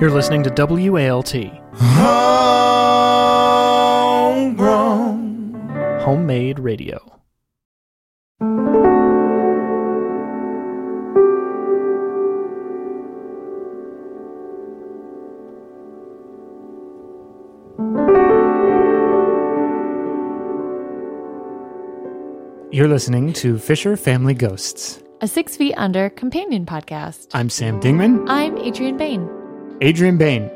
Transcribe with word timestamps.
You're 0.00 0.10
listening 0.12 0.44
to 0.44 0.50
WALT, 0.50 1.32
Homegrown. 4.54 6.00
homemade 6.02 6.60
radio. 6.60 7.00
You're 22.70 22.86
listening 22.88 23.32
to 23.34 23.58
Fisher 23.58 23.96
Family 23.96 24.34
Ghosts. 24.34 25.02
a 25.20 25.26
Six 25.26 25.56
Feet 25.56 25.74
Under 25.76 26.10
companion 26.10 26.64
podcast. 26.66 27.28
I'm 27.34 27.48
Sam 27.48 27.80
Dingman. 27.80 28.26
I'm 28.28 28.56
Adrian 28.58 28.96
Bain. 28.96 29.28
Adrian 29.80 30.18
Bain. 30.18 30.50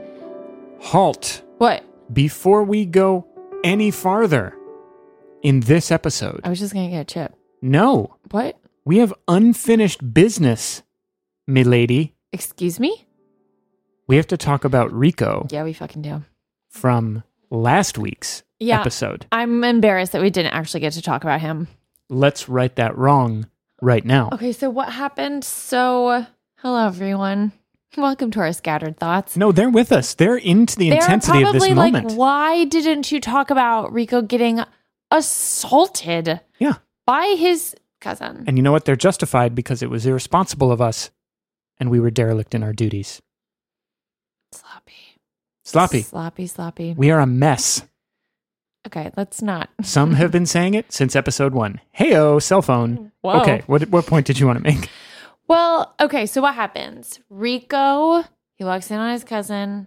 Halt. 0.80 1.42
What? 1.58 1.84
Before 2.12 2.64
we 2.64 2.84
go 2.84 3.26
any 3.62 3.90
farther 3.90 4.56
in 5.42 5.60
this 5.60 5.90
episode, 5.90 6.40
I 6.44 6.48
was 6.50 6.58
just 6.58 6.74
gonna 6.74 6.90
get 6.90 7.00
a 7.00 7.04
chip. 7.04 7.34
no, 7.60 8.16
What? 8.30 8.58
we 8.84 8.98
have 8.98 9.14
unfinished 9.28 10.12
business, 10.12 10.82
milady. 11.46 12.14
Excuse 12.32 12.80
me? 12.80 13.06
We 14.08 14.16
have 14.16 14.26
to 14.28 14.36
talk 14.36 14.64
about 14.64 14.92
Rico 14.92 15.46
Yeah, 15.50 15.62
we 15.64 15.72
fucking 15.72 16.02
do. 16.02 16.22
from 16.68 17.22
last 17.50 17.98
week's 17.98 18.42
Yeah. 18.58 18.80
episode. 18.80 19.26
I'm 19.30 19.62
embarrassed 19.62 20.12
that 20.12 20.22
we 20.22 20.30
didn't 20.30 20.52
actually 20.54 20.80
get 20.80 20.94
to 20.94 21.02
talk 21.02 21.22
about 21.22 21.40
him. 21.40 21.68
Let's 22.10 22.48
right 22.48 22.74
that 22.76 22.96
wrong 22.98 23.46
right 23.80 24.04
now. 24.04 24.30
Okay, 24.32 24.52
so 24.52 24.68
what 24.68 24.90
happened? 24.90 25.44
So, 25.44 26.26
hello 26.56 26.86
everyone. 26.86 27.52
Welcome 27.96 28.30
to 28.30 28.40
our 28.40 28.54
scattered 28.54 28.96
thoughts. 28.96 29.36
No, 29.36 29.52
they're 29.52 29.68
with 29.68 29.92
us. 29.92 30.14
They're 30.14 30.38
into 30.38 30.76
the 30.76 30.88
They're 30.88 30.98
intensity 30.98 31.42
of 31.42 31.52
this 31.52 31.68
like, 31.68 31.92
moment. 31.92 32.12
why 32.12 32.64
didn't 32.64 33.12
you 33.12 33.20
talk 33.20 33.50
about 33.50 33.92
Rico 33.92 34.22
getting 34.22 34.62
assaulted 35.10 36.40
yeah. 36.58 36.76
by 37.04 37.34
his 37.38 37.76
cousin? 38.00 38.44
And 38.46 38.56
you 38.56 38.62
know 38.62 38.72
what? 38.72 38.86
They're 38.86 38.96
justified 38.96 39.54
because 39.54 39.82
it 39.82 39.90
was 39.90 40.06
irresponsible 40.06 40.72
of 40.72 40.80
us 40.80 41.10
and 41.78 41.90
we 41.90 42.00
were 42.00 42.10
derelict 42.10 42.54
in 42.54 42.62
our 42.62 42.72
duties. 42.72 43.20
sloppy. 44.52 45.18
Sloppy. 45.62 46.02
Sloppy, 46.02 46.46
sloppy. 46.46 46.94
We 46.96 47.10
are 47.10 47.20
a 47.20 47.26
mess. 47.26 47.82
Okay, 48.86 49.10
let's 49.18 49.42
not. 49.42 49.68
Some 49.82 50.14
have 50.14 50.32
been 50.32 50.46
saying 50.46 50.72
it 50.72 50.90
since 50.92 51.14
episode 51.14 51.52
one. 51.52 51.78
Heyo, 51.98 52.40
cell 52.42 52.62
phone. 52.62 53.12
Whoa. 53.20 53.40
Okay, 53.42 53.62
what 53.66 53.88
what 53.90 54.06
point 54.06 54.26
did 54.26 54.40
you 54.40 54.46
want 54.46 54.58
to 54.58 54.64
make? 54.64 54.88
Well, 55.52 55.94
okay, 56.00 56.24
so 56.24 56.40
what 56.40 56.54
happens? 56.54 57.20
Rico, 57.28 58.24
he 58.56 58.64
walks 58.64 58.90
in 58.90 58.96
on 58.96 59.12
his 59.12 59.22
cousin, 59.22 59.86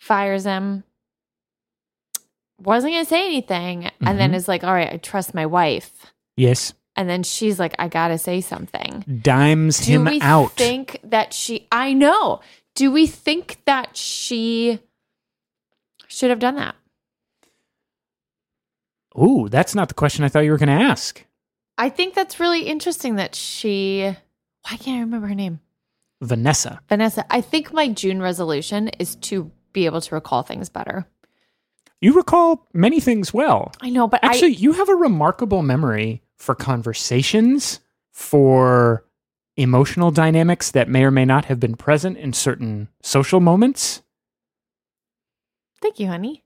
fires 0.00 0.42
him, 0.42 0.82
wasn't 2.58 2.94
gonna 2.94 3.04
say 3.04 3.24
anything, 3.26 3.92
and 4.00 4.18
then 4.18 4.32
Mhm. 4.32 4.34
is 4.34 4.48
like, 4.48 4.64
All 4.64 4.72
right, 4.74 4.92
I 4.92 4.96
trust 4.96 5.34
my 5.34 5.46
wife. 5.46 6.12
Yes, 6.36 6.72
And 6.96 7.08
then 7.08 7.22
she's 7.22 7.60
like, 7.60 7.76
I 7.78 7.86
gotta 7.86 8.18
say 8.18 8.40
something. 8.40 9.20
dimes 9.22 9.86
Do 9.86 9.92
him 9.92 10.04
we 10.06 10.20
out. 10.20 10.50
think 10.56 10.98
that 11.04 11.32
she 11.32 11.68
I 11.70 11.92
know. 11.92 12.40
Do 12.74 12.90
we 12.90 13.06
think 13.06 13.58
that 13.66 13.96
she 13.96 14.80
should 16.08 16.30
have 16.30 16.40
done 16.40 16.56
that? 16.56 16.74
Ooh, 19.16 19.48
that's 19.48 19.76
not 19.76 19.86
the 19.86 19.94
question 19.94 20.24
I 20.24 20.28
thought 20.28 20.40
you 20.40 20.50
were 20.50 20.58
going 20.58 20.76
to 20.76 20.84
ask. 20.84 21.24
I 21.78 21.88
think 21.88 22.14
that's 22.14 22.40
really 22.40 22.62
interesting 22.62 23.14
that 23.14 23.34
she 23.36 24.16
why 24.68 24.76
can't 24.76 24.98
I 24.98 25.00
remember 25.00 25.28
her 25.28 25.34
name? 25.34 25.60
Vanessa. 26.20 26.80
Vanessa. 26.88 27.24
I 27.30 27.40
think 27.40 27.72
my 27.72 27.88
June 27.88 28.20
resolution 28.20 28.88
is 28.98 29.16
to 29.16 29.50
be 29.72 29.86
able 29.86 30.00
to 30.00 30.14
recall 30.14 30.42
things 30.42 30.68
better. 30.68 31.06
You 32.00 32.14
recall 32.14 32.66
many 32.72 33.00
things 33.00 33.32
well. 33.32 33.72
I 33.80 33.90
know, 33.90 34.06
but 34.08 34.24
Actually, 34.24 34.54
you 34.54 34.72
have 34.72 34.88
a 34.88 34.94
remarkable 34.94 35.62
memory 35.62 36.22
for 36.36 36.54
conversations, 36.54 37.80
for 38.10 39.04
emotional 39.56 40.10
dynamics 40.10 40.70
that 40.70 40.88
may 40.88 41.04
or 41.04 41.10
may 41.10 41.26
not 41.26 41.44
have 41.46 41.60
been 41.60 41.76
present 41.76 42.16
in 42.16 42.32
certain 42.32 42.88
social 43.02 43.40
moments. 43.40 44.02
Thank 45.82 45.98
you, 45.98 46.06
honey. 46.06 46.44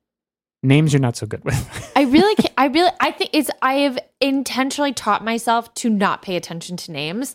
Names 0.62 0.92
you're 0.92 1.00
not 1.00 1.16
so 1.16 1.26
good 1.26 1.44
with. 1.44 1.92
I 1.94 2.02
really, 2.02 2.34
can't, 2.36 2.54
I 2.56 2.66
really, 2.66 2.90
I 3.00 3.10
think 3.12 3.30
it's. 3.32 3.50
I 3.62 3.74
have 3.74 3.98
intentionally 4.20 4.92
taught 4.92 5.24
myself 5.24 5.72
to 5.74 5.90
not 5.90 6.22
pay 6.22 6.36
attention 6.36 6.76
to 6.78 6.92
names, 6.92 7.34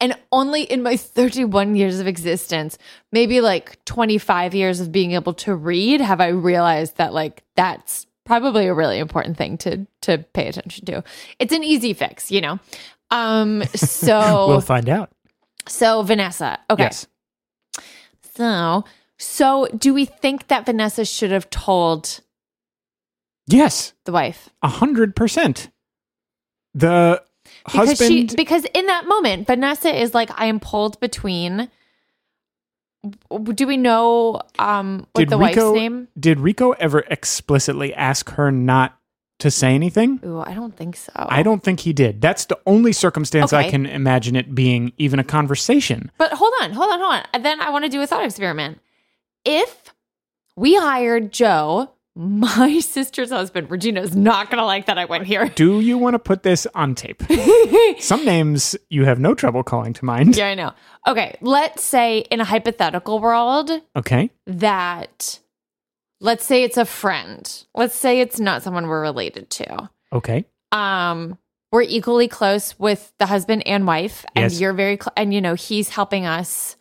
and 0.00 0.16
only 0.32 0.62
in 0.62 0.82
my 0.82 0.96
31 0.96 1.74
years 1.76 2.00
of 2.00 2.06
existence, 2.06 2.78
maybe 3.12 3.40
like 3.40 3.84
25 3.84 4.54
years 4.54 4.80
of 4.80 4.90
being 4.90 5.12
able 5.12 5.34
to 5.34 5.54
read, 5.54 6.00
have 6.00 6.20
I 6.20 6.28
realized 6.28 6.96
that 6.96 7.12
like 7.12 7.42
that's 7.56 8.06
probably 8.24 8.66
a 8.66 8.74
really 8.74 8.98
important 8.98 9.36
thing 9.36 9.58
to 9.58 9.86
to 10.02 10.18
pay 10.32 10.46
attention 10.48 10.86
to. 10.86 11.02
It's 11.38 11.52
an 11.52 11.64
easy 11.64 11.92
fix, 11.92 12.30
you 12.30 12.40
know. 12.40 12.58
Um. 13.10 13.62
So 13.76 14.46
we'll 14.48 14.60
find 14.60 14.88
out. 14.88 15.10
so 15.66 16.02
Vanessa. 16.02 16.58
Okay. 16.70 16.84
Yes. 16.84 17.06
So 18.36 18.84
so 19.18 19.66
do 19.76 19.92
we 19.92 20.04
think 20.06 20.48
that 20.48 20.64
Vanessa 20.66 21.04
should 21.04 21.30
have 21.30 21.50
told 21.50 22.20
Yes. 23.46 23.92
the 24.04 24.12
wife? 24.12 24.48
A 24.62 24.68
hundred 24.68 25.16
percent. 25.16 25.70
The 26.72 27.22
because 27.64 27.88
husband. 27.90 28.30
she 28.30 28.36
because 28.36 28.64
in 28.74 28.86
that 28.86 29.06
moment 29.06 29.46
vanessa 29.46 29.94
is 29.94 30.14
like 30.14 30.30
i 30.40 30.46
am 30.46 30.60
pulled 30.60 30.98
between 31.00 31.68
do 33.54 33.66
we 33.66 33.76
know 33.76 34.40
um 34.58 35.06
what 35.12 35.20
did 35.22 35.30
the 35.30 35.38
Rico, 35.38 35.70
wife's 35.72 35.80
name 35.80 36.08
Did 36.18 36.38
Rico 36.40 36.72
ever 36.72 37.00
explicitly 37.08 37.94
ask 37.94 38.30
her 38.30 38.52
not 38.52 38.96
to 39.38 39.50
say 39.50 39.74
anything? 39.74 40.20
Ooh, 40.22 40.40
i 40.40 40.52
don't 40.52 40.76
think 40.76 40.96
so 40.96 41.10
I 41.16 41.42
don't 41.42 41.62
think 41.62 41.80
he 41.80 41.94
did. 41.94 42.20
That's 42.20 42.44
the 42.44 42.58
only 42.66 42.92
circumstance 42.92 43.54
I 43.54 43.70
can 43.70 43.86
imagine 43.86 44.36
it 44.36 44.54
being 44.54 44.92
even 44.98 45.18
a 45.18 45.24
conversation. 45.24 46.10
but 46.18 46.32
hold 46.34 46.52
on 46.60 46.72
hold 46.72 46.90
on 46.92 47.00
hold 47.00 47.14
on 47.14 47.24
and 47.32 47.42
then 47.42 47.60
i 47.62 47.70
want 47.70 47.84
to 47.86 47.90
do 47.90 48.02
a 48.02 48.06
thought 48.06 48.22
experiment 48.24 48.80
if 49.46 49.94
we 50.56 50.74
hired 50.76 51.32
joe 51.32 51.90
my 52.20 52.78
sister's 52.80 53.30
husband 53.30 53.70
regina 53.70 54.00
is 54.02 54.14
not 54.14 54.50
gonna 54.50 54.64
like 54.64 54.86
that 54.86 54.98
i 54.98 55.06
went 55.06 55.24
here 55.26 55.48
Do 55.48 55.80
you 55.80 55.96
want 55.96 56.14
to 56.14 56.18
put 56.18 56.42
this 56.42 56.66
on 56.74 56.94
tape? 56.94 57.22
Some 58.00 58.24
names 58.26 58.76
you 58.90 59.04
have 59.06 59.18
no 59.18 59.34
trouble 59.34 59.62
calling 59.62 59.92
to 59.94 60.04
mind. 60.04 60.36
yeah 60.36 60.48
i 60.48 60.54
know 60.54 60.72
okay 61.08 61.36
let's 61.40 61.82
say 61.82 62.18
in 62.30 62.40
a 62.40 62.44
hypothetical 62.44 63.20
world 63.20 63.70
Okay. 63.96 64.30
that 64.46 65.40
let's 66.20 66.44
say 66.44 66.62
it's 66.62 66.76
a 66.76 66.84
friend 66.84 67.64
let's 67.74 67.94
say 67.94 68.20
it's 68.20 68.38
not 68.38 68.62
someone 68.62 68.86
we're 68.86 69.00
related 69.00 69.48
to 69.50 69.88
Okay. 70.12 70.44
um 70.72 71.38
we're 71.72 71.82
equally 71.82 72.28
close 72.28 72.78
with 72.78 73.12
the 73.18 73.26
husband 73.26 73.66
and 73.66 73.86
wife 73.86 74.26
and 74.34 74.42
Yes. 74.52 74.60
you're 74.60 74.72
very 74.74 74.96
cl- 74.96 75.12
and 75.16 75.32
you 75.32 75.40
know 75.40 75.54
he's 75.54 75.88
helping 75.88 76.26
us 76.26 76.76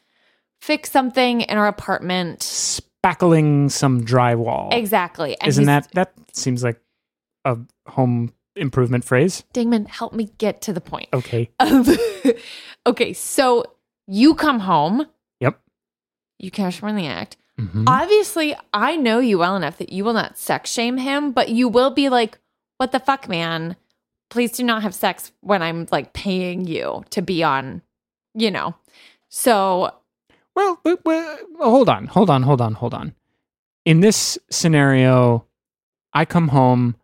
fix 0.59 0.91
something 0.91 1.41
in 1.41 1.57
our 1.57 1.67
apartment 1.67 2.81
Spackling 3.05 3.71
some 3.71 4.03
drywall. 4.03 4.73
exactly 4.73 5.37
and 5.39 5.47
Isn't 5.49 5.65
that 5.65 5.89
that 5.93 6.13
seems 6.33 6.63
like 6.63 6.81
a 7.45 7.57
home 7.87 8.33
improvement 8.55 9.05
phrase? 9.05 9.43
dingman 9.53 9.87
help 9.87 10.11
me 10.13 10.29
get 10.37 10.61
to 10.63 10.73
the 10.73 10.81
point 10.81 11.07
Okay. 11.13 11.49
Okay 12.85 13.13
so 13.13 13.63
you 14.07 14.35
come 14.35 14.59
home 14.61 15.05
Yep. 15.39 15.59
you 16.39 16.51
catch 16.51 16.79
him 16.81 16.89
in 16.89 16.95
the 16.95 17.07
act 17.07 17.37
Mhm. 17.59 17.83
obviously 17.87 18.55
i 18.73 18.95
know 18.95 19.19
you 19.19 19.37
well 19.37 19.55
enough 19.55 19.77
that 19.77 19.91
you 19.91 20.03
will 20.05 20.13
not 20.13 20.37
sex 20.37 20.71
shame 20.71 20.97
him 20.97 21.31
but 21.31 21.49
you 21.49 21.67
will 21.67 21.91
be 21.91 22.07
like 22.09 22.37
what 22.77 22.91
the 22.93 22.99
fuck 22.99 23.27
man 23.29 23.75
please 24.29 24.51
do 24.53 24.63
not 24.63 24.81
have 24.81 24.95
sex 24.95 25.31
when 25.41 25.61
i'm 25.61 25.85
like 25.91 26.13
paying 26.13 26.65
you 26.65 27.03
to 27.09 27.21
be 27.21 27.43
on 27.43 27.81
you 28.33 28.49
know 28.49 28.75
so 29.29 29.93
Well, 30.59 30.77
but, 30.83 31.05
well, 31.05 31.39
hold 31.61 31.87
on, 31.87 32.07
hold 32.07 32.29
on, 32.29 32.43
hold 32.43 32.59
on, 32.59 32.73
hold 32.73 32.93
on. 32.93 33.15
In 33.85 34.01
this 34.01 34.37
scenario, 34.51 35.45
I 36.11 36.25
come 36.25 36.49
home. 36.49 36.97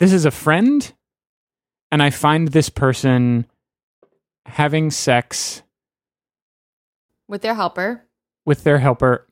This 0.00 0.12
is 0.12 0.26
a 0.26 0.30
friend, 0.30 0.92
and 1.90 2.02
I 2.02 2.10
find 2.10 2.48
this 2.48 2.68
person 2.68 3.46
having 4.44 4.90
sex 4.90 5.62
with 7.26 7.40
their 7.40 7.54
helper 7.54 8.02
with 8.44 8.64
their 8.64 8.78
helper. 8.78 9.26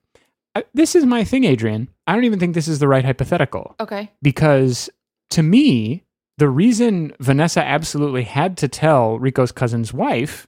I, 0.55 0.65
this 0.73 0.95
is 0.95 1.05
my 1.05 1.23
thing, 1.23 1.45
Adrian. 1.45 1.89
I 2.07 2.15
don't 2.15 2.25
even 2.25 2.39
think 2.39 2.55
this 2.55 2.69
is 2.69 2.79
the 2.79 2.89
right 2.89 3.05
hypothetical 3.05 3.75
okay 3.79 4.11
because 4.23 4.89
to 5.31 5.43
me, 5.43 6.05
the 6.39 6.49
reason 6.49 7.13
Vanessa 7.21 7.63
absolutely 7.63 8.23
had 8.23 8.57
to 8.59 8.69
tell 8.69 9.19
Rico's 9.19 9.53
cousin's 9.53 9.93
wife 9.93 10.47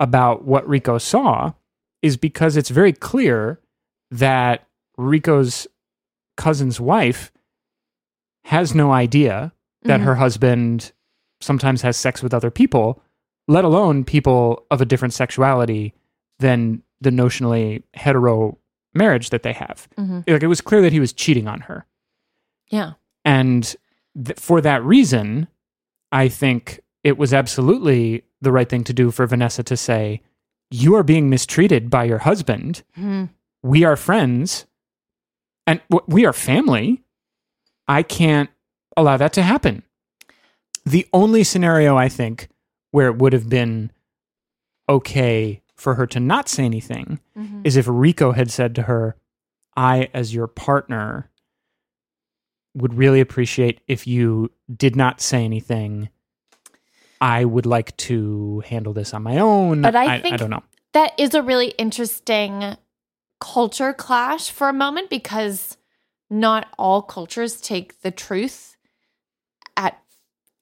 about 0.00 0.46
what 0.46 0.66
Rico 0.66 0.96
saw 0.96 1.52
is 2.02 2.16
because 2.16 2.56
it's 2.56 2.70
very 2.70 2.92
clear 2.92 3.60
that 4.10 4.66
Rico's 4.96 5.66
cousin's 6.36 6.80
wife 6.80 7.32
has 8.44 8.74
no 8.74 8.92
idea 8.92 9.52
that 9.82 10.00
Mhm. 10.00 10.04
her 10.04 10.14
husband 10.16 10.92
sometimes 11.40 11.82
has 11.82 11.96
sex 11.96 12.22
with 12.22 12.32
other 12.34 12.50
people, 12.50 13.02
let 13.48 13.64
alone 13.64 14.04
people 14.04 14.64
of 14.70 14.80
a 14.80 14.84
different 14.86 15.14
sexuality 15.14 15.94
than 16.38 16.82
the 17.00 17.10
notionally 17.10 17.82
hetero 17.94 18.58
marriage 18.94 19.30
that 19.30 19.42
they 19.42 19.52
have. 19.52 19.88
Mhm. 19.98 20.24
Like 20.28 20.42
it 20.42 20.46
was 20.46 20.60
clear 20.60 20.80
that 20.82 20.92
he 20.92 21.00
was 21.00 21.12
cheating 21.12 21.46
on 21.46 21.62
her. 21.62 21.86
Yeah. 22.70 22.92
And 23.24 23.74
th- 24.24 24.38
for 24.38 24.60
that 24.60 24.82
reason, 24.84 25.48
I 26.12 26.28
think 26.28 26.80
it 27.04 27.18
was 27.18 27.34
absolutely 27.34 28.22
the 28.40 28.52
right 28.52 28.68
thing 28.68 28.84
to 28.84 28.92
do 28.92 29.10
for 29.10 29.26
Vanessa 29.26 29.62
to 29.64 29.76
say, 29.76 30.22
You 30.70 30.94
are 30.96 31.02
being 31.02 31.30
mistreated 31.30 31.90
by 31.90 32.04
your 32.04 32.18
husband. 32.18 32.82
Mhm. 32.98 33.30
We 33.62 33.84
are 33.84 33.96
friends 33.96 34.66
and 35.66 35.80
we 36.06 36.24
are 36.26 36.32
family. 36.32 37.02
I 37.88 38.02
can't 38.02 38.50
allow 38.96 39.16
that 39.16 39.32
to 39.34 39.42
happen. 39.42 39.82
The 40.84 41.06
only 41.12 41.44
scenario 41.44 41.96
I 41.96 42.08
think 42.08 42.48
where 42.90 43.08
it 43.08 43.18
would 43.18 43.32
have 43.32 43.48
been 43.48 43.90
okay 44.88 45.62
for 45.74 45.94
her 45.94 46.06
to 46.06 46.20
not 46.20 46.48
say 46.48 46.64
anything 46.64 47.20
Mhm. 47.36 47.66
is 47.66 47.76
if 47.76 47.86
Rico 47.88 48.32
had 48.32 48.50
said 48.50 48.74
to 48.76 48.82
her, 48.82 49.16
I, 49.76 50.08
as 50.14 50.32
your 50.34 50.46
partner, 50.46 51.30
would 52.74 52.94
really 52.94 53.20
appreciate 53.20 53.80
if 53.86 54.06
you 54.06 54.50
did 54.74 54.96
not 54.96 55.20
say 55.20 55.44
anything. 55.44 56.08
I 57.20 57.44
would 57.44 57.66
like 57.66 57.96
to 57.98 58.62
handle 58.66 58.92
this 58.92 59.14
on 59.14 59.22
my 59.22 59.38
own. 59.38 59.82
But 59.82 59.94
I 59.96 60.16
I, 60.16 60.20
think- 60.20 60.38
don't 60.38 60.50
know. 60.50 60.62
That 60.92 61.12
is 61.18 61.34
a 61.34 61.42
really 61.42 61.68
interesting 61.78 62.76
culture 63.40 63.92
clash 63.92 64.50
for 64.50 64.68
a 64.68 64.72
moment 64.72 65.10
because 65.10 65.76
not 66.30 66.68
all 66.78 67.02
cultures 67.02 67.60
take 67.60 68.00
the 68.00 68.10
truth 68.10 68.76
at, 69.76 70.00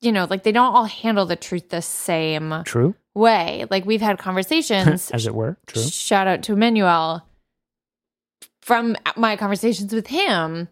you 0.01 0.11
know, 0.11 0.27
like 0.29 0.43
they 0.43 0.51
don't 0.53 0.75
all 0.75 0.85
handle 0.87 1.25
the 1.25 1.37
truth 1.37 1.69
the 1.69 1.81
same 1.83 2.53
True, 2.65 2.95
way. 3.15 3.65
Like 3.71 3.87
we've 3.87 4.01
had 4.01 4.19
conversations, 4.29 5.11
as 5.13 5.27
it 5.27 5.35
were. 5.35 5.57
True. 5.69 5.83
shout 5.83 6.27
out 6.27 6.43
to 6.45 6.53
Emmanuel 6.55 7.25
from 8.61 8.97
my 9.17 9.37
conversations 9.37 9.93
with 9.95 10.09
him. 10.09 10.69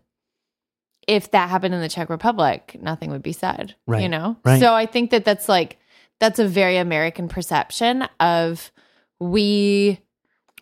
If 1.09 1.31
that 1.33 1.51
happened 1.51 1.75
in 1.75 1.81
the 1.81 1.89
Czech 1.89 2.09
Republic, 2.11 2.77
nothing 2.81 3.11
would 3.11 3.23
be 3.23 3.33
said. 3.33 3.75
You 4.03 4.09
know? 4.09 4.37
right. 4.45 4.61
So 4.61 4.73
I 4.73 4.87
think 4.87 5.11
that 5.11 5.25
that's 5.25 5.49
like, 5.49 5.79
that's 6.21 6.39
a 6.39 6.47
very 6.47 6.77
American 6.77 7.29
perception 7.29 8.09
of 8.21 8.71
we, 9.19 10.01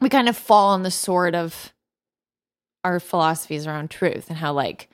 we 0.01 0.09
kind 0.09 0.29
of 0.29 0.37
fall 0.37 0.71
on 0.71 0.83
the 0.83 0.91
sword 0.91 1.35
of 1.35 1.73
our 2.85 3.01
philosophies 3.01 3.67
around 3.67 3.91
truth 3.91 4.29
and 4.29 4.39
how 4.39 4.53
like 4.53 4.89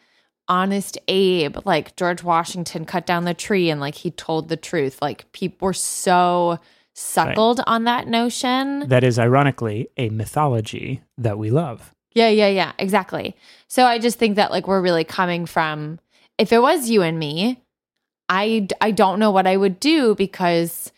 honest 0.48 0.98
Abe, 1.08 1.56
like 1.64 1.96
George 1.96 2.22
Washington 2.22 2.84
cut 2.84 3.06
down 3.06 3.24
the 3.24 3.34
tree 3.34 3.70
and 3.70 3.80
like 3.80 3.94
he 3.94 4.10
told 4.10 4.48
the 4.48 4.56
truth. 4.56 5.00
Like 5.00 5.30
people 5.32 5.66
were 5.66 5.72
so 5.72 6.58
suckled 6.94 7.60
on 7.66 7.84
that 7.84 8.08
notion. 8.08 8.88
That 8.88 9.04
is 9.04 9.18
ironically 9.18 9.88
a 9.96 10.08
mythology 10.08 11.02
that 11.18 11.38
we 11.38 11.50
love. 11.50 11.92
Yeah, 12.16 12.30
yeah, 12.30 12.48
yeah, 12.48 12.72
exactly. 12.78 13.36
So 13.68 13.84
I 13.84 13.98
just 13.98 14.18
think 14.18 14.36
that 14.36 14.50
like 14.50 14.66
we're 14.66 14.80
really 14.80 15.04
coming 15.04 15.44
from 15.44 16.00
if 16.38 16.50
it 16.50 16.62
was 16.62 16.88
you 16.88 17.02
and 17.02 17.18
me, 17.18 17.62
I 18.30 18.68
I 18.80 18.90
don't 18.90 19.18
know 19.18 19.30
what 19.30 19.46
I 19.46 19.58
would 19.58 19.78
do 19.78 20.14
because 20.14 20.90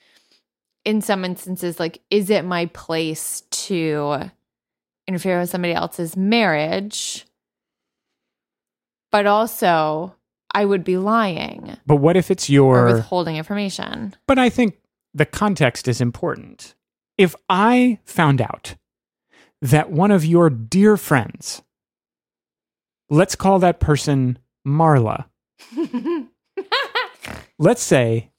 in 0.85 1.03
some 1.03 1.25
instances 1.25 1.81
like 1.81 2.01
is 2.09 2.31
it 2.31 2.45
my 2.45 2.67
place 2.67 3.41
to 3.51 4.31
interfere 5.09 5.41
with 5.41 5.51
somebody 5.51 5.75
else's 5.75 6.17
marriage? 6.17 7.27
But 9.11 9.27
also 9.27 10.15
I 10.55 10.65
would 10.65 10.85
be 10.85 10.99
lying 10.99 11.79
But 11.85 11.97
what 11.97 12.17
if 12.17 12.31
it's 12.31 12.49
your 12.49 12.87
withholding 12.87 13.35
information. 13.35 14.15
But 14.29 14.39
I 14.39 14.51
think 14.51 14.79
the 15.13 15.27
context 15.27 15.89
is 15.89 16.01
important. 16.01 16.77
If 17.17 17.35
I 17.49 17.99
found 18.05 18.41
out 18.41 18.77
that 19.63 19.91
one 19.91 20.11
of 20.11 20.25
your 20.25 20.51
dear 20.51 20.97
friends, 20.97 21.63
let's 23.11 23.35
call 23.35 23.59
that 23.59 23.81
person 23.81 24.39
Marla, 24.67 25.27
let's 27.59 27.83
say 27.83 28.31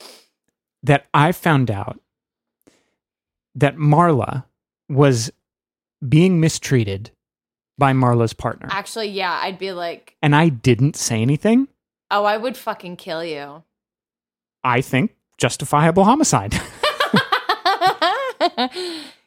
that 0.84 1.08
I 1.14 1.32
found 1.32 1.70
out 1.70 2.00
that 3.56 3.76
Marla 3.76 4.46
was 4.88 5.32
being 6.08 6.40
mistreated 6.40 7.12
by 7.78 7.94
Marla's 7.94 8.34
partner, 8.34 8.68
Actually, 8.72 9.10
yeah, 9.10 9.40
I'd 9.42 9.58
be 9.58 9.72
like, 9.72 10.16
and 10.22 10.36
I 10.36 10.50
didn't 10.50 10.96
say 10.98 11.22
anything, 11.22 11.70
"Oh, 12.12 12.26
I 12.26 12.36
would 12.36 12.58
fucking 12.58 12.98
kill 12.98 13.24
you." 13.24 13.64
I 14.64 14.82
think 14.82 15.16
justifiable 15.38 16.04
homicide. 16.04 16.60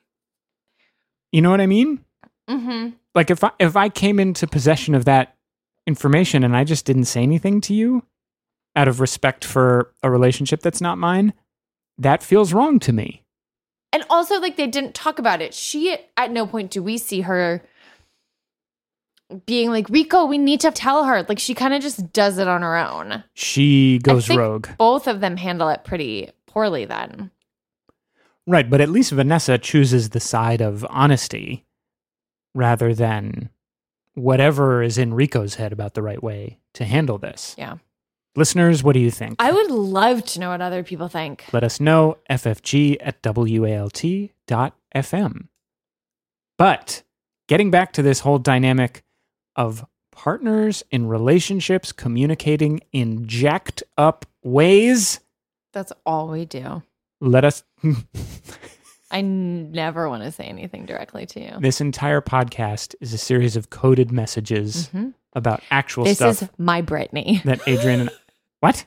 you 1.32 1.42
know 1.42 1.50
what 1.50 1.60
I 1.60 1.66
mean? 1.66 2.04
hmm 2.48 2.90
like 3.14 3.30
if 3.30 3.44
I 3.44 3.50
if 3.58 3.76
I 3.76 3.88
came 3.88 4.18
into 4.18 4.46
possession 4.46 4.94
of 4.94 5.04
that 5.04 5.36
information 5.86 6.44
and 6.44 6.56
I 6.56 6.64
just 6.64 6.84
didn't 6.84 7.04
say 7.04 7.22
anything 7.22 7.60
to 7.62 7.74
you 7.74 8.04
out 8.74 8.88
of 8.88 9.00
respect 9.00 9.44
for 9.44 9.92
a 10.02 10.10
relationship 10.10 10.60
that's 10.60 10.80
not 10.80 10.98
mine, 10.98 11.34
that 11.98 12.22
feels 12.22 12.52
wrong 12.52 12.78
to 12.80 12.92
me. 12.92 13.22
And 13.92 14.04
also, 14.08 14.40
like, 14.40 14.56
they 14.56 14.66
didn't 14.66 14.94
talk 14.94 15.18
about 15.18 15.42
it. 15.42 15.52
She, 15.52 15.94
at 16.16 16.30
no 16.30 16.46
point 16.46 16.70
do 16.70 16.82
we 16.82 16.96
see 16.96 17.22
her 17.22 17.62
being 19.44 19.70
like, 19.70 19.88
Rico, 19.90 20.24
we 20.24 20.38
need 20.38 20.60
to 20.60 20.70
tell 20.70 21.04
her. 21.04 21.26
Like, 21.28 21.38
she 21.38 21.54
kind 21.54 21.74
of 21.74 21.82
just 21.82 22.12
does 22.12 22.38
it 22.38 22.48
on 22.48 22.62
her 22.62 22.76
own. 22.76 23.24
She 23.34 23.98
goes 23.98 24.30
rogue. 24.30 24.68
Both 24.78 25.06
of 25.06 25.20
them 25.20 25.36
handle 25.36 25.68
it 25.68 25.84
pretty 25.84 26.30
poorly 26.46 26.86
then. 26.86 27.30
Right, 28.46 28.68
but 28.68 28.80
at 28.80 28.88
least 28.88 29.12
Vanessa 29.12 29.58
chooses 29.58 30.10
the 30.10 30.20
side 30.20 30.60
of 30.60 30.84
honesty 30.90 31.64
rather 32.54 32.94
than 32.94 33.50
whatever 34.14 34.82
is 34.82 34.98
in 34.98 35.14
Rico's 35.14 35.54
head 35.54 35.72
about 35.72 35.94
the 35.94 36.02
right 36.02 36.22
way 36.22 36.58
to 36.74 36.84
handle 36.84 37.18
this. 37.18 37.54
Yeah. 37.56 37.76
Listeners, 38.34 38.82
what 38.82 38.94
do 38.94 39.00
you 39.00 39.10
think? 39.10 39.36
I 39.38 39.52
would 39.52 39.70
love 39.70 40.24
to 40.26 40.40
know 40.40 40.50
what 40.50 40.60
other 40.62 40.82
people 40.82 41.08
think. 41.08 41.44
Let 41.52 41.64
us 41.64 41.80
know, 41.80 42.18
ffg 42.30 42.96
at 43.00 43.24
walt.fm. 43.24 44.30
But 46.58 47.02
getting 47.48 47.70
back 47.70 47.92
to 47.94 48.02
this 48.02 48.20
whole 48.20 48.38
dynamic 48.38 49.02
of 49.56 49.84
partners 50.12 50.82
in 50.90 51.08
relationships 51.08 51.92
communicating 51.92 52.80
in 52.92 53.26
jacked 53.26 53.82
up 53.98 54.26
ways, 54.42 55.20
That's 55.72 55.92
all 56.06 56.28
we 56.28 56.44
do. 56.44 56.82
let 57.20 57.44
us. 57.44 57.64
I 59.10 59.20
never 59.20 60.08
want 60.08 60.22
to 60.22 60.32
say 60.32 60.44
anything 60.44 60.86
directly 60.86 61.26
to 61.26 61.40
you. 61.40 61.50
this 61.60 61.80
entire 61.80 62.20
podcast 62.22 62.94
is 63.00 63.12
a 63.12 63.18
series 63.18 63.56
of 63.56 63.68
coded 63.70 64.10
messages 64.10 64.88
Mhm. 64.94 65.12
about 65.34 65.62
actual 65.70 66.04
This 66.04 66.16
stuff 66.18 66.40
This 66.40 66.42
is 66.44 66.48
my 66.58 66.80
Britney. 66.82 67.42
that 67.44 67.60
Adrian 67.66 68.00
and. 68.02 68.10
What? 68.60 68.86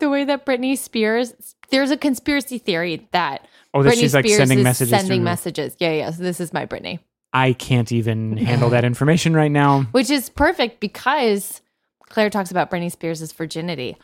the 0.00 0.08
way 0.08 0.24
that 0.24 0.46
Britney 0.46 0.78
Spears, 0.78 1.34
there's 1.70 1.90
a 1.90 1.96
conspiracy 1.96 2.56
theory 2.58 3.06
that 3.12 3.46
Oh, 3.74 3.82
that 3.82 3.92
Britney 3.94 4.00
she's 4.00 4.14
like 4.14 4.24
Spears 4.24 4.38
sending 4.38 4.58
is 4.60 4.64
messages. 4.64 4.90
sending 4.98 5.24
messages. 5.24 5.76
Yeah, 5.78 5.92
yeah. 5.92 6.10
So 6.10 6.22
this 6.22 6.40
is 6.40 6.52
my 6.52 6.64
Britney. 6.66 7.00
I 7.32 7.52
can't 7.52 7.92
even 7.92 8.36
handle 8.38 8.70
that 8.70 8.84
information 8.84 9.34
right 9.34 9.50
now. 9.50 9.82
which 9.92 10.08
is 10.10 10.30
perfect 10.30 10.80
because 10.80 11.60
Claire 12.08 12.30
talks 12.30 12.50
about 12.50 12.70
Britney 12.70 12.90
Spears' 12.90 13.30
virginity 13.32 13.96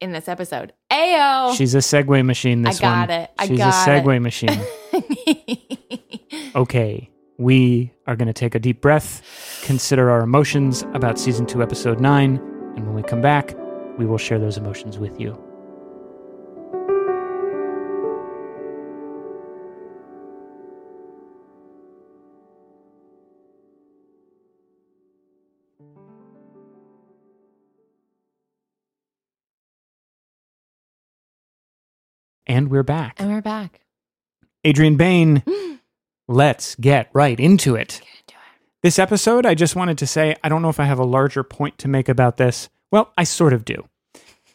in 0.00 0.12
this 0.12 0.28
episode. 0.28 0.72
Ayo. 0.98 1.54
She's 1.56 1.74
a 1.74 1.78
segue 1.78 2.24
machine. 2.24 2.62
This. 2.62 2.78
I 2.78 2.82
got 2.82 3.08
one. 3.08 3.20
it. 3.20 3.30
I 3.38 3.46
She's 3.46 3.58
got 3.58 3.88
a 3.88 3.92
it. 3.96 4.04
segue 4.04 4.22
machine. 4.22 4.60
okay, 6.56 7.08
we 7.38 7.92
are 8.06 8.16
going 8.16 8.26
to 8.26 8.32
take 8.32 8.54
a 8.54 8.58
deep 8.58 8.80
breath, 8.80 9.22
consider 9.64 10.10
our 10.10 10.22
emotions 10.22 10.82
about 10.94 11.18
season 11.18 11.46
two, 11.46 11.62
episode 11.62 12.00
nine, 12.00 12.36
and 12.76 12.84
when 12.86 12.94
we 12.94 13.02
come 13.02 13.20
back, 13.20 13.54
we 13.96 14.06
will 14.06 14.18
share 14.18 14.38
those 14.38 14.56
emotions 14.56 14.98
with 14.98 15.20
you. 15.20 15.40
And 32.48 32.70
we're 32.70 32.82
back. 32.82 33.16
and 33.18 33.30
we're 33.30 33.42
back. 33.42 33.80
Adrian 34.64 34.96
Bain, 34.96 35.42
let's 36.28 36.74
get 36.76 37.10
right 37.12 37.38
into 37.38 37.74
it. 37.74 38.00
Get 38.02 38.08
into 38.20 38.34
it. 38.34 38.36
This 38.82 38.98
episode, 38.98 39.44
I 39.46 39.54
just 39.54 39.76
wanted 39.76 39.98
to 39.98 40.06
say, 40.06 40.34
I 40.42 40.48
don't 40.48 40.62
know 40.62 40.68
if 40.70 40.80
I 40.80 40.84
have 40.84 40.98
a 40.98 41.04
larger 41.04 41.42
point 41.44 41.78
to 41.78 41.88
make 41.88 42.08
about 42.08 42.36
this. 42.38 42.68
Well, 42.90 43.12
I 43.18 43.24
sort 43.24 43.52
of 43.52 43.64
do. 43.64 43.86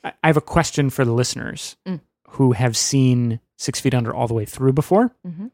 I 0.03 0.13
I 0.23 0.27
have 0.27 0.38
a 0.38 0.41
question 0.41 0.89
for 0.89 1.05
the 1.05 1.13
listeners 1.13 1.75
Mm. 1.88 2.01
who 2.29 2.53
have 2.53 2.75
seen 2.75 3.39
Six 3.57 3.79
Feet 3.79 3.93
Under 3.93 4.13
all 4.13 4.27
the 4.27 4.33
way 4.33 4.45
through 4.45 4.73
before. 4.73 5.15
Mhm. 5.25 5.51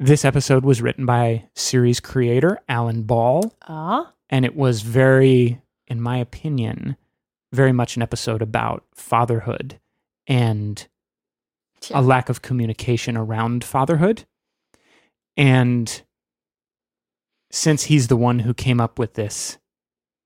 This 0.00 0.24
episode 0.24 0.64
was 0.64 0.82
written 0.82 1.06
by 1.06 1.48
series 1.54 2.00
creator 2.00 2.58
Alan 2.68 3.04
Ball, 3.04 3.54
Aw. 3.68 4.12
and 4.28 4.44
it 4.44 4.56
was 4.56 4.82
very, 4.82 5.62
in 5.86 6.00
my 6.00 6.18
opinion, 6.18 6.96
very 7.52 7.72
much 7.72 7.94
an 7.96 8.02
episode 8.02 8.42
about 8.42 8.84
fatherhood 8.94 9.78
and 10.26 10.88
A 11.90 12.02
lack 12.02 12.28
of 12.28 12.42
communication 12.42 13.16
around 13.16 13.64
fatherhood. 13.64 14.24
And 15.36 16.02
since 17.50 17.84
he's 17.84 18.08
the 18.08 18.16
one 18.16 18.40
who 18.40 18.54
came 18.54 18.80
up 18.80 18.98
with 18.98 19.14
this, 19.14 19.58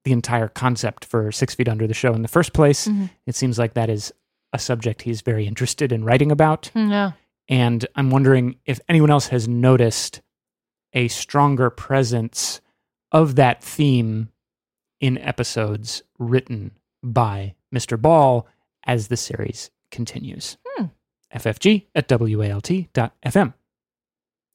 the 0.04 0.12
entire 0.12 0.48
concept 0.48 1.04
for 1.04 1.32
Six 1.32 1.54
Feet 1.54 1.68
Under 1.68 1.86
the 1.86 1.94
show 1.94 2.12
in 2.14 2.22
the 2.22 2.28
first 2.28 2.52
place, 2.52 2.86
Mhm. 2.86 3.10
it 3.26 3.34
seems 3.34 3.58
like 3.58 3.74
that 3.74 3.90
is 3.90 4.12
a 4.52 4.58
subject 4.58 5.02
he's 5.02 5.22
very 5.22 5.46
interested 5.46 5.90
in 5.92 6.04
writing 6.04 6.30
about. 6.30 6.70
Yeah. 6.74 7.12
And 7.48 7.86
I'm 7.94 8.10
wondering 8.10 8.56
if 8.64 8.80
anyone 8.88 9.10
else 9.10 9.28
has 9.28 9.48
noticed 9.48 10.20
a 10.92 11.08
stronger 11.08 11.70
presence 11.70 12.60
of 13.12 13.34
that 13.36 13.62
theme 13.62 14.30
in 15.00 15.18
episodes 15.18 16.02
written 16.18 16.72
by 17.02 17.54
Mr. 17.74 18.00
Ball 18.00 18.46
as 18.84 19.08
the 19.08 19.16
series 19.16 19.70
continues. 19.90 20.56
FFG 21.34 21.86
at 21.94 22.08
WALT.fm. 22.08 23.54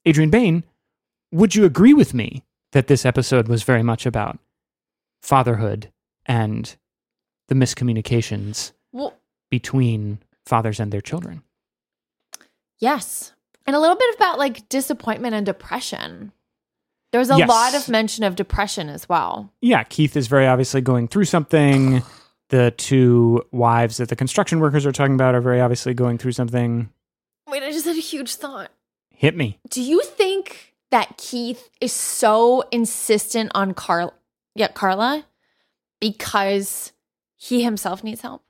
Adrian 0.06 0.30
Bain, 0.30 0.64
would 1.32 1.56
you 1.56 1.66
agree 1.66 1.94
with 1.94 2.14
me 2.14 2.44
that 2.72 2.88
this 2.88 3.06
episode 3.06 3.48
was 3.48 3.64
very 3.64 3.84
much 3.84 4.06
about 4.06 4.40
fatherhood 5.22 5.92
and 6.26 6.76
the 7.50 7.56
miscommunications 7.56 8.72
Well, 8.92 9.14
between 9.50 10.20
fathers 10.46 10.80
and 10.80 10.92
their 10.92 11.02
children? 11.02 11.44
yes. 12.80 13.34
And 13.68 13.76
a 13.76 13.80
little 13.80 13.96
bit 13.96 14.16
about 14.16 14.40
like 14.40 14.68
disappointment 14.70 15.36
and 15.36 15.46
depression. 15.46 16.32
There 17.12 17.20
was 17.20 17.30
a 17.30 17.38
Yes. 17.38 17.48
lot 17.50 17.76
of 17.76 17.88
mention 17.90 18.24
of 18.24 18.36
depression 18.36 18.90
as 18.90 19.08
well. 19.08 19.54
yeah, 19.62 19.84
Keith 19.84 20.18
is 20.18 20.28
very 20.28 20.48
obviously 20.48 20.82
going 20.82 21.08
through 21.08 21.26
something. 21.26 22.02
The 22.52 22.72
two 22.78 23.44
wives 23.52 23.98
that 23.98 24.10
the 24.10 24.16
construction 24.16 24.60
workers 24.60 24.86
are 24.86 24.92
talking 24.92 25.16
about 25.16 25.36
are 25.36 25.42
very 25.42 25.60
obviously 25.60 25.94
going 25.94 26.18
through 26.18 26.34
something. 26.34 26.90
Wait, 27.50 27.64
I 27.64 27.72
just 27.72 27.86
had 27.86 27.98
a 27.98 28.00
huge 28.00 28.36
thought. 28.36 28.72
Hit 29.10 29.36
me. 29.36 29.60
Do 29.70 29.82
you 29.82 30.02
think 30.02 30.74
that 30.92 31.18
Keith 31.18 31.70
is 31.82 31.92
so 31.92 32.64
insistent 32.72 33.52
on 33.56 33.74
Carl 33.74 34.14
yeah, 34.56 34.68
Carla 34.68 35.26
because 36.00 36.92
he 37.36 37.64
himself 37.64 38.04
needs 38.04 38.22
help? 38.22 38.44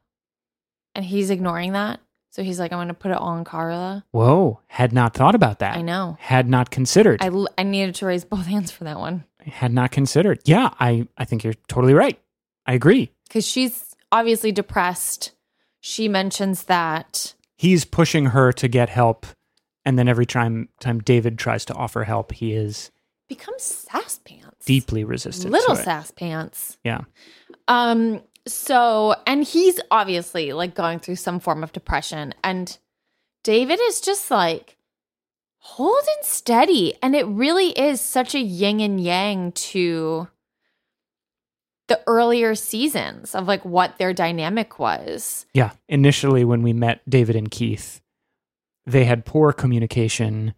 And 0.94 1.06
he's 1.06 1.30
ignoring 1.30 1.74
that? 1.74 2.00
So 2.32 2.44
he's 2.44 2.60
like, 2.60 2.72
I'm 2.72 2.78
going 2.78 2.88
to 2.90 2.94
put 2.94 3.12
it 3.12 3.18
all 3.18 3.30
on 3.30 3.44
Carla. 3.44 4.06
Whoa, 4.12 4.62
had 4.68 4.94
not 4.94 5.14
thought 5.14 5.36
about 5.36 5.60
that. 5.60 5.78
I 5.78 5.82
know. 5.82 6.18
Had 6.20 6.50
not 6.50 6.70
considered. 6.72 7.22
I, 7.22 7.28
l- 7.28 7.50
I 7.58 7.64
needed 7.64 7.96
to 7.96 8.06
raise 8.06 8.24
both 8.26 8.46
hands 8.48 8.72
for 8.72 8.84
that 8.86 9.00
one 9.00 9.26
had 9.48 9.74
not 9.74 9.92
considered. 9.92 10.40
Yeah, 10.46 10.70
I, 10.80 11.08
I 11.18 11.26
think 11.26 11.44
you're 11.44 11.54
totally 11.68 11.94
right. 11.94 12.20
I 12.66 12.74
agree. 12.74 13.12
because 13.28 13.46
she's 13.46 13.91
obviously 14.12 14.52
depressed. 14.52 15.32
She 15.80 16.08
mentions 16.08 16.64
that. 16.64 17.34
He's 17.58 17.86
pushing 17.86 18.28
her 18.28 18.52
to 18.54 18.68
get 18.68 18.90
help, 18.90 19.26
and 19.86 19.98
then 19.98 20.08
every 20.08 20.26
time 20.26 20.70
time 20.80 21.00
David 21.00 21.38
tries 21.38 21.66
to 21.66 21.74
offer 21.74 22.04
help, 22.04 22.32
he 22.32 22.54
is 22.54 22.92
becomes 23.28 23.64
sass 23.64 24.20
pants. 24.26 24.66
deeply 24.66 25.04
resistant. 25.04 25.52
Little 25.52 25.76
to 25.76 25.82
it. 25.82 25.86
sass 25.86 26.12
pants. 26.12 26.78
Yeah. 26.84 27.02
Um, 27.68 28.22
so 28.48 29.16
and 29.26 29.44
he's 29.44 29.80
obviously 29.90 30.54
like 30.54 30.76
going 30.76 31.00
through 31.00 31.16
some 31.16 31.40
form 31.40 31.64
of 31.64 31.72
depression. 31.72 32.34
And 32.44 32.78
David 33.44 33.80
is 33.84 34.02
just 34.02 34.30
like 34.30 34.78
holding 35.60 36.22
steady. 36.24 36.96
And 37.02 37.16
it 37.16 37.26
really 37.26 37.70
is 37.70 38.02
such 38.02 38.36
a 38.36 38.40
yin 38.40 38.80
and 38.80 39.00
yang 39.00 39.52
to 39.54 40.28
the 41.92 42.02
earlier 42.08 42.56
seasons 42.56 43.36
of 43.36 43.48
like 43.48 43.66
what 43.66 43.98
their 43.98 44.14
dynamic 44.14 44.80
was. 44.80 45.46
Yeah. 45.54 45.72
Initially, 45.90 46.46
when 46.46 46.62
we 46.62 46.72
met 46.72 47.02
David 47.10 47.36
and 47.36 47.52
Keith, 47.52 48.02
they 48.86 49.04
had 49.04 49.26
poor 49.26 49.52
communication. 49.52 50.54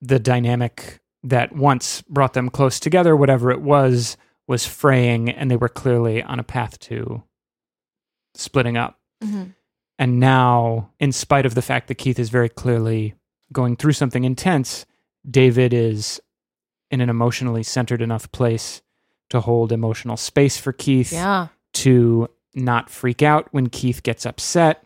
The 0.00 0.18
dynamic 0.18 1.00
that 1.22 1.54
once 1.54 2.02
brought 2.02 2.32
them 2.32 2.48
close 2.48 2.80
together, 2.80 3.14
whatever 3.14 3.52
it 3.52 3.60
was, 3.60 4.16
was 4.48 4.66
fraying, 4.66 5.30
and 5.30 5.48
they 5.48 5.56
were 5.56 5.68
clearly 5.68 6.24
on 6.24 6.40
a 6.40 6.42
path 6.42 6.80
to 6.80 7.22
splitting 8.34 8.76
up. 8.76 8.98
Mm-hmm. 9.22 9.50
And 10.00 10.18
now, 10.18 10.90
in 10.98 11.12
spite 11.12 11.46
of 11.46 11.54
the 11.54 11.62
fact 11.62 11.86
that 11.86 11.94
Keith 11.94 12.18
is 12.18 12.30
very 12.30 12.48
clearly 12.48 13.14
going 13.52 13.76
through 13.76 13.92
something 13.92 14.24
intense, 14.24 14.86
David 15.30 15.72
is 15.72 16.20
in 16.90 17.00
an 17.00 17.08
emotionally 17.08 17.62
centered 17.62 18.02
enough 18.02 18.32
place 18.32 18.82
to 19.32 19.40
hold 19.40 19.72
emotional 19.72 20.16
space 20.16 20.56
for 20.56 20.72
Keith 20.72 21.12
Yeah. 21.12 21.48
to 21.74 22.28
not 22.54 22.88
freak 22.88 23.22
out 23.22 23.48
when 23.50 23.68
Keith 23.68 24.02
gets 24.02 24.24
upset, 24.26 24.84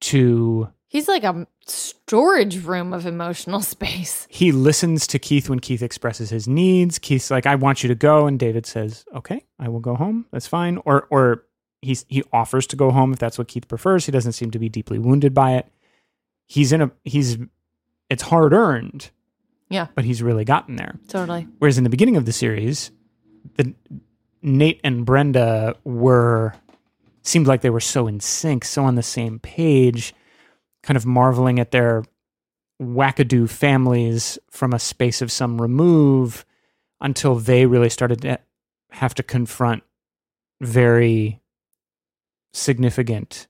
to 0.00 0.68
He's 0.86 1.06
like 1.08 1.24
a 1.24 1.46
storage 1.66 2.64
room 2.64 2.92
of 2.94 3.04
emotional 3.04 3.60
space. 3.74 4.26
he 4.30 4.52
listens 4.52 5.06
to 5.08 5.18
Keith 5.18 5.48
when 5.50 5.60
Keith 5.60 5.82
expresses 5.82 6.30
his 6.30 6.48
needs. 6.48 6.98
Keith's 6.98 7.30
like, 7.30 7.44
I 7.46 7.56
want 7.56 7.82
you 7.82 7.88
to 7.88 7.94
go. 7.94 8.26
And 8.26 8.38
David 8.38 8.64
says, 8.66 9.04
Okay, 9.14 9.44
I 9.58 9.68
will 9.68 9.80
go 9.80 9.94
home. 9.94 10.26
That's 10.32 10.46
fine. 10.46 10.78
Or 10.86 11.06
or 11.10 11.44
he's 11.82 12.06
he 12.08 12.22
offers 12.32 12.66
to 12.68 12.76
go 12.76 12.90
home 12.90 13.12
if 13.12 13.18
that's 13.18 13.36
what 13.38 13.48
Keith 13.48 13.68
prefers. 13.68 14.06
He 14.06 14.12
doesn't 14.12 14.32
seem 14.32 14.50
to 14.52 14.58
be 14.58 14.68
deeply 14.68 14.98
wounded 14.98 15.34
by 15.34 15.56
it. 15.56 15.66
He's 16.46 16.72
in 16.72 16.80
a 16.80 16.90
he's 17.04 17.36
it's 18.08 18.22
hard 18.22 18.52
earned, 18.54 19.10
Yeah, 19.68 19.88
but 19.94 20.04
he's 20.06 20.22
really 20.22 20.44
gotten 20.46 20.76
there. 20.76 20.98
totally. 21.08 21.46
Whereas 21.58 21.76
in 21.76 21.84
the 21.84 21.90
beginning 21.90 22.16
of 22.16 22.24
the 22.24 22.32
series, 22.32 22.90
the 23.56 23.74
Nate 24.42 24.80
and 24.84 25.04
Brenda 25.04 25.76
were 25.84 26.54
seemed 27.22 27.46
like 27.46 27.60
they 27.60 27.70
were 27.70 27.80
so 27.80 28.06
in 28.06 28.20
sync, 28.20 28.64
so 28.64 28.84
on 28.84 28.94
the 28.94 29.02
same 29.02 29.38
page, 29.38 30.14
kind 30.82 30.96
of 30.96 31.04
marveling 31.04 31.58
at 31.58 31.72
their 31.72 32.04
wackadoo 32.80 33.48
families 33.48 34.38
from 34.50 34.72
a 34.72 34.78
space 34.78 35.20
of 35.20 35.32
some 35.32 35.60
remove 35.60 36.46
until 37.00 37.34
they 37.34 37.66
really 37.66 37.90
started 37.90 38.22
to 38.22 38.38
have 38.92 39.14
to 39.14 39.22
confront 39.22 39.82
very 40.60 41.40
significant 42.52 43.46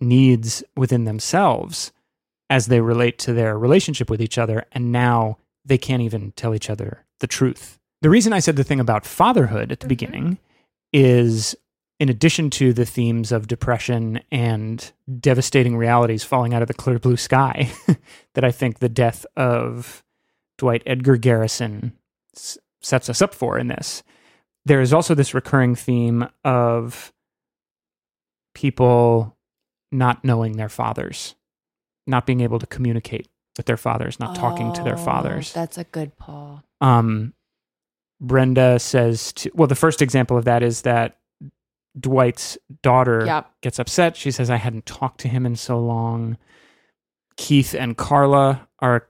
needs 0.00 0.62
within 0.76 1.04
themselves 1.04 1.92
as 2.50 2.66
they 2.66 2.80
relate 2.80 3.18
to 3.18 3.32
their 3.32 3.58
relationship 3.58 4.10
with 4.10 4.20
each 4.20 4.36
other. 4.36 4.66
And 4.72 4.92
now 4.92 5.38
they 5.64 5.78
can't 5.78 6.02
even 6.02 6.32
tell 6.32 6.54
each 6.54 6.68
other 6.68 7.06
the 7.20 7.26
truth. 7.26 7.78
The 8.02 8.10
reason 8.10 8.32
I 8.32 8.40
said 8.40 8.56
the 8.56 8.64
thing 8.64 8.80
about 8.80 9.06
fatherhood 9.06 9.72
at 9.72 9.80
the 9.80 9.86
Mhm. 9.86 9.88
beginning 9.88 10.38
is 10.92 11.56
in 12.00 12.08
addition 12.08 12.50
to 12.50 12.72
the 12.72 12.84
themes 12.84 13.30
of 13.32 13.46
depression 13.46 14.20
and 14.32 14.92
devastating 15.20 15.76
realities 15.76 16.24
falling 16.24 16.52
out 16.52 16.60
of 16.62 16.68
the 16.68 16.74
clear 16.74 16.98
blue 16.98 17.16
sky, 17.16 17.70
that 18.34 18.44
I 18.44 18.50
think 18.50 18.78
the 18.80 18.88
death 18.88 19.24
of 19.36 20.02
Dwight 20.58 20.82
Edgar 20.84 21.16
Garrison 21.16 21.96
s- 22.36 22.58
sets 22.80 23.08
us 23.08 23.22
up 23.22 23.32
for 23.34 23.56
in 23.56 23.68
this. 23.68 24.02
There 24.64 24.80
is 24.80 24.92
also 24.92 25.14
this 25.14 25.32
recurring 25.32 25.76
theme 25.76 26.28
of 26.44 27.12
people 28.54 29.36
not 29.92 30.24
knowing 30.24 30.56
their 30.56 30.68
fathers, 30.68 31.34
not 32.06 32.26
being 32.26 32.40
able 32.40 32.58
to 32.58 32.66
communicate 32.66 33.28
with 33.56 33.66
their 33.66 33.76
fathers, 33.76 34.18
not 34.18 34.34
talking 34.34 34.72
to 34.72 34.82
their 34.82 34.98
Oh, 34.98 35.04
fathers. 35.04 35.52
That's 35.52 35.78
a 35.78 35.84
good 35.84 36.16
Paul. 36.16 36.64
Um, 36.80 37.34
Brenda 38.22 38.78
says 38.78 39.32
to, 39.34 39.50
well, 39.52 39.66
the 39.68 39.74
first 39.74 40.00
example 40.00 40.38
of 40.38 40.44
that 40.46 40.62
is 40.62 40.82
that 40.82 41.18
Dwight's 41.98 42.56
daughter 42.82 43.24
Yep. 43.26 43.50
gets 43.60 43.78
upset. 43.78 44.16
She 44.16 44.30
says, 44.30 44.48
I 44.48 44.56
hadn't 44.56 44.86
talked 44.86 45.20
to 45.20 45.28
him 45.28 45.44
in 45.44 45.56
so 45.56 45.78
long. 45.78 46.38
Keith 47.36 47.74
and 47.74 47.96
Carla 47.96 48.66
are 48.78 49.08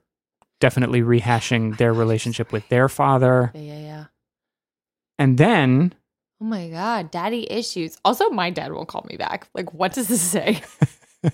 definitely 0.61 1.03
rehashing 1.03 1.77
their 1.77 1.93
relationship 1.93 2.51
with 2.53 2.69
their 2.71 2.89
father. 2.89 3.53
Yeah, 3.55 3.61
yeah, 3.61 3.79
yeah. 3.79 4.05
And 5.19 5.39
then 5.39 5.95
Oh 6.41 6.45
my 6.45 6.71
God, 6.71 7.13
daddy 7.13 7.47
issues. 7.53 7.99
Also, 8.05 8.29
my 8.31 8.51
dad 8.51 8.73
won't 8.73 8.89
call 8.89 9.07
me 9.09 9.17
back. 9.17 9.47
Like, 9.55 9.73
what 9.75 9.93
does 9.93 10.09
this 10.09 10.21
say? 10.21 10.61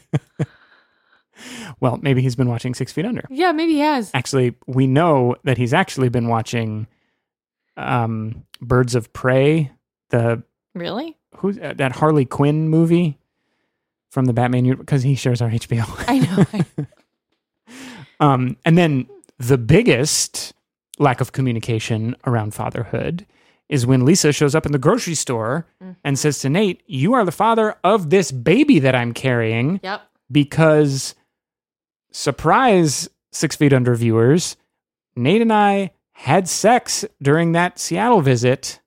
well, 1.80 1.98
maybe 2.02 2.20
he's 2.20 2.36
been 2.36 2.48
watching 2.48 2.74
Six 2.74 2.92
Feet 2.92 3.06
Under. 3.06 3.24
yeah, 3.30 3.52
maybe 3.52 3.72
he 3.74 3.78
has. 3.78 4.10
Actually, 4.12 4.56
we 4.66 4.86
know 4.86 5.36
that 5.44 5.56
he's 5.56 5.72
actually 5.72 6.08
been 6.10 6.28
watching 6.28 6.86
um, 7.78 8.44
Birds 8.60 8.94
of 8.94 9.12
Prey, 9.12 9.72
the 10.10 10.42
Really? 10.74 11.16
who's 11.36 11.58
uh, 11.58 11.74
that 11.76 11.92
Harley 11.92 12.24
Quinn 12.24 12.68
movie 12.68 13.18
from 14.10 14.26
the 14.26 14.32
Batman 14.32 14.76
because 14.76 15.02
he 15.02 15.14
shares 15.14 15.40
our 15.40 15.50
HBO. 15.50 15.84
I 16.08 16.18
know. 16.18 16.86
um, 18.20 18.56
and 18.64 18.76
then 18.76 19.06
the 19.38 19.58
biggest 19.58 20.52
lack 20.98 21.20
of 21.20 21.32
communication 21.32 22.16
around 22.26 22.54
fatherhood 22.54 23.26
is 23.68 23.86
when 23.86 24.04
Lisa 24.04 24.32
shows 24.32 24.54
up 24.54 24.66
in 24.66 24.72
the 24.72 24.78
grocery 24.78 25.14
store 25.14 25.66
and 26.02 26.18
says 26.18 26.38
to 26.40 26.48
Nate, 26.48 26.82
"You 26.86 27.12
are 27.14 27.24
the 27.24 27.32
father 27.32 27.76
of 27.84 28.10
this 28.10 28.32
baby 28.32 28.78
that 28.78 28.94
I'm 28.94 29.12
carrying." 29.12 29.80
yep. 29.82 30.02
because 30.30 31.14
surprise 32.10 33.08
six 33.32 33.54
feet 33.54 33.72
under 33.72 33.94
viewers 33.94 34.56
nate 35.14 35.42
and 35.42 35.52
i 35.52 35.90
had 36.22 36.48
sex 36.48 37.04
during 37.22 37.52
that 37.52 37.78
seattle 37.78 38.20
visit 38.20 38.80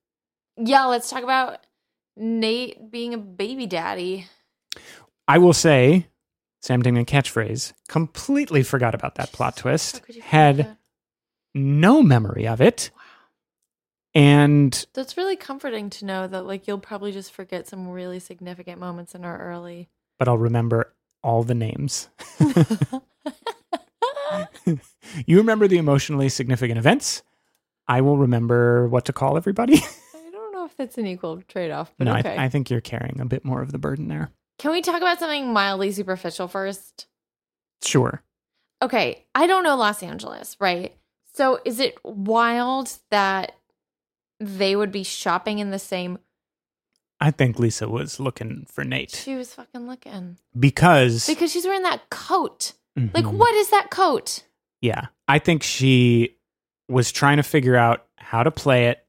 Yeah, 0.57 0.85
let's 0.85 1.09
talk 1.09 1.23
about 1.23 1.59
Nate 2.17 2.91
being 2.91 3.13
a 3.13 3.17
baby 3.17 3.65
daddy. 3.67 4.27
i 5.27 5.37
will 5.37 5.53
say 5.53 6.07
sam 6.61 6.83
Dingman 6.83 7.05
catchphrase 7.05 7.73
completely 7.87 8.63
forgot 8.63 8.93
about 8.93 9.15
that 9.15 9.31
plot 9.31 9.55
twist 9.57 10.03
could 10.03 10.15
you 10.15 10.21
forget 10.21 10.31
had 10.33 10.57
that? 10.57 10.77
no 11.55 12.01
memory 12.03 12.47
of 12.47 12.61
it. 12.61 12.91
And 14.13 14.85
That's 14.93 15.15
really 15.15 15.37
comforting 15.37 15.89
to 15.91 16.05
know 16.05 16.27
that 16.27 16.45
like 16.45 16.67
you'll 16.67 16.79
probably 16.79 17.11
just 17.13 17.31
forget 17.31 17.65
some 17.67 17.87
really 17.87 18.19
significant 18.19 18.77
moments 18.79 19.15
in 19.15 19.23
our 19.23 19.37
early. 19.37 19.89
but 20.19 20.27
I'll 20.27 20.37
remember 20.37 20.93
all 21.23 21.43
the 21.43 21.55
names. 21.55 22.09
you 25.25 25.37
remember 25.37 25.67
the 25.67 25.77
emotionally 25.77 26.29
significant 26.29 26.77
events. 26.77 27.23
I 27.87 28.01
will 28.01 28.17
remember 28.17 28.87
what 28.87 29.05
to 29.05 29.13
call 29.13 29.37
everybody. 29.37 29.77
I 30.15 30.31
don't 30.31 30.53
know 30.53 30.65
if 30.65 30.75
that's 30.77 30.97
an 30.97 31.07
equal 31.07 31.41
trade 31.47 31.71
off, 31.71 31.91
but 31.97 32.05
no, 32.05 32.15
okay. 32.17 32.35
I, 32.35 32.45
I 32.45 32.49
think 32.49 32.69
you're 32.69 32.81
carrying 32.81 33.19
a 33.19 33.25
bit 33.25 33.43
more 33.43 33.61
of 33.61 33.71
the 33.71 33.77
burden 33.77 34.07
there. 34.07 34.29
Can 34.59 34.71
we 34.71 34.81
talk 34.81 35.01
about 35.01 35.19
something 35.19 35.51
mildly 35.51 35.91
superficial 35.91 36.47
first? 36.47 37.07
Sure. 37.83 38.21
Okay, 38.81 39.25
I 39.35 39.47
don't 39.47 39.63
know 39.63 39.75
Los 39.75 40.03
Angeles, 40.03 40.55
right? 40.59 40.95
So 41.33 41.59
is 41.65 41.79
it 41.79 41.97
wild 42.03 42.97
that 43.09 43.53
they 44.39 44.75
would 44.75 44.91
be 44.91 45.03
shopping 45.03 45.59
in 45.59 45.71
the 45.71 45.79
same 45.79 46.19
I 47.19 47.29
think 47.29 47.59
Lisa 47.59 47.87
was 47.87 48.19
looking 48.19 48.65
for 48.67 48.83
Nate 48.83 49.11
she 49.11 49.35
was 49.35 49.53
fucking 49.53 49.87
looking. 49.87 50.37
because, 50.59 51.27
Because 51.27 51.51
she's 51.51 51.65
wearing 51.65 51.83
that 51.83 52.09
coat. 52.09 52.73
Like 52.95 53.25
Mhm. 53.25 53.37
what 53.37 53.53
is 53.55 53.69
that 53.69 53.89
coat? 53.89 54.43
Yeah. 54.81 55.07
I 55.27 55.39
think 55.39 55.63
she 55.63 56.35
was 56.89 57.11
trying 57.11 57.37
to 57.37 57.43
figure 57.43 57.75
out 57.75 58.05
how 58.17 58.43
to 58.43 58.51
play 58.51 58.87
it 58.87 59.05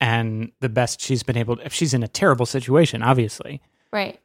and 0.00 0.52
the 0.60 0.68
best 0.68 1.00
she's 1.00 1.22
been 1.22 1.36
able 1.36 1.56
to. 1.56 1.64
If 1.64 1.72
she's 1.72 1.94
in 1.94 2.02
a 2.02 2.08
terrible 2.08 2.44
situation, 2.46 3.02
obviously, 3.02 3.60
Right. 3.92 4.20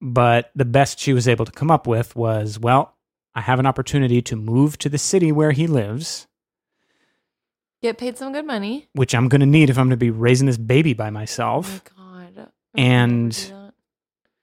but 0.00 0.50
the 0.54 0.64
best 0.64 0.98
she 0.98 1.12
was 1.12 1.28
able 1.28 1.44
to 1.44 1.52
come 1.52 1.70
up 1.70 1.86
with 1.86 2.16
was 2.16 2.58
well, 2.58 2.96
I 3.34 3.40
have 3.40 3.58
an 3.58 3.66
opportunity 3.66 4.20
to 4.22 4.36
move 4.36 4.78
to 4.78 4.88
the 4.88 4.98
city 4.98 5.30
where 5.32 5.52
he 5.52 5.66
lives, 5.66 6.26
Get 7.82 7.98
paid 7.98 8.16
some 8.16 8.32
good 8.32 8.46
money. 8.46 8.88
which 8.94 9.14
I'm 9.14 9.28
going 9.28 9.40
to 9.40 9.46
need 9.46 9.70
if 9.70 9.76
I'm 9.78 9.84
going 9.86 9.90
to 9.90 9.96
be 9.96 10.10
raising 10.10 10.46
this 10.46 10.56
baby 10.58 10.92
by 10.94 11.08
Oh 11.08 11.10
my 11.12 11.20
myself. 11.20 11.82
god. 11.84 11.94
I 11.96 12.24
would 12.24 12.34
never 12.36 12.50
And-. 12.74 13.52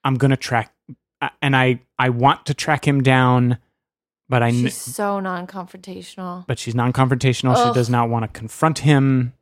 I'm 0.03 0.15
going 0.15 0.31
to 0.31 0.37
track, 0.37 0.73
and 1.41 1.55
I 1.55 1.81
I 1.99 2.09
want 2.09 2.45
to 2.47 2.53
track 2.53 2.87
him 2.87 3.01
down, 3.01 3.57
but 4.29 4.41
I 4.43 4.51
she's 4.51 4.75
so 4.77 5.19
non-confrontational. 5.19 6.45
but 6.47 6.59
she's 6.59 6.75
non-confrontational. 6.75 7.55
She 7.67 7.73
does 7.73 7.89
not 7.89 8.09
want 8.09 8.23
to 8.23 8.27
confront 8.39 8.79
him. 8.79 9.33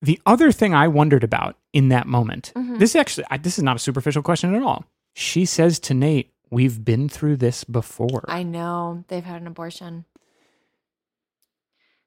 The 0.00 0.20
other 0.26 0.50
thing 0.50 0.74
I 0.74 0.88
wondered 0.88 1.22
about 1.24 1.56
in 1.72 1.88
that 1.90 2.06
moment, 2.08 2.52
Mhm. 2.56 2.78
this 2.80 2.96
actually, 2.96 3.24
I, 3.30 3.36
this 3.36 3.56
is 3.58 3.62
not 3.64 3.76
a 3.76 3.78
superficial 3.78 4.22
question 4.22 4.54
at 4.54 4.62
all. 4.62 4.84
She 5.14 5.44
says 5.44 5.78
to 5.80 5.94
Nate, 5.94 6.32
"We've 6.50 6.84
been 6.84 7.08
through 7.08 7.36
this 7.36 7.62
before." 7.64 8.24
I 8.28 8.42
know 8.42 9.04
they've 9.08 9.24
had 9.24 9.40
an 9.40 9.46
abortion. 9.46 10.04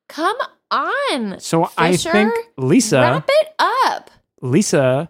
Come 0.07 0.37
on. 0.71 1.39
so 1.39 1.69
I 1.77 1.95
think 1.95 2.33
Lisa, 2.57 2.99
Wrap 2.99 3.29
it 3.29 3.47
up. 3.59 4.11
Lisa 4.41 5.09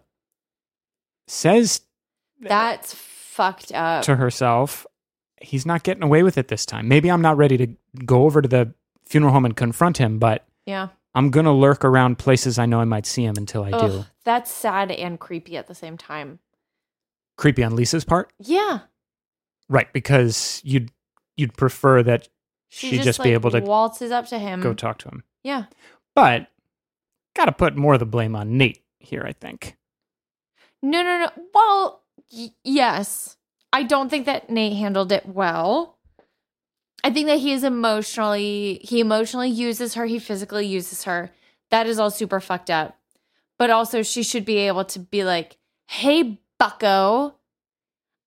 says 1.28 1.82
That's 2.40 2.94
fucked 3.36 3.72
up. 3.74 4.04
to 4.04 4.16
herself, 4.16 4.86
"He's 5.42 5.66
not 5.66 5.84
getting 5.84 6.04
away 6.04 6.24
with 6.24 6.38
it 6.38 6.48
this 6.48 6.66
time. 6.66 6.88
Maybe 6.88 7.10
I'm 7.12 7.22
not 7.22 7.38
ready 7.38 7.58
to 7.58 7.68
go 8.06 8.24
over 8.24 8.42
to 8.42 8.48
the 8.48 8.74
funeral 9.06 9.34
home 9.34 9.46
and 9.46 9.56
confront 9.56 9.98
him, 9.98 10.20
but 10.20 10.46
yeah. 10.66 10.90
I'm 11.14 11.30
gonna 11.30 11.54
lurk 11.54 11.86
around 11.86 12.18
places 12.18 12.58
I 12.60 12.66
know 12.66 12.80
I 12.80 12.86
might 12.86 13.06
see 13.06 13.24
him 13.26 13.36
until 13.38 13.64
I 13.64 13.72
do." 13.72 14.06
That's 14.24 14.52
sad 14.52 14.92
and 14.92 15.20
creepy 15.20 15.58
at 15.58 15.68
the 15.68 15.76
same 15.76 15.98
time. 15.98 16.40
Creepy 17.38 17.64
on 17.64 17.76
Lisa's 17.76 18.06
part. 18.06 18.32
Yeah. 18.40 18.80
Right, 19.70 19.92
because 19.94 20.62
you'd 20.64 20.92
you'd 21.36 21.56
prefer 21.58 22.02
that 22.04 22.30
She 22.70 22.88
she'd 22.90 22.96
just, 22.98 23.06
just, 23.06 23.20
be 23.24 23.30
like, 23.30 23.34
able 23.34 23.52
to 23.52 23.60
waltzes 23.62 24.12
up 24.12 24.28
to 24.28 24.40
him. 24.40 24.62
go 24.62 24.74
talk 24.74 24.98
to 25.00 25.10
him. 25.10 25.24
yeah. 25.44 25.66
But 26.16 26.48
got 27.36 27.46
to 27.46 27.52
put 27.52 27.76
more 27.76 27.94
of 27.96 28.00
the 28.00 28.06
blame 28.06 28.36
on 28.38 28.58
Nate 28.58 28.82
here, 29.00 29.24
I 29.28 29.34
think. 29.34 29.76
No, 30.82 31.04
no, 31.04 31.20
no. 31.20 31.30
Well, 31.54 32.04
y- 32.32 32.52
yes. 32.64 33.35
I 33.76 33.84
don't 33.84 34.08
think 34.08 34.26
that 34.26 34.50
Nate 34.50 34.78
handled 34.78 35.12
it 35.12 35.26
well. 35.26 35.98
I 37.04 37.12
think 37.12 37.28
that 37.28 37.40
he 37.40 37.52
is 37.52 37.66
emotionally, 37.66 38.80
he 38.82 39.02
emotionally 39.02 39.50
uses 39.50 39.96
her, 39.96 40.06
he 40.06 40.18
physically 40.18 40.66
uses 40.66 41.04
her. 41.04 41.30
That 41.72 41.86
is 41.86 42.00
all 42.00 42.10
super 42.10 42.40
fucked 42.40 42.70
up. 42.70 42.98
But 43.60 43.72
also, 43.72 44.02
she 44.02 44.24
should 44.24 44.46
be 44.46 44.60
able 44.60 44.86
to 44.86 45.00
be 45.00 45.26
like, 45.26 45.58
hey, 45.88 46.40
bucko, 46.58 47.36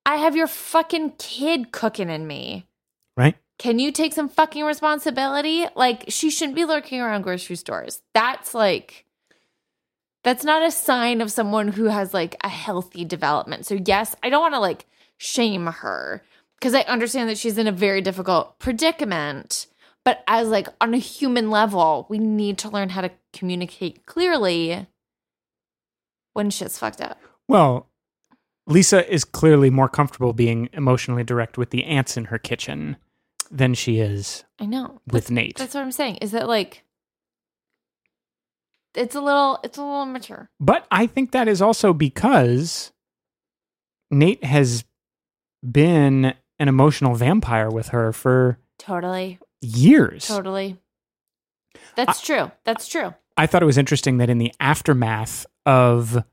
I 0.04 0.16
have 0.16 0.36
your 0.36 0.48
fucking 0.48 1.12
kid 1.12 1.72
cooking 1.72 2.10
in 2.10 2.26
me. 2.26 2.66
Right? 3.16 3.36
Can 3.58 3.78
you 3.78 3.90
take 3.90 4.12
some 4.12 4.28
fucking 4.28 4.64
responsibility? 4.64 5.64
Like, 5.74 6.04
she 6.08 6.28
shouldn't 6.28 6.56
be 6.56 6.66
lurking 6.66 7.00
around 7.00 7.22
grocery 7.22 7.56
stores. 7.56 8.02
That's 8.12 8.52
like, 8.52 9.06
that's 10.24 10.44
not 10.44 10.62
a 10.62 10.70
sign 10.70 11.22
of 11.22 11.32
someone 11.32 11.68
who 11.68 11.84
has 11.84 12.12
like 12.12 12.36
a 12.44 12.50
healthy 12.50 13.06
development. 13.06 13.64
So, 13.64 13.78
yes, 13.82 14.14
I 14.22 14.28
don't 14.28 14.42
want 14.42 14.52
to 14.52 14.60
like 14.60 14.84
shame 15.18 15.66
her 15.66 16.22
because 16.58 16.74
I 16.74 16.80
understand 16.82 17.28
that 17.28 17.38
she's 17.38 17.58
in 17.58 17.66
a 17.66 17.72
very 17.72 18.00
difficult 18.00 18.58
predicament. 18.58 19.66
But 20.04 20.24
as 20.26 20.48
like 20.48 20.68
on 20.80 20.94
a 20.94 20.98
human 20.98 21.50
level, 21.50 22.06
we 22.08 22.18
need 22.18 22.56
to 22.58 22.70
learn 22.70 22.88
how 22.88 23.02
to 23.02 23.10
communicate 23.32 24.06
clearly 24.06 24.86
when 26.32 26.50
shit's 26.50 26.78
fucked 26.78 27.00
up. 27.00 27.20
Well, 27.46 27.88
Lisa 28.66 29.10
is 29.12 29.24
clearly 29.24 29.70
more 29.70 29.88
comfortable 29.88 30.32
being 30.32 30.68
emotionally 30.72 31.24
direct 31.24 31.58
with 31.58 31.70
the 31.70 31.84
ants 31.84 32.16
in 32.16 32.26
her 32.26 32.38
kitchen 32.38 32.96
than 33.50 33.74
she 33.74 33.98
is 33.98 34.44
I 34.58 34.66
know. 34.66 35.00
with 35.06 35.24
That's, 35.24 35.30
Nate. 35.30 35.56
that's 35.56 35.74
what 35.74 35.80
I'm 35.82 35.92
saying. 35.92 36.16
Is 36.16 36.32
that 36.32 36.48
like 36.48 36.84
it's 38.94 39.14
a 39.14 39.20
little 39.20 39.58
it's 39.64 39.78
a 39.78 39.82
little 39.82 40.02
immature. 40.02 40.50
But 40.60 40.86
I 40.90 41.06
think 41.06 41.32
that 41.32 41.48
is 41.48 41.62
also 41.62 41.92
because 41.92 42.92
Nate 44.10 44.44
has 44.44 44.84
been 45.62 46.34
an 46.58 46.68
emotional 46.68 47.14
vampire 47.14 47.70
with 47.70 47.88
her 47.88 48.12
for 48.12 48.58
Totally. 48.78 49.38
years. 49.60 50.26
Totally. 50.26 50.76
That's 51.96 52.20
true. 52.20 52.50
That's 52.64 52.88
true. 52.88 53.14
I 53.36 53.46
thought 53.46 53.62
it 53.62 53.66
was 53.66 53.78
interesting 53.78 54.18
that 54.18 54.30
in 54.30 54.38
the 54.38 54.52
aftermath 54.60 55.46
of 55.66 56.24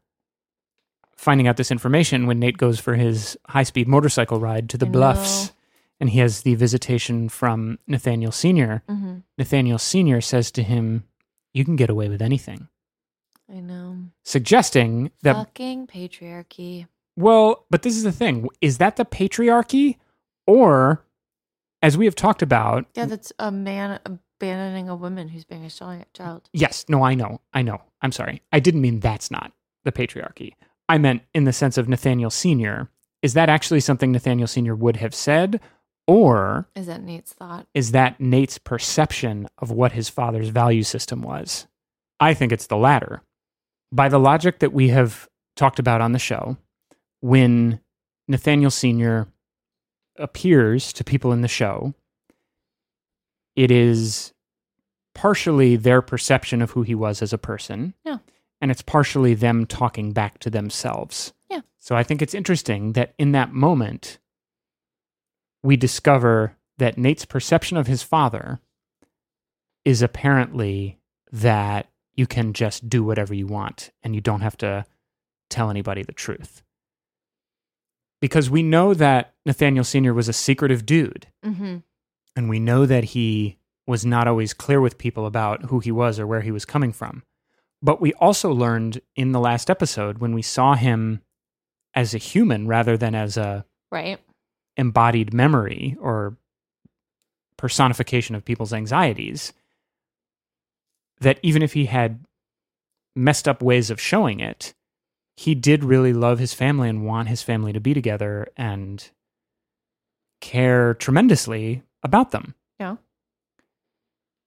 finding 1.16 1.48
out 1.48 1.58
this 1.58 1.72
information, 1.72 2.26
when 2.28 2.40
Nate 2.40 2.58
goes 2.58 2.80
for 2.80 2.96
his 2.96 3.38
high 3.48 3.64
speed 3.64 3.88
motorcycle 3.88 4.40
ride 4.40 4.70
to 4.70 4.78
the 4.78 4.86
I 4.86 4.90
bluffs 4.90 5.48
know. 5.48 5.54
and 6.02 6.10
he 6.10 6.20
has 6.20 6.42
the 6.42 6.56
visitation 6.56 7.30
from 7.30 7.80
Nathaniel 7.88 8.32
Sr., 8.32 8.84
hmm 8.88 9.18
Nathaniel 9.38 9.78
Sr. 9.78 10.22
says 10.22 10.52
to 10.52 10.64
him, 10.64 11.04
You 11.54 11.66
can 11.66 11.76
get 11.76 11.90
away 11.90 12.10
with 12.10 12.22
anything, 12.22 12.68
I 13.52 13.60
know. 13.60 13.98
suggesting 14.24 15.12
that, 15.24 15.34
Fucking 15.36 15.88
patriarchy. 15.88 16.88
Well, 17.16 17.66
but 17.70 17.82
this 17.82 17.96
is 17.96 18.04
the 18.04 18.12
thing 18.12 18.48
is 18.62 18.78
that 18.80 18.96
the 18.96 19.06
patriarchy 19.06 19.98
or, 20.48 21.04
as 21.82 21.98
we 21.98 22.06
have 22.06 22.16
talked 22.16 22.42
about, 22.42 22.86
Yeah, 22.96 23.06
that's 23.06 23.32
a 23.40 23.52
man 23.52 24.00
abandoning 24.06 24.90
a 24.90 24.96
woman 24.96 25.30
who's 25.30 25.46
being 25.46 25.66
a 25.66 25.70
child. 26.14 26.50
Yes, 26.54 26.86
no, 26.90 27.04
I 27.04 27.16
know. 27.16 27.42
I 27.54 27.62
know. 27.62 27.82
I'm 28.02 28.12
sorry. 28.12 28.42
I 28.52 28.60
didn't 28.60 28.82
mean 28.82 29.00
that's 29.00 29.32
not 29.32 29.52
the 29.84 29.92
patriarchy. 29.92 30.54
I 30.90 30.98
meant 30.98 31.24
in 31.34 31.46
the 31.46 31.54
sense 31.54 31.78
of 31.78 31.90
Nathaniel 31.90 32.30
Sr. 32.30 32.90
Is 33.22 33.34
that 33.34 33.50
actually 33.50 33.80
something 33.80 34.12
Nathaniel 34.12 34.48
Sr. 34.48 34.76
would 34.76 34.98
have 34.98 35.16
said? 35.16 35.60
Or 36.08 36.68
Is 36.76 36.86
that 36.86 37.02
Nate's 37.02 37.34
thought? 37.34 37.66
is 37.74 37.92
that 37.94 38.20
Nate's 38.20 38.60
perception 38.60 39.48
of 39.58 39.72
what 39.72 39.94
his 39.94 40.10
father's 40.10 40.50
value 40.50 40.84
system 40.84 41.24
was? 41.24 41.66
I 42.20 42.36
think 42.36 42.52
it's 42.52 42.68
the 42.68 42.78
latter. 42.78 43.24
By 43.92 44.10
the 44.10 44.20
logic 44.20 44.60
that 44.60 44.74
we 44.74 44.90
have 44.90 45.28
talked 45.56 45.80
about 45.80 46.02
on 46.02 46.12
the 46.12 46.20
show, 46.20 46.58
when 47.22 47.80
Nathaniel 48.28 48.72
Sr. 48.72 49.28
appears 50.18 50.94
to 50.94 51.04
people 51.04 51.32
in 51.32 51.42
the 51.42 51.48
show, 51.48 51.94
it 53.56 53.72
is 53.72 54.34
partially 55.14 55.76
their 55.76 56.02
perception 56.02 56.62
of 56.62 56.72
who 56.72 56.84
he 56.84 56.96
was 56.96 57.22
as 57.22 57.34
a 57.34 57.38
person. 57.38 57.94
Yeah. 58.04 58.18
And 58.62 58.72
it's 58.72 58.82
partially 58.82 59.34
them 59.34 59.66
talking 59.66 60.12
back 60.12 60.40
to 60.40 60.50
themselves. 60.50 61.34
Yeah. 61.50 61.62
So 61.80 61.96
I 61.96 62.04
think 62.04 62.22
it's 62.22 62.34
interesting 62.34 62.94
that 62.94 63.14
in 63.18 63.32
that 63.32 63.54
moment, 63.54 64.20
we 65.64 65.78
discover 65.78 66.56
that 66.78 66.98
Nate's 66.98 67.26
perception 67.26 67.78
of 67.78 67.88
his 67.88 68.04
father 68.04 68.60
is 69.84 70.02
apparently 70.02 71.00
that 71.32 71.88
you 72.14 72.28
can 72.28 72.54
just 72.54 72.90
do 72.90 73.04
whatever 73.04 73.34
you 73.34 73.48
want 73.48 73.92
and 74.04 74.16
you 74.16 74.22
don't 74.22 74.42
have 74.42 74.58
to 74.58 74.86
tell 75.50 75.70
anybody 75.70 76.04
the 76.04 76.14
truth. 76.14 76.64
Because 78.26 78.50
we 78.50 78.64
know 78.64 78.96
that 78.96 79.36
Nathaniel 79.46 79.84
Sr. 79.84 80.12
was 80.12 80.28
a 80.28 80.34
secretive 80.34 80.84
dude, 80.84 81.28
Mm-hmm. 81.46 81.78
and 82.36 82.50
we 82.50 82.60
know 82.60 82.88
that 82.88 83.04
he 83.04 83.58
was 83.86 84.04
not 84.04 84.28
always 84.28 84.52
clear 84.52 84.82
with 84.82 84.98
people 84.98 85.28
about 85.28 85.66
who 85.66 85.80
he 85.80 85.92
was 85.92 86.20
or 86.20 86.26
where 86.26 86.42
he 86.42 86.50
was 86.52 86.66
coming 86.66 86.92
from. 86.92 87.22
But 87.84 88.02
we 88.02 88.14
also 88.14 88.52
learned 88.52 89.00
in 89.16 89.32
the 89.32 89.40
last 89.40 89.70
episode 89.70 90.18
when 90.18 90.34
we 90.34 90.42
saw 90.42 90.74
him 90.74 91.22
as 91.94 92.16
a 92.16 92.18
human 92.18 92.66
rather 92.68 92.98
than 92.98 93.14
as 93.14 93.38
a 93.38 93.64
Right. 93.92 94.20
embodied 94.76 95.32
memory 95.32 95.96
or 96.00 96.36
personification 97.58 98.36
of 98.36 98.44
people's 98.44 98.74
anxieties 98.74 99.54
that 101.22 101.40
even 101.44 101.62
if 101.62 101.74
he 101.74 101.86
had 101.86 102.26
messed 103.16 103.48
up 103.48 103.62
ways 103.62 103.90
of 103.90 104.02
showing 104.02 104.40
it, 104.42 104.74
he 105.38 105.54
did 105.56 105.84
really 105.84 106.14
love 106.14 106.40
his 106.40 106.54
family 106.54 106.88
and 106.90 107.06
want 107.06 107.28
his 107.30 107.42
family 107.42 107.74
to 107.74 107.80
be 107.80 107.94
together 107.94 108.48
and 108.56 109.10
care 110.42 110.94
tremendously 110.94 111.84
about 112.04 112.32
them. 112.32 112.56
Yeah. 112.80 112.98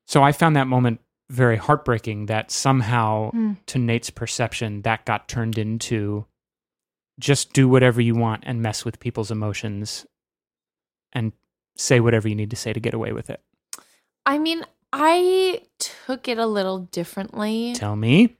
So 0.06 0.22
I 0.22 0.32
found 0.32 0.56
that 0.56 0.66
moment 0.66 1.00
very 1.28 1.56
heartbreaking 1.56 2.26
that 2.26 2.50
somehow, 2.50 3.30
Hmm. 3.32 3.52
to 3.66 3.78
Nate's 3.78 4.08
perception, 4.10 4.82
that 4.82 5.04
got 5.04 5.28
turned 5.28 5.58
into 5.58 6.24
just 7.20 7.52
do 7.52 7.68
whatever 7.68 8.00
you 8.00 8.14
want 8.14 8.44
and 8.46 8.62
mess 8.62 8.84
with 8.84 9.00
people's 9.00 9.30
emotions 9.30 10.06
and 11.12 11.32
say 11.76 12.00
whatever 12.00 12.28
you 12.28 12.34
need 12.34 12.50
to 12.50 12.56
say 12.56 12.72
to 12.72 12.80
get 12.80 12.94
away 12.94 13.12
with 13.12 13.28
it. 13.28 13.42
I 14.24 14.38
mean, 14.38 14.64
I 14.92 15.62
took 15.78 16.28
it 16.28 16.38
a 16.38 16.46
little 16.46 16.78
differently 16.78 17.74
Tell 17.74 17.96
me. 17.96 18.36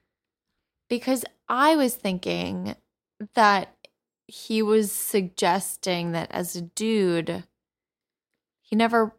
Because 0.88 1.24
I 1.48 1.76
was 1.76 1.94
thinking 1.94 2.74
that 3.34 3.74
he 4.26 4.62
was 4.62 4.92
suggesting 4.92 6.12
that 6.12 6.30
as 6.30 6.54
a 6.56 6.60
dude, 6.62 7.44
he 8.60 8.76
never 8.76 9.14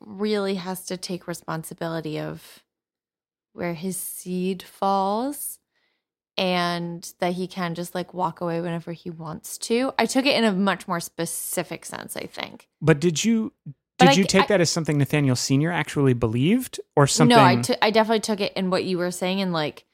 really 0.00 0.54
has 0.56 0.84
to 0.86 0.96
take 0.96 1.26
responsibility 1.26 2.18
of 2.18 2.62
where 3.52 3.74
his 3.74 3.96
seed 3.96 4.62
falls 4.62 5.58
and 6.36 7.14
that 7.18 7.32
he 7.32 7.46
can 7.46 7.74
just 7.74 7.94
like 7.94 8.12
walk 8.12 8.40
away 8.42 8.60
whenever 8.60 8.92
he 8.92 9.08
wants 9.08 9.56
to. 9.56 9.92
I 9.98 10.04
took 10.06 10.26
it 10.26 10.36
in 10.36 10.44
a 10.44 10.52
much 10.52 10.86
more 10.86 11.00
specific 11.00 11.84
sense, 11.86 12.14
I 12.16 12.26
think. 12.26 12.68
But 12.82 13.00
did 13.00 13.24
you 13.24 13.52
But 13.98 14.08
did 14.08 14.08
I- 14.10 14.12
you 14.18 14.24
take 14.24 14.42
I- 14.42 14.46
that 14.48 14.60
as 14.60 14.68
something 14.70 14.98
Nathaniel 14.98 15.34
Senior 15.36 15.72
actually 15.72 16.12
believed, 16.12 16.78
or 16.94 17.06
something? 17.06 17.34
No, 17.36 17.42
I 17.42 17.62
I 17.80 17.90
definitely 17.90 18.20
took 18.20 18.40
it 18.40 18.52
in 18.52 18.68
what 18.68 18.84
you 18.84 18.98
were 18.98 19.10
saying 19.10 19.40
and 19.40 19.54
like 19.54 19.85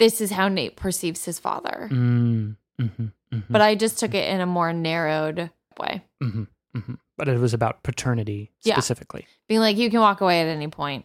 this 0.00 0.20
is 0.20 0.32
how 0.32 0.48
Nate 0.48 0.74
perceives 0.76 1.24
his 1.24 1.38
father. 1.38 1.88
Mm, 1.92 2.56
mhm, 2.80 3.12
mhm, 3.32 3.44
But 3.48 3.60
I 3.60 3.76
just 3.76 3.98
took 4.00 4.14
it 4.14 4.28
in 4.28 4.40
a 4.40 4.46
more 4.46 4.72
narrowed 4.72 5.50
way. 5.78 6.02
mhm, 6.22 6.48
mhm. 6.76 6.98
But 7.16 7.28
it 7.28 7.38
was 7.38 7.54
about 7.54 7.82
paternity 7.84 8.50
Yeah. 8.62 8.74
specifically. 8.74 9.26
Being 9.46 9.60
like, 9.60 9.76
you 9.76 9.90
can 9.90 10.00
walk 10.00 10.20
away 10.20 10.40
at 10.40 10.48
any 10.48 10.68
point. 10.68 11.04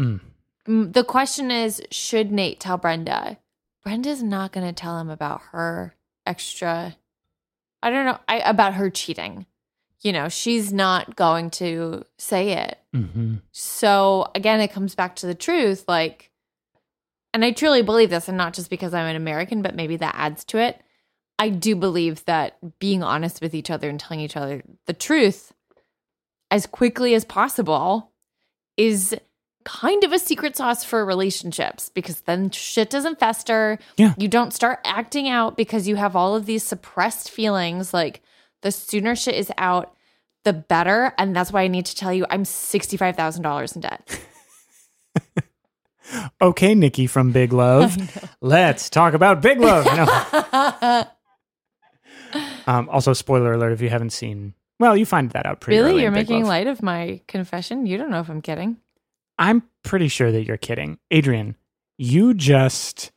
Mm. 0.00 0.20
Mm, 0.66 0.92
The 0.92 1.04
question 1.04 1.50
is, 1.50 1.82
should 1.90 2.32
Nate 2.32 2.60
tell 2.60 2.78
Brenda? 2.78 3.38
Brenda's 3.82 4.22
not 4.22 4.52
going 4.52 4.66
to 4.66 4.72
tell 4.72 4.98
him 4.98 5.10
about 5.10 5.42
her 5.52 5.94
extra, 6.24 6.96
I 7.82 7.90
don't 7.90 8.06
know, 8.06 8.18
I, 8.28 8.38
about 8.38 8.74
her 8.74 8.88
cheating. 8.90 9.46
You 10.00 10.12
know, 10.12 10.28
she's 10.28 10.72
not 10.72 11.16
going 11.16 11.50
to 11.52 12.04
say 12.18 12.52
it. 12.52 12.78
hmm 12.92 13.36
So 13.52 14.30
again, 14.34 14.60
it 14.60 14.72
comes 14.72 14.94
back 14.94 15.16
to 15.16 15.26
the 15.26 15.34
truth. 15.34 15.84
Like, 15.88 16.30
and 17.34 17.44
I 17.44 17.50
truly 17.50 17.82
believe 17.82 18.08
this, 18.08 18.28
and 18.28 18.38
not 18.38 18.54
just 18.54 18.70
because 18.70 18.94
I'm 18.94 19.06
an 19.06 19.16
American, 19.16 19.60
but 19.60 19.74
maybe 19.74 19.96
that 19.96 20.14
adds 20.16 20.44
to 20.46 20.58
it. 20.58 20.80
I 21.38 21.48
do 21.48 21.74
believe 21.74 22.24
that 22.26 22.56
being 22.78 23.02
honest 23.02 23.42
with 23.42 23.54
each 23.54 23.70
other 23.70 23.90
and 23.90 23.98
telling 23.98 24.20
each 24.20 24.36
other 24.36 24.62
the 24.86 24.92
truth 24.92 25.52
as 26.50 26.66
quickly 26.66 27.14
as 27.14 27.24
possible 27.24 28.12
is 28.76 29.16
kind 29.64 30.04
of 30.04 30.12
a 30.12 30.18
secret 30.18 30.56
sauce 30.56 30.84
for 30.84 31.04
relationships 31.04 31.90
because 31.92 32.20
then 32.22 32.50
shit 32.50 32.90
doesn't 32.90 33.18
fester. 33.18 33.78
Yeah. 33.96 34.14
You 34.16 34.28
don't 34.28 34.52
start 34.52 34.78
acting 34.84 35.28
out 35.28 35.56
because 35.56 35.88
you 35.88 35.96
have 35.96 36.14
all 36.14 36.36
of 36.36 36.46
these 36.46 36.62
suppressed 36.62 37.30
feelings. 37.30 37.92
Like, 37.92 38.22
the 38.62 38.70
sooner 38.70 39.16
shit 39.16 39.34
is 39.34 39.50
out, 39.58 39.96
the 40.44 40.52
better. 40.52 41.12
And 41.18 41.34
that's 41.34 41.52
why 41.52 41.62
I 41.62 41.68
need 41.68 41.86
to 41.86 41.96
tell 41.96 42.12
you 42.12 42.26
I'm 42.30 42.44
$65,000 42.44 43.74
in 43.74 43.80
debt. 43.80 44.20
Okay, 46.40 46.74
Nikki 46.74 47.06
from 47.06 47.32
Big 47.32 47.52
Love. 47.52 47.96
Let's 48.40 48.90
talk 48.90 49.14
about 49.14 49.40
Big 49.40 49.58
Love. 49.60 49.84
No. 49.86 51.04
um, 52.66 52.88
also, 52.88 53.12
spoiler 53.12 53.52
alert: 53.52 53.72
if 53.72 53.80
you 53.80 53.88
haven't 53.88 54.10
seen, 54.10 54.54
well, 54.78 54.96
you 54.96 55.06
find 55.06 55.30
that 55.30 55.46
out 55.46 55.60
pretty 55.60 55.80
really? 55.80 56.02
You're 56.02 56.10
making 56.10 56.40
Love. 56.40 56.48
light 56.48 56.66
of 56.66 56.82
my 56.82 57.20
confession? 57.26 57.86
You 57.86 57.96
don't 57.96 58.10
know 58.10 58.20
if 58.20 58.28
I'm 58.28 58.42
kidding. 58.42 58.78
I'm 59.38 59.62
pretty 59.82 60.08
sure 60.08 60.30
that 60.30 60.44
you're 60.44 60.56
kidding, 60.56 60.98
Adrian. 61.10 61.56
You 61.96 62.34
just 62.34 63.12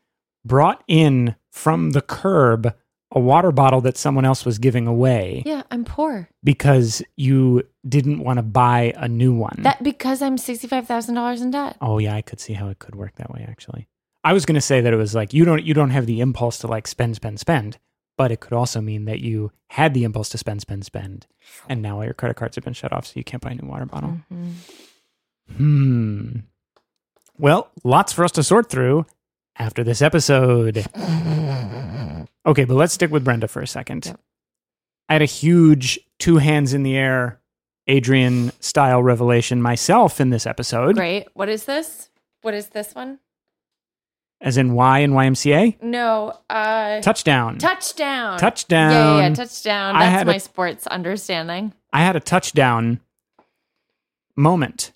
brought 0.46 0.84
in 0.88 1.36
from 1.52 1.92
the 1.92 2.02
curb 2.02 2.74
a 3.18 3.20
water 3.20 3.52
bottle 3.52 3.82
that 3.82 3.98
someone 3.98 4.26
else 4.26 4.46
was 4.46 4.58
giving 4.60 4.86
away 4.88 5.44
Yeah, 5.46 5.64
I'm 5.72 5.84
poor. 5.86 6.30
because 6.44 7.02
you 7.16 7.64
didn't 7.88 8.20
want 8.20 8.38
to 8.38 8.44
buy 8.44 8.94
a 8.96 9.08
new 9.08 9.34
one. 9.34 9.58
That 9.60 9.82
because 9.84 10.22
I'm 10.22 10.38
$65,000 10.38 11.42
in 11.42 11.52
debt. 11.52 11.78
Oh 11.82 11.98
yeah, 11.98 12.16
I 12.16 12.22
could 12.22 12.40
see 12.40 12.54
how 12.54 12.70
it 12.70 12.80
could 12.80 12.96
work 12.96 13.16
that 13.16 13.32
way 13.32 13.46
actually. 13.50 13.88
I 14.24 14.34
was 14.34 14.46
going 14.46 14.56
to 14.56 14.62
say 14.72 14.82
that 14.82 14.94
it 14.94 14.98
was 14.98 15.16
like 15.16 15.34
you 15.34 15.46
don't 15.46 15.64
you 15.64 15.74
don't 15.74 15.92
have 15.92 16.06
the 16.06 16.20
impulse 16.22 16.58
to 16.60 16.68
like 16.68 16.86
spend 16.88 17.16
spend 17.16 17.40
spend, 17.40 17.78
but 18.18 18.32
it 18.32 18.40
could 18.40 18.54
also 18.54 18.82
mean 18.82 19.06
that 19.06 19.20
you 19.22 19.52
had 19.70 19.94
the 19.94 20.04
impulse 20.04 20.30
to 20.30 20.38
spend 20.38 20.62
spend 20.62 20.86
spend 20.86 21.28
and 21.70 21.82
now 21.82 21.98
all 21.98 22.04
your 22.06 22.14
credit 22.14 22.36
cards 22.38 22.56
have 22.56 22.66
been 22.66 22.74
shut 22.74 22.92
off 22.94 23.06
so 23.08 23.14
you 23.16 23.24
can't 23.24 23.42
buy 23.42 23.52
a 23.52 23.56
new 23.56 23.68
water 23.70 23.86
bottle. 23.86 24.18
Mhm. 24.32 24.52
Hmm. 25.56 26.36
Well, 27.40 27.70
lots 27.84 28.12
for 28.14 28.24
us 28.26 28.32
to 28.34 28.44
sort 28.44 28.70
through 28.70 29.06
after 29.58 29.84
this 29.84 30.02
episode. 30.02 30.86
Okay, 32.48 32.64
but 32.66 32.76
let's 32.76 32.94
stick 32.94 33.12
with 33.12 33.24
Brenda 33.26 33.48
for 33.48 33.62
a 33.62 33.68
second. 33.68 34.06
Yep. 34.08 34.20
I 35.10 35.14
had 35.14 35.22
a 35.22 35.26
huge 35.26 36.00
two 36.18 36.38
hands 36.38 36.74
in 36.74 36.84
the 36.84 36.96
air 36.96 37.40
Adrian 37.88 38.52
style 38.60 39.04
revelation 39.04 39.62
myself 39.62 40.20
in 40.20 40.30
this 40.30 40.46
episode, 40.46 40.96
Great. 40.96 41.28
What 41.34 41.50
is 41.50 41.66
this? 41.66 42.10
What 42.42 42.54
is 42.54 42.68
this 42.70 42.96
one? 42.96 43.20
as 44.40 44.56
in 44.56 44.74
Y 44.74 45.00
and 45.00 45.14
YMCA. 45.14 45.82
No. 45.82 46.32
Uh, 46.48 47.02
Touchdown. 47.02 47.58
touchdown. 47.58 48.38
Touchdown. 48.38 48.92
Yeah, 48.92 49.18
yeah, 49.18 49.28
yeah, 49.30 49.34
touchdown. 49.34 49.96
That's 49.96 50.12
had 50.12 50.28
a- 50.28 50.32
my 50.32 50.38
sports 50.38 50.86
understanding. 50.86 51.74
I 51.92 52.02
had 52.04 52.16
a 52.16 52.20
touchdown 52.20 53.00
moment 54.36 54.92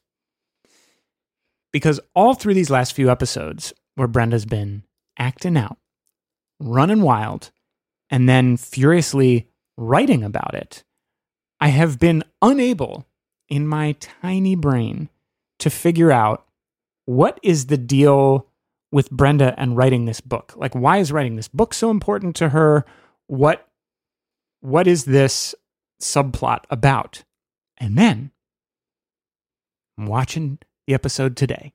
because 1.72 2.00
all 2.14 2.36
through 2.36 2.54
these 2.54 2.70
last 2.70 2.94
few 2.94 3.10
episodes 3.10 3.74
where 3.96 4.08
Brenda's 4.08 4.46
been 4.46 4.84
acting 5.18 5.58
out, 5.58 5.78
running 6.62 7.02
wild, 7.02 7.52
and 8.10 8.28
then 8.28 8.58
furiously 8.58 9.48
writing 9.78 10.24
about 10.24 10.54
it, 10.54 10.84
I 11.60 11.70
have 11.70 12.00
been 12.00 12.24
unable 12.42 13.06
in 13.50 13.68
my 13.68 13.94
tiny 14.00 14.56
brain 14.56 15.10
to 15.60 15.70
figure 15.70 16.12
out 16.12 16.46
what 17.06 17.40
is 17.44 17.68
the 17.68 17.78
deal 17.78 18.48
with 18.92 19.10
Brenda 19.12 19.54
and 19.58 19.78
writing 19.78 20.06
this 20.06 20.22
book. 20.22 20.54
Like 20.56 20.74
why 20.74 20.98
is 20.98 21.12
writing 21.12 21.36
this 21.36 21.48
book 21.48 21.74
so 21.74 21.90
important 21.90 22.36
to 22.38 22.50
her? 22.50 22.86
What 23.28 23.68
what 24.62 24.86
is 24.88 25.06
this 25.06 25.56
subplot 26.02 26.64
about? 26.70 27.24
And 27.78 27.98
then 27.98 28.32
I'm 29.98 30.06
watching 30.06 30.60
the 30.88 30.94
episode 30.94 31.36
today. 31.36 31.74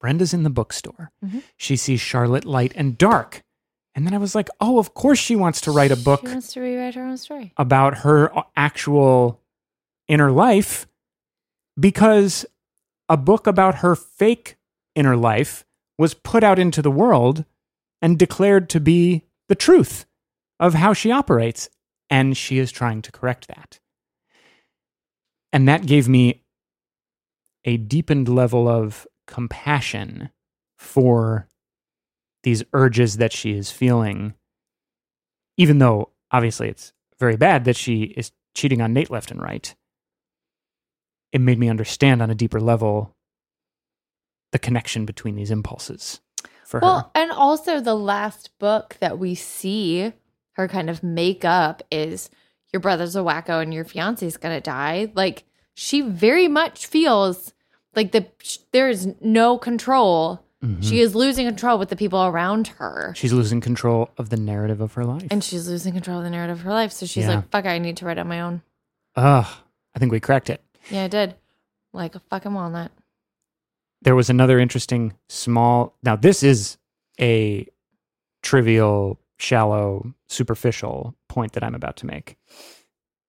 Brenda's 0.00 0.32
in 0.34 0.42
the 0.42 0.50
bookstore. 0.50 1.10
Mhm. 1.24 1.42
She 1.56 1.76
sees 1.76 2.00
Charlotte 2.00 2.44
Light 2.44 2.72
and 2.74 2.96
Dark. 2.96 3.42
And 3.94 4.06
then 4.06 4.14
I 4.14 4.18
was 4.18 4.34
like, 4.34 4.48
oh, 4.60 4.78
of 4.78 4.94
course 4.94 5.18
she 5.18 5.34
wants 5.36 5.62
to 5.62 5.70
write 5.72 5.90
a 5.90 5.96
book 5.96 6.20
She 6.20 6.28
wants 6.28 6.52
to 6.52 6.60
rewrite 6.60 6.94
her 6.94 7.04
own 7.04 7.16
story. 7.16 7.52
about 7.56 7.98
her 7.98 8.36
uh, 8.36 8.42
actual 8.56 9.40
inner 10.08 10.30
life 10.30 10.86
because 11.78 12.46
a 13.08 13.16
book 13.16 13.46
about 13.46 13.76
her 13.76 13.96
fake 13.96 14.56
inner 14.94 15.16
life 15.16 15.64
was 15.98 16.14
put 16.14 16.44
out 16.44 16.58
into 16.58 16.82
the 16.82 16.90
world 16.90 17.44
and 18.00 18.18
declared 18.18 18.70
to 18.70 18.80
be 18.80 19.24
the 19.48 19.54
truth 19.54 20.06
of 20.58 20.74
how 20.74 20.92
she 20.92 21.10
operates. 21.10 21.68
And 22.08 22.36
she 22.36 22.58
is 22.58 22.72
trying 22.72 23.02
to 23.02 23.12
correct 23.12 23.48
that. 23.48 23.78
And 25.52 25.68
that 25.68 25.86
gave 25.86 26.08
me 26.08 26.42
a 27.64 27.76
deepened 27.76 28.28
level 28.28 28.68
of 28.68 29.06
compassion 29.26 30.30
for 30.76 31.46
these 32.42 32.62
urges 32.72 33.18
that 33.18 33.32
she 33.32 33.52
is 33.52 33.70
feeling, 33.70 34.34
even 35.56 35.78
though 35.78 36.10
obviously 36.30 36.68
it's 36.68 36.92
very 37.18 37.36
bad 37.36 37.64
that 37.64 37.76
she 37.76 38.02
is 38.16 38.32
cheating 38.54 38.80
on 38.80 38.92
Nate 38.92 39.10
left 39.10 39.30
and 39.30 39.42
right. 39.42 39.74
It 41.32 41.40
made 41.40 41.58
me 41.58 41.68
understand 41.68 42.22
on 42.22 42.30
a 42.30 42.34
deeper 42.34 42.60
level 42.60 43.14
the 44.52 44.58
connection 44.58 45.04
between 45.04 45.36
these 45.36 45.50
impulses 45.50 46.20
for 46.64 46.80
her. 46.80 46.86
Well, 46.86 47.10
and 47.14 47.30
also 47.30 47.80
the 47.80 47.94
last 47.94 48.58
book 48.58 48.96
that 49.00 49.18
we 49.18 49.34
see 49.34 50.12
her 50.52 50.68
kind 50.68 50.90
of 50.90 51.02
make 51.02 51.44
up 51.44 51.82
is 51.90 52.30
your 52.72 52.80
brother's 52.80 53.16
a 53.16 53.20
wacko 53.20 53.62
and 53.62 53.72
your 53.72 53.84
fiance's 53.84 54.36
gonna 54.36 54.60
die. 54.60 55.12
Like 55.14 55.44
she 55.74 56.00
very 56.00 56.48
much 56.48 56.86
feels 56.86 57.52
like 57.94 58.12
the 58.12 58.26
there 58.72 58.88
is 58.88 59.08
no 59.20 59.58
control. 59.58 60.44
Mhm. 60.64 60.82
She 60.84 61.00
is 61.00 61.14
losing 61.14 61.46
control 61.46 61.78
with 61.78 61.88
the 61.88 61.96
people 61.96 62.22
around 62.24 62.68
her. 62.78 63.14
She's 63.16 63.32
losing 63.32 63.60
control 63.62 64.10
of 64.18 64.28
the 64.28 64.36
narrative 64.36 64.80
of 64.80 64.92
her 64.94 65.04
life. 65.04 65.26
and 65.30 65.42
she's 65.42 65.66
losing 65.68 65.94
control 65.94 66.18
of 66.18 66.24
the 66.24 66.30
narrative 66.30 66.58
of 66.58 66.64
her 66.64 66.72
life. 66.72 66.92
So 66.92 67.06
she's 67.06 67.24
Yeah. 67.24 67.36
like, 67.36 67.48
fuck, 67.50 67.64
I 67.64 67.78
need 67.78 67.96
to 67.98 68.04
write 68.04 68.18
on 68.18 68.28
my 68.28 68.40
own. 68.42 68.62
Ugh, 69.16 69.46
I 69.94 69.98
think 69.98 70.12
we 70.12 70.20
cracked 70.20 70.50
it. 70.50 70.62
Yeah, 70.90 71.04
I 71.04 71.08
did. 71.08 71.34
Like 71.92 72.14
a 72.14 72.20
fucking 72.20 72.52
walnut. 72.54 72.92
there 74.02 74.14
was 74.14 74.30
another 74.30 74.58
interesting 74.58 75.12
small 75.28 75.94
now 76.02 76.16
this 76.16 76.42
is 76.42 76.78
a 77.20 77.66
trivial 78.42 79.18
shallow 79.38 80.14
superficial 80.28 81.14
point 81.28 81.52
that 81.52 81.62
i'm 81.62 81.74
about 81.74 81.96
to 81.98 82.06
make 82.06 82.36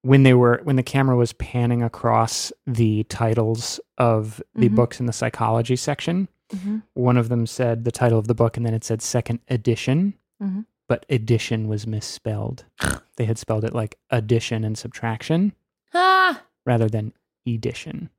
when 0.01 0.23
they 0.23 0.33
were 0.33 0.61
when 0.63 0.77
the 0.77 0.83
camera 0.83 1.15
was 1.17 1.33
panning 1.33 1.83
across 1.83 2.53
the 2.65 3.03
titles 3.05 3.79
of 3.97 4.41
the 4.55 4.69
Mhm. 4.69 4.75
books 4.75 4.99
in 5.01 5.07
the 5.07 5.13
psychology 5.13 5.75
section 5.75 6.29
Mm-hmm. 6.55 6.77
one 6.95 7.17
of 7.17 7.29
them 7.29 7.45
said 7.47 7.85
the 7.85 7.91
title 7.91 8.19
of 8.19 8.27
the 8.27 8.35
book 8.35 8.57
and 8.57 8.65
then 8.65 8.73
it 8.73 8.83
said 8.83 9.01
second 9.01 9.39
edition 9.47 10.15
Mhm. 10.41 10.65
but 10.87 11.05
edition 11.09 11.67
was 11.67 11.87
misspelled 11.87 12.65
they 13.15 13.25
had 13.25 13.37
spelled 13.37 13.63
it 13.63 13.73
like 13.73 13.97
addition 14.09 14.63
and 14.63 14.77
subtraction 14.77 15.53
Ah, 15.93 16.41
rather 16.65 16.89
than 16.89 17.13
edition 17.47 18.09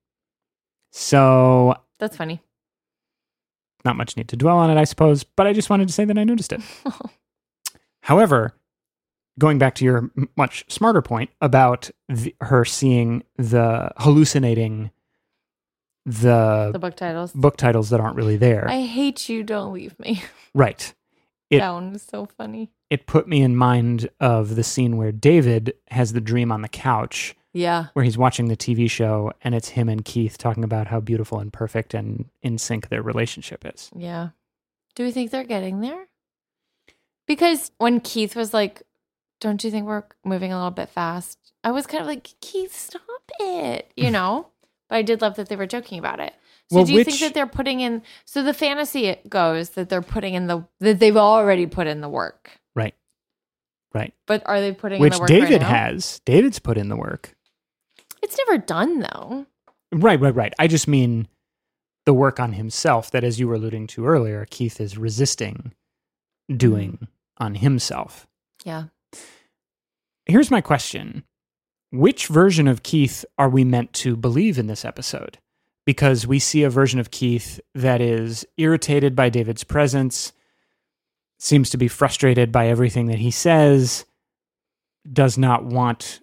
so 0.91 1.75
that's 1.99 2.17
funny. 2.17 2.41
not 3.85 3.97
much 3.97 4.17
need 4.17 4.29
to 4.29 4.37
dwell 4.37 4.59
on 4.59 4.71
it, 4.71 4.77
I 4.79 4.85
suppose, 4.85 5.25
but 5.25 5.47
I 5.47 5.53
just 5.53 5.71
wanted 5.71 5.89
to 5.89 5.95
say 5.95 6.05
that 6.05 6.19
I 6.19 6.25
noticed 6.25 6.53
it. 6.53 6.61
However, 8.03 8.55
going 9.39 9.59
back 9.59 9.75
to 9.77 9.85
your 9.85 10.11
much 10.37 10.65
smarter 10.69 11.03
point 11.03 11.31
about 11.41 11.91
the, 12.09 12.35
her 12.41 12.65
seeing 12.65 13.23
the 13.37 13.91
hallucinating 13.99 14.91
the, 16.05 16.71
The 16.73 16.79
book 16.79 16.97
titles. 16.97 17.33
book 17.33 17.57
titles 17.57 17.91
that 17.91 18.01
aren't 18.01 18.17
really 18.17 18.37
there. 18.37 18.67
I 18.69 18.83
hate 18.83 19.29
you. 19.29 19.43
Don't 19.43 19.73
leave 19.73 19.99
me. 19.99 20.23
right. 20.55 20.93
It- 21.51 21.59
that 21.59 21.71
one 21.73 21.93
was 21.93 22.03
so 22.03 22.27
funny. 22.27 22.71
It 22.91 23.07
put 23.07 23.27
me 23.27 23.41
in 23.43 23.57
mind 23.57 24.11
of 24.21 24.55
the 24.57 24.63
scene 24.65 24.97
where 24.99 25.13
David 25.13 25.75
has 25.91 26.13
the 26.13 26.21
dream 26.21 26.53
on 26.53 26.61
the 26.61 26.69
couch 26.69 27.35
Yeah. 27.55 27.87
where 27.95 28.05
he's 28.05 28.19
watching 28.19 28.49
the 28.49 28.57
TV 28.57 28.91
show 28.91 29.33
and 29.43 29.55
it's 29.55 29.71
him 29.71 29.89
and 29.89 30.05
Keith 30.05 30.37
talking 30.37 30.63
about 30.65 30.89
how 30.89 31.01
beautiful 31.01 31.39
and 31.39 31.51
perfect 31.53 31.95
and 31.95 32.27
in 32.43 32.59
sync 32.59 32.89
their 32.91 33.01
relationship 33.03 33.65
is. 33.65 33.91
Yeah. 33.97 34.31
Do 34.95 35.05
we 35.05 35.11
think 35.11 35.31
they're 35.31 35.45
getting 35.45 35.81
there? 35.81 36.07
Because 37.27 37.71
when 37.79 38.01
Keith 38.01 38.37
was 38.37 38.53
like, 38.53 38.83
Don't 39.41 39.63
you 39.65 39.71
think 39.71 39.87
we're 39.87 40.05
moving 40.25 40.53
a 40.53 40.57
little 40.57 40.71
bit 40.71 40.89
fast? 40.91 41.39
I 41.65 41.71
was 41.71 41.87
kind 41.87 42.01
of 42.03 42.07
like, 42.07 42.29
Keith, 42.41 42.75
stop 42.77 43.03
it, 43.41 43.91
you 43.97 44.11
know? 44.19 44.49
But 44.93 44.99
I 44.99 45.03
did 45.03 45.23
love 45.23 45.37
that 45.37 45.49
they 45.49 45.57
were 45.57 45.65
joking 45.65 45.99
about 45.99 46.21
it. 46.21 46.35
So 46.69 46.77
Well, 46.77 46.85
do 46.85 46.93
you 46.93 46.99
which- 46.99 47.07
think 47.07 47.21
that 47.21 47.33
they're 47.33 47.47
putting 47.47 47.81
in 47.81 48.03
so 48.27 48.43
the 48.43 48.53
fantasy 48.53 49.17
goes 49.27 49.71
that 49.71 49.89
they're 49.89 50.03
putting 50.03 50.35
in 50.35 50.49
the 50.49 50.67
that 50.81 50.99
they've 50.99 51.17
already 51.17 51.65
put 51.65 51.87
in 51.87 52.03
the 52.03 52.11
work. 52.11 52.51
Right. 52.77 52.95
Right. 53.95 54.13
But 54.27 54.43
are 54.45 54.61
they 54.61 54.73
putting 54.73 54.97
in 54.97 55.03
Which 55.03 55.15
the 55.15 55.21
work 55.21 55.31
right 55.31 55.41
David 55.41 55.63
now? 55.63 55.69
has. 55.69 56.21
David's 56.27 56.59
put 56.59 56.77
in 56.77 56.91
the 56.91 56.97
work. 56.97 57.35
It's 58.23 58.37
never 58.47 58.59
done 58.59 59.01
though. 59.01 59.47
Right, 59.93 60.21
right, 60.21 60.35
right. 60.35 60.53
I 60.59 60.67
just 60.67 60.87
mean 60.87 61.27
the 62.05 62.13
work 62.13 62.39
on 62.39 62.53
himself 62.53 63.11
that, 63.13 63.25
as 63.25 63.41
you 63.41 63.49
were 63.49 63.55
alluding 63.55 63.87
to 63.89 64.05
earlier, 64.05 64.47
Keith 64.51 64.79
is 64.79 64.99
resisting 64.99 65.73
doing 66.55 66.99
mm. 67.03 67.09
on 67.39 67.55
himself. 67.55 68.27
Yeah. 68.63 68.85
Here's 70.27 70.51
my 70.51 70.61
question 70.61 71.25
Which 71.93 72.27
version 72.29 72.69
of 72.69 72.83
Keith 72.83 73.23
are 73.39 73.51
we 73.51 73.65
meant 73.65 73.93
to 73.95 74.17
believe 74.17 74.59
in 74.59 74.67
this 74.67 74.85
episode? 74.85 75.39
Because 75.85 76.27
we 76.27 76.39
see 76.39 76.63
a 76.63 76.71
version 76.71 76.99
of 76.99 77.11
Keith 77.11 77.61
that 77.75 78.01
is 78.01 78.47
irritated 78.57 79.15
by 79.15 79.29
David's 79.29 79.63
presence, 79.63 80.33
seems 81.39 81.69
to 81.69 81.77
be 81.77 81.89
frustrated 81.89 82.51
by 82.51 82.69
everything 82.69 83.07
that 83.07 83.19
he 83.19 83.31
says, 83.31 84.07
does 85.13 85.37
not 85.37 85.65
want 85.65 86.21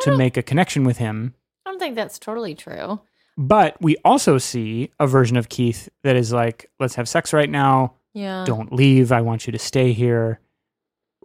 to 0.00 0.14
make 0.14 0.36
a 0.36 0.42
connection 0.42 0.84
with 0.84 0.98
him. 0.98 1.34
I 1.64 1.70
don't 1.70 1.78
think 1.78 1.94
that's 1.94 2.18
totally 2.18 2.54
true. 2.54 3.00
But 3.38 3.80
we 3.80 3.96
also 4.04 4.36
see 4.36 4.90
a 5.00 5.06
version 5.06 5.38
of 5.38 5.48
Keith 5.48 5.88
that 6.02 6.16
is 6.16 6.34
like, 6.34 6.70
let's 6.80 6.96
have 6.96 7.08
sex 7.08 7.32
right 7.32 7.48
now. 7.48 7.94
Yeah. 8.12 8.44
Don't 8.44 8.72
leave. 8.72 9.10
I 9.10 9.22
want 9.22 9.46
you 9.46 9.52
to 9.52 9.58
stay 9.58 9.92
here. 9.92 10.40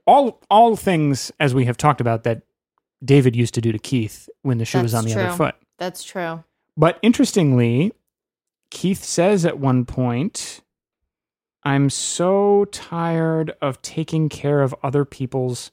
All 0.06 0.40
all 0.50 0.76
things 0.78 1.32
as 1.40 1.54
we 1.54 1.66
have 1.66 1.76
talked 1.76 2.02
about 2.02 2.24
that 2.24 2.44
David 3.04 3.36
used 3.36 3.54
to 3.56 3.62
do 3.62 3.72
to 3.72 3.80
Keith 3.80 4.30
when 4.42 4.58
the 4.58 4.66
shoe 4.66 4.82
was 4.82 4.94
on 4.94 5.06
the 5.06 5.14
other 5.14 5.36
foot. 5.36 5.56
That's 5.78 6.04
true. 6.04 6.44
But 6.78 7.00
interestingly, 7.02 7.94
Keith 8.70 9.04
says 9.04 9.46
at 9.46 9.60
one 9.60 9.86
point, 9.86 10.62
I'm 11.64 11.90
so 11.90 12.66
tired 12.72 13.54
of 13.62 13.82
taking 13.82 14.30
care 14.30 14.62
of 14.62 14.76
other 14.84 15.06
people's 15.06 15.72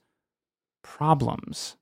problems. 0.83 1.77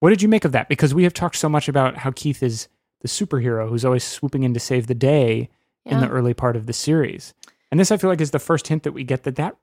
What 0.00 0.10
did 0.10 0.22
you 0.22 0.28
make 0.28 0.44
of 0.44 0.52
that? 0.52 0.68
Because 0.68 0.94
we 0.94 1.04
have 1.04 1.14
talked 1.14 1.36
so 1.36 1.48
much 1.48 1.68
about 1.68 1.98
how 1.98 2.10
Keith 2.10 2.42
is 2.42 2.68
the 3.00 3.08
superhero 3.08 3.68
who's 3.68 3.84
always 3.84 4.04
swooping 4.04 4.42
in 4.42 4.54
to 4.54 4.60
save 4.60 4.86
the 4.86 4.94
day 4.94 5.48
in 5.84 6.00
the 6.00 6.08
early 6.08 6.34
part 6.34 6.54
of 6.54 6.66
the 6.66 6.72
series. 6.72 7.34
And 7.70 7.80
this, 7.80 7.90
I 7.90 7.96
feel 7.96 8.10
like, 8.10 8.20
is 8.20 8.30
the 8.30 8.38
first 8.38 8.68
hint 8.68 8.84
that 8.84 8.92
we 8.92 9.02
get 9.02 9.24
that 9.24 9.36
that, 9.36 9.56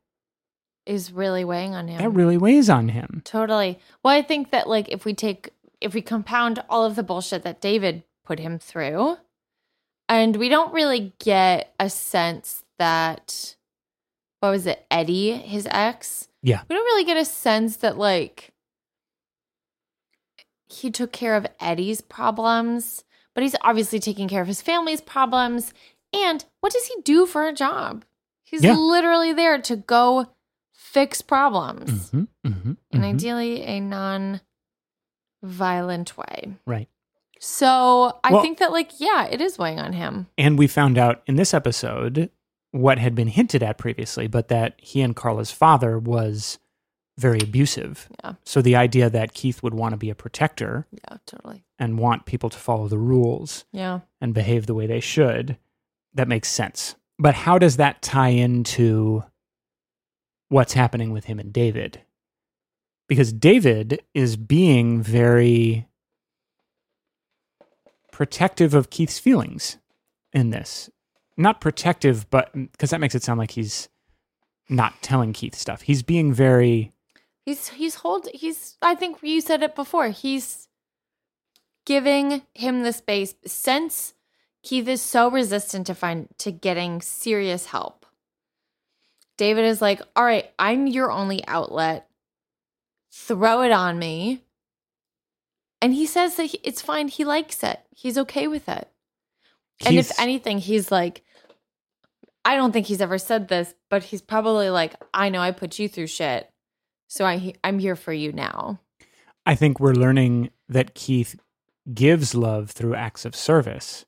Is 0.86 1.12
really 1.12 1.46
weighing 1.46 1.76
on 1.76 1.88
him. 1.88 2.00
that 2.00 2.10
really 2.10 2.38
weighs 2.38 2.70
on 2.70 2.89
him. 2.89 3.22
Totally. 3.24 3.78
Well, 4.04 4.13
I 4.15 4.22
think 4.24 4.50
that 4.52 4.68
like 4.68 4.89
if 4.89 5.06
we 5.06 5.13
take 5.13 5.52
if 5.80 5.94
we 5.94 6.02
compound 6.02 6.63
all 6.70 6.84
of 6.84 6.96
the 6.96 7.04
bullshit 7.04 7.44
that 7.44 7.62
David 7.62 8.04
put 8.26 8.39
him 8.39 8.58
through, 8.58 9.18
and 10.08 10.36
we 10.36 10.50
don't 10.50 10.74
really 10.74 11.13
get 11.20 11.74
a 11.80 11.89
sense 11.89 12.63
that 12.80 13.56
what 14.39 14.50
was 14.50 14.65
it, 14.65 14.86
Eddie, 14.89 15.34
his 15.34 15.68
ex? 15.70 16.28
Yeah. 16.42 16.62
We 16.68 16.76
don't 16.76 16.86
really 16.86 17.04
get 17.06 17.18
a 17.18 17.26
sense 17.26 17.78
that 17.78 17.98
like 17.98 18.52
he 20.68 20.89
took 20.92 21.12
care 21.12 21.36
of 21.36 21.48
Eddie's 21.60 22.02
problems, 22.02 23.04
but 23.36 23.44
he's 23.44 23.56
obviously 23.62 24.00
taking 24.00 24.28
care 24.28 24.42
of 24.42 24.48
his 24.48 24.62
family's 24.62 25.02
problems. 25.02 25.74
And 26.13 26.44
what 26.62 26.74
does 26.74 26.88
he 26.88 26.96
do 27.04 27.26
for 27.26 27.48
a 27.48 27.54
job? 27.54 28.06
He's 28.44 28.63
Yeah. 28.63 28.76
literally 28.76 29.34
there 29.34 29.62
to 29.62 29.76
go 29.76 30.28
fix 30.91 31.21
problems 31.21 32.10
Mhm, 32.12 32.28
mhm, 32.45 32.78
in 32.91 33.02
mhm. 33.02 33.04
ideally 33.06 33.62
a 33.63 33.80
non 33.80 34.41
violent 35.43 36.17
way. 36.17 36.54
Right. 36.65 36.89
So 37.39 38.19
I 38.23 38.34
Well- 38.34 38.41
think 38.41 38.58
that, 38.58 38.71
like, 38.71 38.99
yeah, 38.99 39.25
it 39.25 39.39
is 39.39 39.58
weighing 39.58 39.80
on 39.80 39.93
him. 39.93 40.28
And 40.38 40.58
we 40.60 40.67
found 40.67 40.97
out 40.97 41.21
in 41.25 41.36
this 41.36 41.54
episode 41.54 42.30
what 42.71 42.99
had 42.99 43.15
been 43.15 43.30
hinted 43.30 43.63
at 43.63 43.78
previously, 43.78 44.28
but 44.28 44.49
that 44.49 44.75
he 44.78 45.02
and 45.02 45.15
Carla's 45.15 45.52
father 45.52 45.97
was 45.97 46.60
very 47.17 47.39
abusive. 47.41 48.10
Yeah. 48.23 48.34
So 48.43 48.62
the 48.62 48.75
idea 48.75 49.10
that 49.10 49.34
Keith 49.34 49.62
would 49.63 49.73
want 49.73 49.93
to 49.93 49.97
be 49.97 50.10
a 50.10 50.15
protector 50.15 50.86
Yeah, 50.91 51.17
totally. 51.25 51.63
and 51.78 51.99
want 51.99 52.25
people 52.25 52.49
to 52.49 52.58
follow 52.58 52.88
the 52.88 52.97
rules 52.99 53.65
Yeah. 53.71 54.02
and 54.21 54.34
behave 54.34 54.65
the 54.67 54.75
way 54.75 54.88
they 54.88 54.99
should, 55.02 55.58
that 56.13 56.28
makes 56.28 56.49
sense. 56.49 56.95
But 57.17 57.36
how 57.36 57.58
does 57.58 57.78
that 57.78 58.02
tie 58.02 58.30
into 58.30 59.23
what's 60.50 60.74
happening 60.74 61.12
with 61.12 61.26
him 61.26 61.40
and 61.40 61.54
David? 61.54 62.02
Because 63.08 63.32
David 63.34 64.04
is 64.14 64.36
being 64.36 65.02
very 65.02 65.88
protective 68.12 68.74
of 68.74 68.90
Keith's 68.90 69.18
feelings 69.18 69.78
in 70.34 70.50
this. 70.50 70.90
Not 71.38 71.62
protective, 71.62 72.30
but 72.30 72.52
because 72.54 72.90
that 72.90 73.00
makes 73.00 73.16
it 73.16 73.24
sound 73.24 73.40
like 73.40 73.52
he's 73.52 73.88
not 74.68 75.02
telling 75.02 75.34
Keith 75.34 75.56
stuff. 75.56 75.82
He's 75.82 76.04
being 76.04 76.34
very 76.34 76.92
He's 77.46 77.70
he's 77.70 77.96
hold 77.96 78.28
he's 78.32 78.78
I 78.82 78.94
think 78.94 79.18
you 79.24 79.42
said 79.42 79.64
it 79.64 79.74
before. 79.74 80.10
He's 80.10 80.68
giving 81.86 82.44
him 82.54 82.84
the 82.84 82.94
space 82.94 83.34
since 83.46 84.14
Keith 84.62 84.88
is 84.88 85.02
so 85.02 85.32
resistant 85.32 85.88
to 85.88 85.96
find 85.96 86.28
to 86.38 86.52
getting 86.52 87.02
serious 87.02 87.68
help. 87.68 87.99
David 89.39 89.63
is 89.63 89.82
like, 89.82 90.02
"All 90.15 90.23
right, 90.23 90.52
I'm 90.60 90.86
your 90.86 91.10
only 91.12 91.45
outlet. 91.47 92.08
Throw 93.12 93.63
it 93.63 93.71
on 93.71 93.97
me." 93.97 94.43
And 95.82 95.93
he 95.93 96.06
says 96.06 96.36
that 96.36 96.47
he, 96.47 96.60
it's 96.62 96.82
fine. 96.82 97.08
He 97.08 97.23
likes 97.23 97.63
it. 97.63 97.80
He's 97.95 98.17
okay 98.17 98.47
with 98.47 98.67
it. 98.67 98.89
And 99.86 99.95
if 99.95 100.19
anything, 100.19 100.58
he's 100.58 100.91
like, 100.91 101.23
I 102.43 102.58
don't 102.58 102.73
think 102.73 102.88
he's 102.88 102.99
ever 102.99 103.17
said 103.17 103.47
this, 103.47 103.73
but 103.89 104.04
he's 104.04 104.21
probably 104.21 104.69
like, 104.69 104.95
I 105.13 105.30
know 105.30 105.39
I 105.39 105.52
put 105.52 105.80
you 105.80 105.88
through 105.88 106.08
shit. 106.08 106.49
So 107.08 107.25
I 107.25 107.54
I'm 107.63 107.80
here 107.80 107.95
for 107.95 108.12
you 108.12 108.34
now. 108.34 108.82
I 109.45 109.56
think 109.56 109.80
we're 109.80 109.93
learning 109.93 110.49
that 110.67 110.95
Keith 110.95 111.39
gives 111.93 112.36
love 112.36 112.71
through 112.71 112.95
acts 112.95 113.23
of 113.23 113.36
service, 113.36 114.06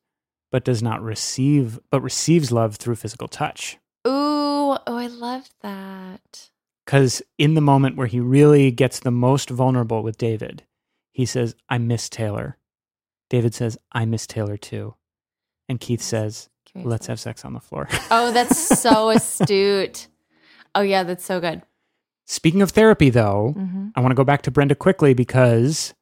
but 0.52 0.66
does 0.66 0.84
not 0.84 1.02
receive, 1.02 1.80
but 1.90 2.02
receives 2.02 2.52
love 2.52 2.76
through 2.76 2.96
physical 2.96 3.28
touch. 3.28 3.78
Ooh, 4.08 4.76
oh, 4.76 4.80
I 4.88 5.08
love 5.08 5.50
that. 5.62 6.50
Because 6.86 7.22
in 7.38 7.54
the 7.54 7.62
moment 7.62 7.96
where 7.96 8.08
he 8.08 8.20
really 8.20 8.72
gets 8.72 9.00
the 9.00 9.12
most 9.12 9.50
vulnerable 9.50 10.04
with 10.04 10.18
David, 10.18 10.64
he 11.12 11.26
says, 11.26 11.56
I 11.70 11.78
miss 11.78 12.10
Taylor. 12.10 12.58
David 13.30 13.54
says, 13.54 13.78
I 13.92 14.06
miss 14.06 14.28
Taylor 14.28 14.58
too. 14.58 14.96
And 15.70 15.80
Keith 15.80 16.02
says, 16.02 16.50
Give 16.66 16.78
me 16.78 16.84
a 16.84 16.88
Let's 16.88 17.08
have 17.08 17.20
sex 17.20 17.46
on 17.46 17.54
the 17.54 17.60
floor. 17.60 17.88
Oh, 18.12 18.32
that's 18.32 18.58
so 18.80 19.10
astute. 19.10 20.08
Oh 20.76 20.82
yeah, 20.82 21.04
that's 21.04 21.24
so 21.24 21.40
good. 21.40 21.62
Speaking 22.26 22.62
of 22.62 22.72
therapy, 22.72 23.10
though, 23.10 23.54
hmm 23.56 23.90
I 23.96 24.00
want 24.02 24.12
to 24.12 24.16
go 24.16 24.24
back 24.24 24.42
to 24.44 24.52
Brenda 24.52 24.76
quickly 24.76 25.14
because 25.14 25.94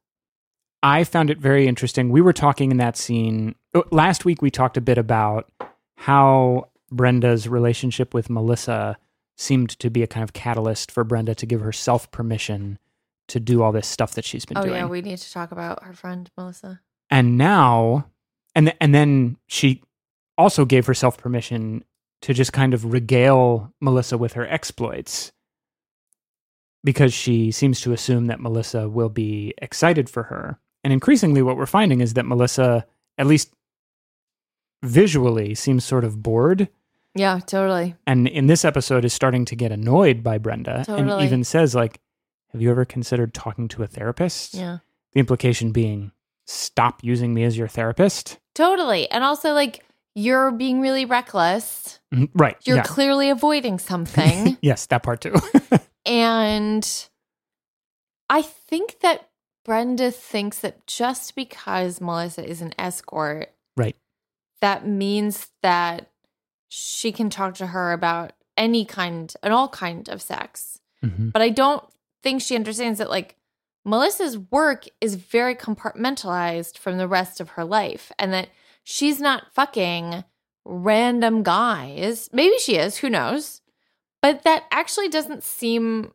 I 0.83 1.03
found 1.03 1.29
it 1.29 1.39
very 1.39 1.67
interesting. 1.67 2.09
We 2.09 2.21
were 2.21 2.33
talking 2.33 2.71
in 2.71 2.77
that 2.77 2.97
scene 2.97 3.55
uh, 3.73 3.81
last 3.91 4.25
week. 4.25 4.41
We 4.41 4.51
talked 4.51 4.77
a 4.77 4.81
bit 4.81 4.97
about 4.97 5.51
how 5.97 6.69
Brenda's 6.91 7.47
relationship 7.47 8.13
with 8.13 8.29
Melissa 8.29 8.97
seemed 9.37 9.69
to 9.79 9.89
be 9.89 10.03
a 10.03 10.07
kind 10.07 10.23
of 10.23 10.33
catalyst 10.33 10.91
for 10.91 11.03
Brenda 11.03 11.33
to 11.35 11.45
give 11.45 11.61
herself 11.61 12.11
permission 12.11 12.77
to 13.29 13.39
do 13.39 13.61
all 13.61 13.71
this 13.71 13.87
stuff 13.87 14.13
that 14.15 14.25
she's 14.25 14.45
been 14.45 14.57
oh, 14.57 14.61
doing. 14.61 14.71
Oh 14.71 14.73
doing. 14.73 14.87
yeah, 14.87 14.91
we 14.91 15.01
need 15.01 15.17
to 15.17 15.31
talk 15.31 15.51
about 15.51 15.83
her 15.83 15.93
friend 15.93 16.29
Melissa. 16.37 16.81
and 17.09 17.37
now, 17.37 18.07
and 18.55 18.67
th- 18.67 18.77
and 18.81 18.93
then 18.93 19.37
she 19.47 19.81
also 20.37 20.65
gave 20.65 20.85
herself 20.85 21.17
permission 21.17 21.83
to 22.21 22.33
just 22.33 22.53
kind 22.53 22.73
of 22.73 22.91
regale 22.91 23.73
Melissa 23.79 24.17
with 24.17 24.33
her 24.33 24.47
exploits 24.47 25.31
because 26.83 27.13
she 27.13 27.51
seems 27.51 27.81
to 27.81 27.93
assume 27.93 28.27
that 28.27 28.39
Melissa 28.39 28.89
will 28.89 29.09
be 29.09 29.53
excited 29.61 30.09
for 30.09 30.23
her. 30.23 30.59
And 30.83 30.93
increasingly, 30.93 31.41
what 31.41 31.57
we're 31.57 31.65
finding 31.65 32.01
is 32.01 32.13
that 32.13 32.25
Melissa, 32.25 32.85
at 33.17 33.27
least 33.27 33.53
visually, 34.83 35.55
seems 35.55 35.83
sort 35.83 36.05
of 36.05 36.23
bored. 36.23 36.69
Yeah, 37.15 37.39
totally. 37.39 37.95
And 38.05 38.27
in 38.27 38.47
this 38.47 38.63
episode, 38.63 39.03
is 39.05 39.13
starting 39.13 39.45
to 39.45 39.55
get 39.55 39.71
annoyed 39.71 40.23
by 40.23 40.37
Brenda, 40.37 40.85
and 40.87 41.09
even 41.21 41.43
says, 41.43 41.73
"Like, 41.75 41.99
have 42.51 42.61
you 42.61 42.69
ever 42.69 42.85
considered 42.85 43.33
talking 43.33 43.67
to 43.69 43.83
a 43.83 43.87
therapist?" 43.87 44.53
Yeah. 44.53 44.77
The 45.13 45.19
implication 45.19 45.71
being, 45.71 46.11
"Stop 46.45 47.03
using 47.03 47.33
me 47.33 47.43
as 47.43 47.57
your 47.57 47.67
therapist." 47.67 48.37
Totally. 48.55 49.09
And 49.09 49.23
also 49.23 49.53
like 49.53 49.83
you're 50.15 50.51
being 50.51 50.81
really 50.81 51.05
reckless. 51.05 51.99
Mhm, 52.13 52.29
Right. 52.33 52.57
You're 52.65 52.77
yeah. 52.77 52.83
clearly 52.83 53.29
avoiding 53.29 53.79
something. 53.79 54.57
yes, 54.61 54.85
that 54.87 55.01
part 55.03 55.21
too. 55.21 55.35
and 56.05 57.07
I 58.29 58.41
think 58.41 58.99
that 59.01 59.29
Brenda 59.65 60.11
thinks 60.11 60.59
that 60.59 60.85
just 60.87 61.35
because 61.35 62.01
Melissa 62.01 62.43
is 62.47 62.61
an 62.61 62.73
escort, 62.77 63.53
Right. 63.77 63.95
that 64.61 64.87
means 64.87 65.47
that 65.63 66.09
she 66.69 67.11
can 67.11 67.29
talk 67.29 67.55
to 67.55 67.67
her 67.67 67.91
about 67.91 68.31
any 68.55 68.85
kind 68.85 69.33
and 69.43 69.53
all 69.53 69.67
kind 69.67 70.07
of 70.07 70.21
sex. 70.21 70.79
Mhm. 71.03 71.31
But 71.33 71.41
I 71.41 71.49
don't 71.49 71.83
think 72.23 72.41
she 72.41 72.55
understands 72.55 72.99
that 72.99 73.09
like 73.09 73.35
Melissa's 73.85 74.37
work 74.37 74.85
is 75.01 75.15
very 75.15 75.55
compartmentalized 75.55 76.77
from 76.77 76.97
the 76.97 77.07
rest 77.07 77.39
of 77.39 77.49
her 77.51 77.63
life 77.65 78.11
and 78.19 78.31
that 78.33 78.49
she's 78.83 79.19
not 79.19 79.53
fucking 79.53 80.23
random 80.65 81.41
guys. 81.43 82.29
Maybe 82.31 82.57
she 82.59 82.75
is, 82.75 82.97
who 82.97 83.09
knows? 83.09 83.61
But 84.21 84.43
that 84.43 84.65
actually 84.71 85.07
doesn't 85.07 85.43
seem 85.43 86.11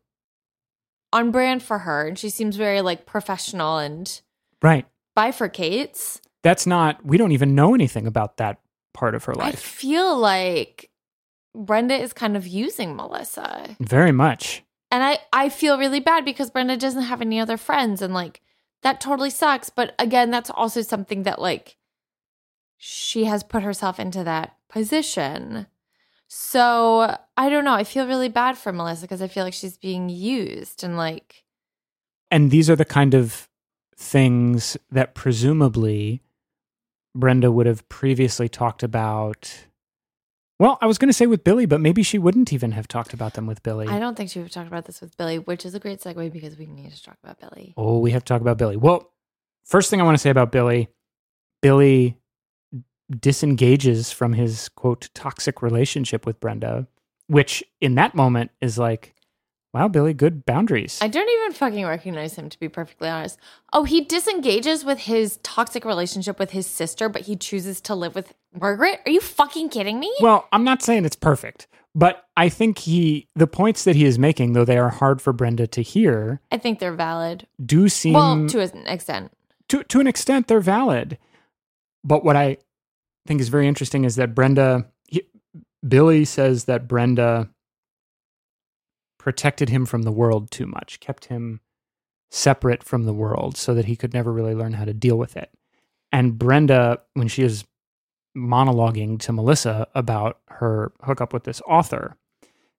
on 1.12 1.30
brand 1.30 1.62
for 1.62 1.78
her 1.80 2.06
and 2.06 2.18
she 2.18 2.28
seems 2.28 2.56
very 2.56 2.80
like 2.82 3.06
professional 3.06 3.78
and 3.78 4.20
Right. 4.62 4.86
bifurcates. 5.16 6.20
That's 6.42 6.66
not. 6.66 7.04
We 7.04 7.16
don't 7.16 7.32
even 7.32 7.54
know 7.54 7.74
anything 7.74 8.06
about 8.06 8.36
that 8.36 8.58
part 8.94 9.14
of 9.14 9.24
her 9.24 9.34
life. 9.34 9.52
I 9.54 9.56
feel 9.56 10.16
like 10.16 10.90
Brenda 11.54 11.94
is 11.94 12.12
kind 12.12 12.36
of 12.36 12.46
using 12.46 12.96
Melissa. 12.96 13.76
Very 13.80 14.12
much. 14.12 14.62
And 14.90 15.02
I, 15.02 15.18
I 15.32 15.48
feel 15.48 15.78
really 15.78 16.00
bad 16.00 16.24
because 16.24 16.50
Brenda 16.50 16.76
doesn't 16.76 17.02
have 17.02 17.20
any 17.20 17.38
other 17.38 17.56
friends 17.56 18.00
and 18.00 18.14
like 18.14 18.40
that 18.82 19.00
totally 19.00 19.30
sucks. 19.30 19.68
But 19.68 19.94
again, 19.98 20.30
that's 20.30 20.50
also 20.50 20.82
something 20.82 21.24
that 21.24 21.40
like 21.40 21.76
she 22.78 23.24
has 23.24 23.42
put 23.42 23.62
herself 23.62 23.98
into 24.00 24.24
that 24.24 24.56
position. 24.68 25.66
So 26.28 27.16
I 27.36 27.48
don't 27.48 27.64
know. 27.64 27.74
I 27.74 27.84
feel 27.84 28.06
really 28.06 28.28
bad 28.28 28.58
for 28.58 28.72
Melissa 28.72 29.02
because 29.02 29.22
I 29.22 29.28
feel 29.28 29.44
like 29.44 29.54
she's 29.54 29.76
being 29.76 30.08
used 30.08 30.82
and 30.82 30.96
like 30.96 31.44
And 32.30 32.50
these 32.50 32.68
are 32.68 32.76
the 32.76 32.84
kind 32.84 33.14
of 33.14 33.48
things 33.96 34.76
that 34.90 35.14
presumably 35.14 36.23
Brenda 37.14 37.50
would 37.50 37.66
have 37.66 37.88
previously 37.88 38.48
talked 38.48 38.82
about. 38.82 39.66
Well, 40.58 40.78
I 40.80 40.86
was 40.86 40.98
going 40.98 41.08
to 41.08 41.14
say 41.14 41.26
with 41.26 41.44
Billy, 41.44 41.66
but 41.66 41.80
maybe 41.80 42.02
she 42.02 42.18
wouldn't 42.18 42.52
even 42.52 42.72
have 42.72 42.86
talked 42.86 43.12
about 43.12 43.34
them 43.34 43.46
with 43.46 43.62
Billy. 43.62 43.88
I 43.88 43.98
don't 43.98 44.16
think 44.16 44.30
she 44.30 44.38
would 44.38 44.46
have 44.46 44.52
talked 44.52 44.68
about 44.68 44.84
this 44.84 45.00
with 45.00 45.16
Billy, 45.16 45.38
which 45.38 45.66
is 45.66 45.74
a 45.74 45.80
great 45.80 46.00
segue 46.00 46.32
because 46.32 46.56
we 46.56 46.66
need 46.66 46.92
to 46.92 47.02
talk 47.02 47.16
about 47.22 47.40
Billy. 47.40 47.74
Oh, 47.76 47.98
we 47.98 48.12
have 48.12 48.24
to 48.24 48.32
talk 48.32 48.40
about 48.40 48.56
Billy. 48.56 48.76
Well, 48.76 49.10
first 49.64 49.90
thing 49.90 50.00
I 50.00 50.04
want 50.04 50.16
to 50.16 50.22
say 50.22 50.30
about 50.30 50.52
Billy 50.52 50.88
Billy 51.64 52.18
disengages 53.20 54.12
from 54.12 54.34
his 54.34 54.68
quote 54.68 55.08
toxic 55.14 55.62
relationship 55.62 56.26
with 56.26 56.38
Brenda, 56.38 56.86
which 57.26 57.64
in 57.80 57.94
that 57.94 58.14
moment 58.14 58.50
is 58.60 58.76
like, 58.76 59.14
wow, 59.74 59.88
Billy, 59.88 60.14
good 60.14 60.46
boundaries. 60.46 60.98
I 61.02 61.08
don't 61.08 61.28
even 61.28 61.52
fucking 61.52 61.84
recognize 61.84 62.36
him 62.36 62.48
to 62.48 62.58
be 62.58 62.68
perfectly 62.68 63.08
honest. 63.08 63.38
Oh, 63.72 63.84
he 63.84 64.02
disengages 64.02 64.84
with 64.84 65.00
his 65.00 65.38
toxic 65.42 65.84
relationship 65.84 66.38
with 66.38 66.52
his 66.52 66.66
sister, 66.66 67.08
but 67.08 67.22
he 67.22 67.36
chooses 67.36 67.80
to 67.82 67.94
live 67.94 68.14
with 68.14 68.32
Margaret? 68.58 69.00
Are 69.04 69.10
you 69.10 69.20
fucking 69.20 69.68
kidding 69.68 69.98
me? 69.98 70.14
well, 70.20 70.48
I'm 70.52 70.64
not 70.64 70.80
saying 70.80 71.04
it's 71.04 71.16
perfect, 71.16 71.66
but 71.94 72.24
I 72.36 72.48
think 72.48 72.78
he, 72.78 73.28
the 73.34 73.46
points 73.46 73.84
that 73.84 73.96
he 73.96 74.04
is 74.04 74.18
making, 74.18 74.52
though 74.52 74.64
they 74.64 74.78
are 74.78 74.90
hard 74.90 75.20
for 75.20 75.32
Brenda 75.32 75.66
to 75.66 75.82
hear, 75.82 76.40
I 76.52 76.58
think 76.58 76.78
they're 76.78 76.94
valid. 76.94 77.46
do 77.64 77.88
seem 77.88 78.14
well, 78.14 78.46
to 78.46 78.60
an 78.60 78.86
extent. 78.86 79.32
to 79.68 79.82
to 79.84 80.00
an 80.00 80.06
extent 80.06 80.46
they're 80.46 80.60
valid. 80.60 81.18
But 82.04 82.24
what 82.24 82.36
I 82.36 82.58
think 83.26 83.40
is 83.40 83.48
very 83.48 83.66
interesting 83.66 84.04
is 84.04 84.16
that 84.16 84.34
Brenda 84.34 84.86
he, 85.08 85.22
Billy 85.86 86.24
says 86.24 86.64
that 86.64 86.86
Brenda 86.86 87.48
protected 89.24 89.70
him 89.70 89.86
from 89.86 90.02
the 90.02 90.12
world 90.12 90.50
too 90.50 90.66
much, 90.66 91.00
kept 91.00 91.24
him 91.24 91.60
separate 92.30 92.82
from 92.84 93.04
the 93.04 93.14
world 93.14 93.56
so 93.56 93.72
that 93.72 93.86
he 93.86 93.96
could 93.96 94.12
never 94.12 94.30
really 94.30 94.54
learn 94.54 94.74
how 94.74 94.84
to 94.84 94.92
deal 94.92 95.16
with 95.16 95.34
it. 95.34 95.50
And 96.12 96.38
Brenda 96.38 97.00
when 97.14 97.28
she 97.28 97.42
is 97.42 97.64
monologuing 98.36 99.18
to 99.20 99.32
Melissa 99.32 99.86
about 99.94 100.40
her 100.48 100.92
hookup 101.02 101.32
with 101.32 101.44
this 101.44 101.62
author 101.66 102.18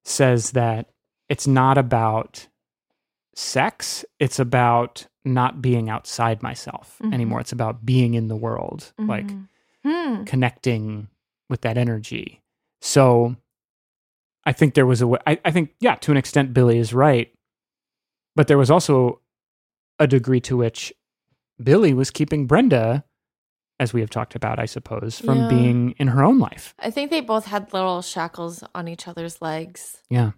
says 0.04 0.52
that 0.52 0.92
it's 1.30 1.48
not 1.48 1.80
about 1.80 2.48
sex, 3.34 4.06
it's 4.20 4.38
about 4.38 5.08
not 5.24 5.64
being 5.64 5.90
outside 5.90 6.44
myself 6.44 7.00
Mhm. 7.02 7.14
anymore. 7.14 7.40
It's 7.40 7.52
about 7.54 7.86
being 7.88 8.14
in 8.14 8.28
the 8.28 8.36
world, 8.36 8.94
like 9.00 9.26
Mhm. 9.26 9.48
Hmm. 9.84 10.24
connecting 10.26 11.08
with 11.50 11.62
that 11.62 11.78
energy. 11.78 12.44
So 12.82 13.36
I 14.46 14.52
think 14.54 14.74
there 14.76 14.86
was 14.86 15.02
a 15.02 15.08
way, 15.08 15.20
I, 15.26 15.40
I 15.44 15.52
think, 15.52 15.72
yeah, 15.80 15.96
to 15.96 16.12
an 16.12 16.18
extent, 16.18 16.54
Billy 16.54 16.78
is 16.78 16.94
right. 16.94 17.32
But 18.36 18.48
there 18.48 18.58
was 18.58 18.70
also 18.70 19.22
a 20.00 20.08
degree 20.08 20.42
to 20.42 20.58
which 20.58 20.94
Billy 21.62 21.94
was 21.94 22.12
keeping 22.12 22.46
Brenda, 22.48 23.06
as 23.80 23.94
we 23.94 24.02
have 24.02 24.10
talked 24.10 24.36
about, 24.36 24.60
I 24.60 24.66
suppose, 24.66 25.20
from 25.20 25.38
Yeah. 25.44 25.48
being 25.50 25.92
in 25.98 26.08
her 26.10 26.24
own 26.24 26.38
life. 26.40 26.76
I 26.80 26.92
think 26.92 27.10
they 27.12 27.22
both 27.22 27.46
had 27.46 27.74
little 27.74 28.02
shackles 28.02 28.64
on 28.76 28.88
each 28.88 29.08
other's 29.08 29.42
legs. 29.42 29.98
Yeah. 30.10 30.32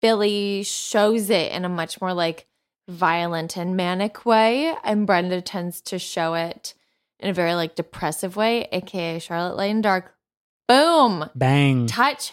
Billy 0.00 0.62
shows 0.64 1.30
it 1.30 1.52
in 1.52 1.64
a 1.64 1.68
much 1.68 2.00
more 2.00 2.12
like 2.14 2.46
violent 2.88 3.56
and 3.56 3.76
manic 3.76 4.26
way, 4.26 4.74
and 4.82 5.06
Brenda 5.06 5.40
tends 5.40 5.80
to 5.82 5.98
show 5.98 6.34
it 6.34 6.74
in 7.20 7.30
a 7.30 7.32
very 7.32 7.54
like 7.54 7.76
depressive 7.76 8.34
way, 8.34 8.66
aka 8.72 9.18
Charlotte 9.20 9.56
Lane 9.56 9.80
Dark. 9.82 10.14
Boom. 10.66 11.28
Bang. 11.34 11.86
Touch 11.86 12.32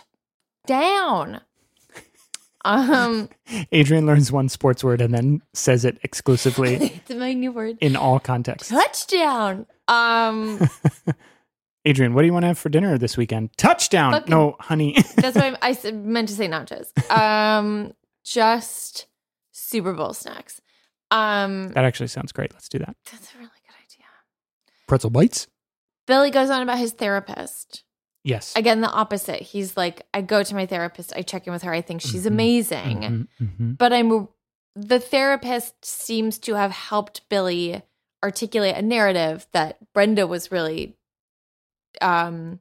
down. 0.65 1.41
Um 2.65 3.29
Adrian 3.71 4.05
learns 4.05 4.33
one 4.33 4.49
sports 4.49 4.83
word 4.83 4.99
and 4.99 5.13
then 5.13 5.41
says 5.53 5.85
it 5.85 5.97
exclusively 6.03 6.75
it's 7.07 7.09
my 7.15 7.31
new 7.31 7.53
word. 7.53 7.77
in 7.79 7.95
all 7.95 8.19
contexts. 8.19 8.67
Touchdown. 8.69 9.65
Um 9.87 10.59
Adrian, 11.85 12.13
what 12.13 12.21
do 12.23 12.25
you 12.27 12.33
want 12.33 12.43
to 12.43 12.47
have 12.47 12.59
for 12.59 12.67
dinner 12.67 12.97
this 12.97 13.15
weekend? 13.15 13.51
Touchdown. 13.57 14.11
Fucking- 14.11 14.29
no, 14.29 14.57
honey. 14.59 14.97
that's 15.15 15.37
what 15.37 15.57
I 15.61 15.91
meant 15.91 16.27
to 16.27 16.35
say 16.35 16.49
nachos. 16.49 16.91
Um 17.09 17.93
just 18.25 19.05
Super 19.53 19.93
Bowl 19.93 20.13
snacks. 20.13 20.59
Um 21.11 21.69
that 21.69 21.85
actually 21.85 22.07
sounds 22.07 22.33
great. 22.33 22.51
Let's 22.51 22.67
do 22.67 22.79
that. 22.79 22.93
that's 23.09 23.33
a 23.33 23.37
really 23.37 23.49
good 23.65 23.75
idea. 23.85 24.05
Pretzel 24.85 25.11
bites? 25.11 25.47
Billy 26.07 26.29
goes 26.29 26.49
on 26.49 26.61
about 26.61 26.77
his 26.77 26.91
therapist. 26.91 27.85
Yes. 28.23 28.53
Again, 28.55 28.81
the 28.81 28.89
opposite. 28.89 29.41
He's 29.41 29.77
like, 29.77 30.05
I 30.13 30.21
go 30.21 30.43
to 30.43 30.55
my 30.55 30.65
therapist, 30.65 31.13
I 31.15 31.21
check 31.21 31.47
in 31.47 31.53
with 31.53 31.63
her, 31.63 31.71
I 31.73 31.81
think 31.81 32.01
she's 32.01 32.23
Mhm. 32.25 32.27
amazing. 32.27 32.97
Mhm, 32.99 33.27
mhm. 33.41 33.77
But 33.77 33.93
I'm 33.93 34.27
the 34.75 34.99
therapist 34.99 35.83
seems 35.83 36.37
to 36.39 36.53
have 36.55 36.71
helped 36.71 37.27
Billy 37.29 37.81
articulate 38.23 38.75
a 38.75 38.81
narrative 38.81 39.47
that 39.51 39.77
Brenda 39.93 40.27
was 40.27 40.51
really 40.51 40.97
um 42.01 42.59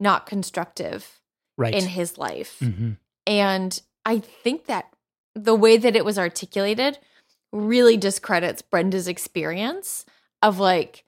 not 0.00 0.26
constructive 0.26 1.20
Right. 1.56 1.74
in 1.74 1.86
his 1.88 2.18
life. 2.18 2.58
Mhm. 2.60 2.98
And 3.26 3.80
I 4.04 4.18
think 4.20 4.66
that 4.66 4.92
the 5.34 5.54
way 5.56 5.76
that 5.76 5.96
it 5.96 6.04
was 6.04 6.18
articulated 6.18 6.98
really 7.52 7.96
discredits 7.96 8.62
Brenda's 8.62 9.08
experience 9.08 10.04
of 10.42 10.58
like, 10.60 11.04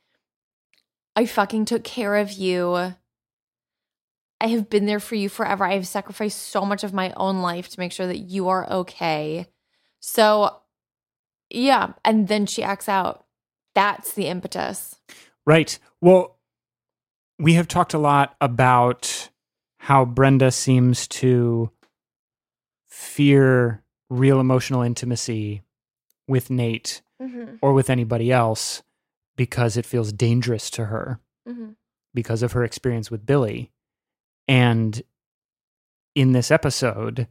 I 1.15 1.27
fucking 1.27 1.67
took 1.67 1.85
care 1.85 2.17
of 2.17 2.33
you. 2.33 2.95
I 4.41 4.47
have 4.49 4.71
been 4.71 4.87
there 4.87 5.01
for 5.01 5.15
you 5.17 5.29
forever. 5.29 5.65
I 5.65 5.75
have 5.75 5.87
sacrificed 5.87 6.39
so 6.39 6.65
much 6.65 6.83
of 6.85 6.95
my 6.95 7.13
own 7.17 7.43
life 7.43 7.69
to 7.71 7.79
make 7.81 7.93
sure 7.93 8.07
that 8.07 8.19
you 8.19 8.49
are 8.49 8.71
okay. 8.71 9.47
So, 10.01 10.57
yeah. 11.51 11.93
And 12.05 12.27
then 12.29 12.47
she 12.47 12.63
acts 12.63 12.89
out 12.89 13.27
That's 13.75 14.13
the 14.15 14.27
impetus. 14.27 14.97
Right. 15.47 15.79
Well, 16.01 16.39
we 17.39 17.55
have 17.55 17.69
talked 17.69 17.95
a 17.95 17.99
lot 17.99 18.35
about 18.41 19.29
how 19.79 20.05
Brenda 20.05 20.51
seems 20.51 21.07
to 21.09 21.71
fear 22.89 23.83
real 24.09 24.41
emotional 24.41 24.83
intimacy 24.83 25.63
with 26.27 26.51
Nate 26.51 27.03
Mm-hmm. 27.21 27.57
or 27.61 27.75
with 27.75 27.91
anybody 27.91 28.33
else 28.33 28.83
because 29.37 29.77
it 29.77 29.85
feels 29.85 30.11
dangerous 30.11 30.71
to 30.71 30.87
her 30.87 31.21
Mm-hmm. 31.47 31.73
because 32.15 32.43
of 32.43 32.53
her 32.53 32.65
experience 32.65 33.11
with 33.11 33.27
Billy. 33.27 33.71
And 34.51 35.01
in 36.17 36.33
this 36.33 36.51
episode, 36.51 37.29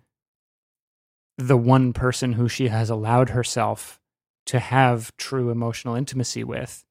the 1.37 1.57
one 1.57 1.91
person 1.91 2.31
who 2.31 2.47
she 2.47 2.69
has 2.69 2.89
allowed 2.89 3.31
herself 3.31 3.99
to 4.45 4.57
have 4.59 5.15
true 5.17 5.49
emotional 5.49 5.95
intimacy 5.95 6.45
with 6.45 6.85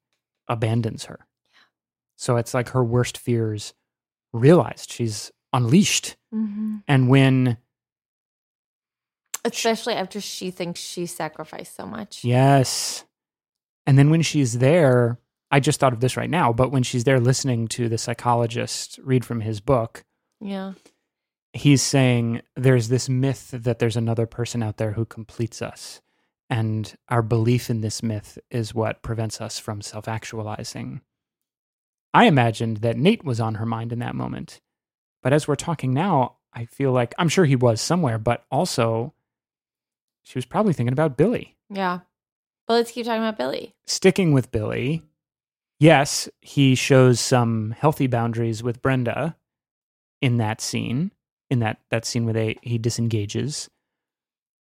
abandons 0.47 1.05
her. 1.05 1.25
So 2.15 2.37
it's 2.37 2.53
like 2.53 2.69
her 2.69 2.83
worst 2.83 3.17
fears 3.17 3.73
realized. 4.31 4.91
She's 4.91 5.31
unleashed. 5.51 6.15
Mm-hmm. 6.31 6.75
And 6.87 7.09
when, 7.09 7.57
Especially 9.43 9.95
after 9.95 10.21
she 10.21 10.51
thinks 10.51 10.79
she 10.79 11.07
sacrificed 11.07 11.75
so 11.75 11.87
much. 11.87 12.23
yes. 12.23 13.03
And 13.87 13.97
then 13.97 14.11
when 14.11 14.21
she's 14.21 14.59
there, 14.59 15.17
I 15.49 15.59
just 15.59 15.79
thought 15.79 15.93
of 15.93 16.01
this 16.01 16.15
right 16.15 16.29
now, 16.29 16.53
but 16.53 16.71
when 16.71 16.83
she's 16.83 17.05
there 17.05 17.19
listening 17.19 17.67
to 17.69 17.89
the 17.89 17.97
psychologist 17.97 18.99
read 19.01 19.25
from 19.25 19.41
his 19.41 19.59
book, 19.59 20.03
Yeah. 20.41 20.73
he's 21.53 21.81
saying 21.81 22.41
there's 22.55 22.87
this 22.87 23.09
myth 23.09 23.49
that 23.51 23.79
there's 23.79 23.97
another 23.97 24.25
person 24.25 24.61
out 24.63 24.77
there 24.77 24.91
who 24.93 25.05
completes 25.05 25.61
us. 25.61 25.99
And 26.49 26.95
our 27.09 27.21
belief 27.21 27.69
in 27.69 27.81
this 27.81 28.01
myth 28.01 28.37
is 28.49 28.73
what 28.73 29.03
prevents 29.03 29.39
us 29.41 29.59
from 29.59 29.81
self 29.81 30.07
actualizing. 30.07 31.01
I 32.13 32.25
imagined 32.25 32.77
that 32.77 32.97
Nate 32.97 33.23
was 33.23 33.39
on 33.39 33.55
her 33.55 33.65
mind 33.65 33.91
in 33.91 33.99
that 33.99 34.15
moment. 34.15 34.61
But 35.21 35.33
as 35.33 35.47
we're 35.47 35.55
talking 35.55 35.93
now, 35.93 36.37
I 36.53 36.65
feel 36.65 36.91
like 36.91 37.13
I'm 37.19 37.29
sure 37.29 37.45
he 37.45 37.55
was 37.55 37.81
somewhere, 37.81 38.17
but 38.17 38.45
also 38.49 39.13
she 40.23 40.37
was 40.37 40.45
probably 40.45 40.73
thinking 40.73 40.93
about 40.93 41.17
Billy. 41.17 41.55
Yeah. 41.69 41.99
But 42.67 42.75
let's 42.75 42.91
keep 42.91 43.05
talking 43.05 43.21
about 43.21 43.37
Billy. 43.37 43.75
Sticking 43.85 44.31
with 44.31 44.51
Billy, 44.51 45.03
yes, 45.79 46.29
he 46.41 46.73
shows 46.75 47.19
some 47.19 47.75
healthy 47.77 48.07
boundaries 48.07 48.63
with 48.63 48.81
Brenda 48.81 49.35
in 50.21 50.37
that 50.37 50.61
scene, 50.61 51.11
in 51.49 51.59
that, 51.59 51.79
that 51.89 52.05
scene 52.05 52.25
where 52.25 52.33
they, 52.33 52.57
he 52.61 52.77
disengages. 52.77 53.69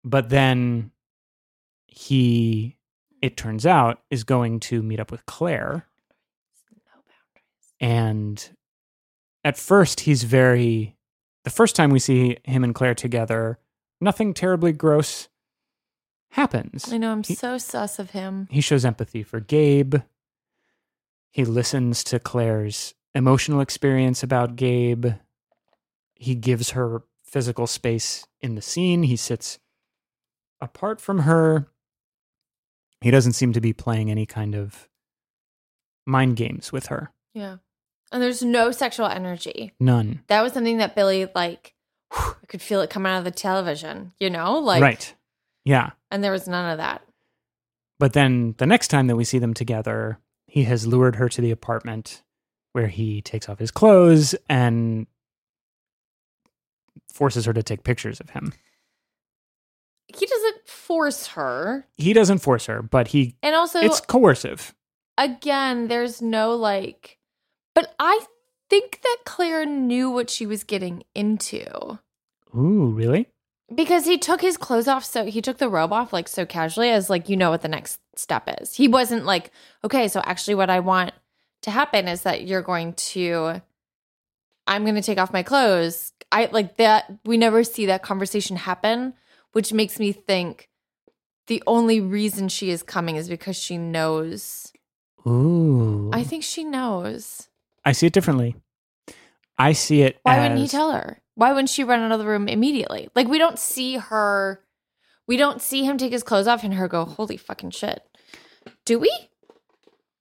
But 0.04 0.30
then 0.30 0.92
he, 1.88 2.78
it 3.22 3.38
turns 3.38 3.66
out, 3.66 4.02
is 4.10 4.24
going 4.24 4.60
to 4.62 4.82
meet 4.84 5.00
up 5.00 5.12
with 5.12 5.26
Claire. 5.26 5.86
No 6.72 6.82
boundaries. 6.96 7.74
And 7.80 8.58
at 9.44 9.58
first, 9.58 10.02
he's 10.02 10.24
very, 10.24 10.96
the 11.44 11.50
first 11.50 11.76
time 11.76 11.90
we 11.90 12.00
see 12.00 12.38
him 12.44 12.64
and 12.64 12.74
Claire 12.76 12.96
together, 12.96 13.60
nothing 14.02 14.34
terribly 14.34 14.72
gross 14.74 15.30
happens. 16.32 16.92
I 16.92 16.98
know 16.98 17.12
I'm 17.12 17.24
He- 17.24 17.36
so 17.36 17.58
sus 17.58 18.00
of 18.00 18.12
him. 18.12 18.48
He 18.50 18.60
shows 18.62 18.84
empathy 18.84 19.22
for 19.24 19.40
Gabe. 19.40 19.96
He 21.32 21.46
listens 21.46 22.04
to 22.06 22.20
Claire's 22.20 22.94
emotional 23.16 23.62
experience 23.62 24.24
about 24.24 24.56
Gabe. 24.56 25.08
He 26.24 26.36
gives 26.36 26.70
her 26.72 27.04
physical 27.26 27.68
space 27.68 28.26
in 28.42 28.56
the 28.56 28.62
scene. 28.62 29.04
He 29.04 29.18
sits 29.18 29.60
apart 30.62 31.02
from 31.02 31.20
her. 31.20 31.68
He 33.02 33.12
doesn't 33.12 33.34
seem 33.34 33.52
to 33.52 33.60
be 33.60 33.74
playing 33.74 34.10
any 34.10 34.26
kind 34.26 34.56
of 34.56 34.88
mind 36.06 36.38
games 36.38 36.72
with 36.72 36.86
her. 36.86 37.12
Yeah. 37.34 37.58
And 38.14 38.24
there's 38.24 38.42
no 38.42 38.72
sexual 38.72 39.08
energy. 39.08 39.74
None. 39.82 40.22
That 40.28 40.44
was 40.44 40.54
something 40.54 40.78
that 40.78 40.96
Billy 40.96 41.28
like 41.36 41.74
I 42.12 42.36
could 42.48 42.62
feel 42.62 42.80
it 42.80 42.90
coming 42.90 43.12
out 43.12 43.18
of 43.18 43.26
the 43.26 43.32
television, 43.32 44.14
you 44.18 44.30
know? 44.30 44.60
Like 44.60 44.82
right. 44.82 45.14
Yeah. 45.66 45.92
and 46.10 46.24
there 46.24 46.32
was 46.32 46.48
none 46.48 46.72
of 46.72 46.78
that. 46.78 47.02
But 48.00 48.14
then 48.14 48.56
the 48.60 48.66
next 48.66 48.88
time 48.88 49.08
that 49.08 49.18
we 49.18 49.26
see 49.26 49.40
them 49.40 49.54
together, 49.54 50.20
he 50.48 50.64
has 50.64 50.88
lured 50.88 51.18
her 51.18 51.28
to 51.28 51.42
the 51.42 51.52
apartment 51.52 52.24
where 52.72 52.88
he 52.88 53.22
takes 53.22 53.50
off 53.50 53.60
his 53.60 53.72
clothes 53.72 54.36
and 54.48 55.06
forces 57.14 57.46
her 57.46 57.54
to 57.54 57.64
take 57.64 57.84
pictures 57.84 58.20
of 58.20 58.32
him. 58.32 58.54
He 60.08 60.26
doesn't 60.26 60.68
force 60.68 61.28
her. 61.28 61.88
He 61.98 62.14
doesn't 62.14 62.40
force 62.40 62.66
her, 62.66 62.82
but 62.82 63.08
he 63.10 63.36
And 63.42 63.56
also 63.56 63.80
it's 63.80 64.02
coercive. 64.02 64.74
again, 65.18 65.88
there's 65.88 66.22
no 66.22 66.56
like 66.56 67.18
but 67.76 67.96
I 68.00 68.20
think 68.70 69.00
that 69.02 69.18
Claire 69.26 69.66
knew 69.66 70.10
what 70.10 70.30
she 70.30 70.46
was 70.46 70.64
getting 70.64 71.04
into. 71.16 72.00
Ooh, 72.56 72.92
really? 72.92 73.30
Because 73.74 74.06
he 74.06 74.18
took 74.20 74.42
his 74.42 74.58
clothes 74.58 74.88
off 74.88 75.06
so 75.06 75.26
he 75.26 75.42
took 75.42 75.58
the 75.58 75.70
robe 75.70 75.94
off 75.94 76.14
like 76.14 76.28
so 76.28 76.46
casually 76.46 76.90
as 76.90 77.10
like 77.10 77.30
you 77.30 77.38
know 77.38 77.50
what 77.50 77.62
the 77.62 77.68
next 77.68 78.00
step 78.16 78.48
is. 78.62 78.76
He 78.76 78.88
wasn't 78.88 79.26
like, 79.26 79.52
okay, 79.84 80.08
so 80.08 80.22
actually 80.26 80.56
what 80.56 80.70
I 80.70 80.80
want 80.80 81.14
to 81.64 81.72
happen 81.72 82.08
is 82.08 82.24
that 82.24 82.46
you're 82.46 82.62
going 82.62 82.94
to 82.94 83.62
I'm 84.68 84.84
going 84.84 84.96
to 84.96 85.02
take 85.02 85.18
off 85.18 85.34
my 85.34 85.44
clothes. 85.44 86.13
I 86.34 86.50
like 86.52 86.78
that 86.78 87.20
we 87.26 87.38
never 87.38 87.64
see 87.64 87.86
that 87.86 88.02
conversation 88.02 88.58
happen, 88.58 89.14
which 89.52 89.72
makes 89.72 90.00
me 90.00 90.12
think 90.12 90.68
the 91.46 91.62
only 91.68 92.02
reason 92.02 92.50
she 92.50 92.72
is 92.72 92.82
coming 92.82 93.18
is 93.18 93.30
because 93.30 93.56
she 93.56 93.78
knows. 93.78 94.74
Ooh. 95.28 96.10
I 96.12 96.24
think 96.24 96.44
she 96.44 96.64
knows. 96.64 97.50
I 97.86 97.92
see 97.92 98.08
it 98.08 98.14
differently. 98.14 98.56
I 99.60 99.74
see 99.74 100.02
it 100.02 100.20
Why 100.24 100.38
as 100.38 100.42
wouldn't 100.42 100.60
he 100.60 100.68
tell 100.68 100.92
her? 100.92 101.22
Why 101.36 101.52
wouldn't 101.52 101.70
she 101.70 101.84
run 101.84 102.00
out 102.00 102.12
of 102.12 102.20
the 102.20 102.26
room 102.26 102.48
immediately? 102.48 103.10
Like 103.16 103.28
we 103.28 103.38
don't 103.38 103.60
see 103.60 103.98
her 103.98 104.60
we 105.28 105.38
don't 105.38 105.62
see 105.62 105.86
him 105.86 106.00
take 106.00 106.12
his 106.12 106.24
clothes 106.24 106.48
off 106.48 106.64
and 106.64 106.74
her 106.74 106.88
go, 106.88 107.06
Holy 107.06 107.38
fucking 107.38 107.72
shit. 107.72 108.04
Do 108.86 108.98
we? 108.98 109.12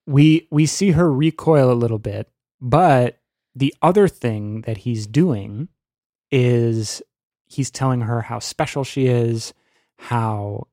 we 0.07 0.47
we 0.51 0.67
see 0.67 0.91
her 0.91 1.11
recoil 1.11 1.73
a 1.73 1.75
little 1.75 1.99
bit, 1.99 2.31
but 2.61 3.21
the 3.55 3.75
other 3.81 4.09
thing 4.09 4.63
that 4.63 4.79
he's 4.79 5.07
doing 5.07 5.69
is 6.33 7.01
he's 7.47 7.71
telling 7.71 8.01
her 8.01 8.23
how 8.23 8.39
special 8.41 8.83
she 8.83 9.07
is, 9.07 9.53
how 9.99 10.67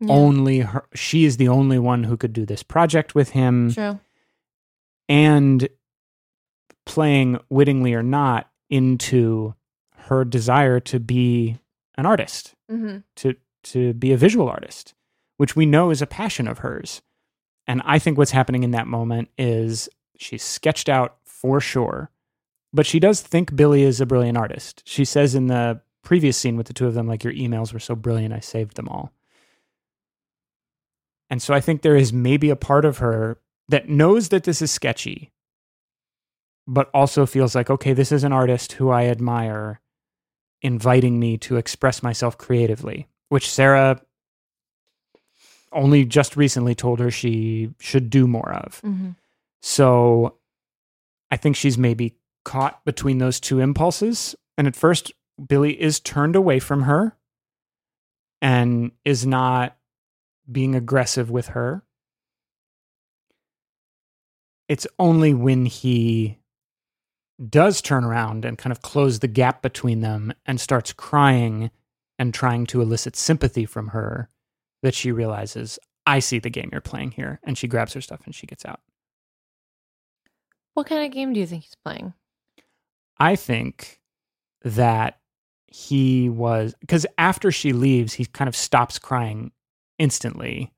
Yeah, 0.00 0.12
only 0.14 0.60
her 0.60 0.84
she 0.94 1.24
is 1.24 1.36
the 1.36 1.48
only 1.48 1.78
one 1.78 2.02
who 2.04 2.16
could 2.16 2.32
do 2.32 2.44
this 2.46 2.62
project 2.64 3.14
with 3.14 3.30
him. 3.30 3.70
True. 3.72 4.00
and 5.08 5.68
playing 6.86 7.38
wittingly 7.48 7.94
or 7.94 8.02
not 8.02 8.50
into 8.68 9.54
her 9.96 10.24
desire 10.24 10.80
to 10.80 10.98
be 10.98 11.58
an 11.96 12.06
artist 12.06 12.54
hmm 12.68 12.98
to 13.14 13.34
to 13.62 13.92
be 13.94 14.12
a 14.12 14.16
visual 14.16 14.48
artist 14.48 14.94
which 15.36 15.54
we 15.54 15.64
know 15.66 15.90
is 15.90 16.02
a 16.02 16.06
passion 16.06 16.48
of 16.48 16.58
hers. 16.58 17.02
And 17.66 17.82
i 17.84 17.98
think 17.98 18.18
what's 18.18 18.30
happening 18.32 18.62
in 18.64 18.72
that 18.72 18.86
moment 18.88 19.28
is 19.38 19.88
she's 20.16 20.42
sketched 20.42 20.88
out 20.88 21.16
for 21.24 21.60
sure 21.60 22.10
but 22.72 22.86
she 22.86 22.98
does 22.98 23.20
think 23.20 23.54
billy 23.54 23.82
is 23.82 24.00
a 24.00 24.06
brilliant 24.06 24.38
artist. 24.38 24.82
She 24.86 25.04
says 25.04 25.34
in 25.34 25.46
the 25.46 25.80
previous 26.02 26.36
scene 26.36 26.56
with 26.56 26.66
the 26.66 26.74
two 26.74 26.86
of 26.86 26.94
them 26.94 27.06
like 27.06 27.22
your 27.24 27.32
emails 27.32 27.72
were 27.72 27.78
so 27.78 27.94
brilliant 27.94 28.34
i 28.34 28.40
saved 28.40 28.76
them 28.76 28.88
all. 28.88 29.12
And 31.30 31.40
so 31.40 31.54
i 31.54 31.60
think 31.60 31.82
there 31.82 31.96
is 31.96 32.12
maybe 32.12 32.50
a 32.50 32.56
part 32.56 32.84
of 32.84 32.98
her 32.98 33.38
that 33.68 33.88
knows 33.88 34.30
that 34.30 34.44
this 34.44 34.60
is 34.60 34.70
sketchy 34.70 35.30
but 36.66 36.90
also 36.92 37.26
feels 37.26 37.54
like 37.54 37.70
okay 37.70 37.92
this 37.92 38.12
is 38.12 38.24
an 38.24 38.32
artist 38.32 38.72
who 38.72 38.90
i 38.90 39.06
admire 39.06 39.80
inviting 40.62 41.18
me 41.18 41.36
to 41.38 41.56
express 41.56 42.02
myself 42.02 42.38
creatively, 42.38 43.08
which 43.28 43.50
Sarah 43.50 44.00
only 45.72 46.04
just 46.04 46.36
recently 46.36 46.74
told 46.74 47.00
her 47.00 47.10
she 47.10 47.70
should 47.80 48.10
do 48.10 48.26
more 48.26 48.52
of. 48.52 48.80
hmm 48.80 49.10
So 49.60 50.36
I 51.30 51.36
think 51.36 51.56
she's 51.56 51.78
maybe 51.78 52.14
caught 52.44 52.84
between 52.84 53.18
those 53.18 53.40
two 53.40 53.60
impulses. 53.60 54.34
And 54.58 54.66
at 54.66 54.76
first, 54.76 55.12
Billy 55.48 55.80
is 55.80 56.00
turned 56.00 56.36
away 56.36 56.58
from 56.58 56.82
her 56.82 57.16
and 58.40 58.92
is 59.04 59.26
not 59.26 59.76
being 60.50 60.74
aggressive 60.74 61.30
with 61.30 61.48
her. 61.48 61.82
It's 64.68 64.86
only 64.98 65.34
when 65.34 65.66
he 65.66 66.38
does 67.48 67.82
turn 67.82 68.04
around 68.04 68.44
and 68.44 68.58
kind 68.58 68.72
of 68.72 68.82
close 68.82 69.18
the 69.18 69.28
gap 69.28 69.62
between 69.62 70.00
them 70.00 70.32
and 70.46 70.60
starts 70.60 70.92
crying 70.92 71.70
and 72.18 72.32
trying 72.32 72.66
to 72.66 72.80
elicit 72.80 73.16
sympathy 73.16 73.66
from 73.66 73.88
her 73.88 74.28
that 74.82 74.94
she 74.94 75.12
realizes, 75.12 75.78
I 76.06 76.18
see 76.18 76.38
the 76.38 76.50
game 76.50 76.68
you're 76.72 76.80
playing 76.80 77.12
here. 77.12 77.40
And 77.42 77.56
she 77.56 77.68
grabs 77.68 77.94
her 77.94 78.00
stuff 78.00 78.22
and 78.24 78.34
she 78.34 78.46
gets 78.46 78.64
out. 78.64 78.80
What 80.74 80.86
kind 80.86 81.04
of 81.04 81.12
game 81.12 81.32
do 81.32 81.40
you 81.40 81.46
think 81.46 81.64
he's 81.64 81.76
playing? 81.84 82.14
I 83.18 83.36
think 83.36 84.00
that 84.62 85.18
he 85.66 86.28
was 86.28 86.74
because 86.80 87.06
after 87.18 87.50
she 87.50 87.72
leaves, 87.72 88.12
he 88.12 88.26
kind 88.26 88.48
of 88.48 88.56
stops 88.56 88.98
crying 88.98 89.52
instantly. 89.98 90.72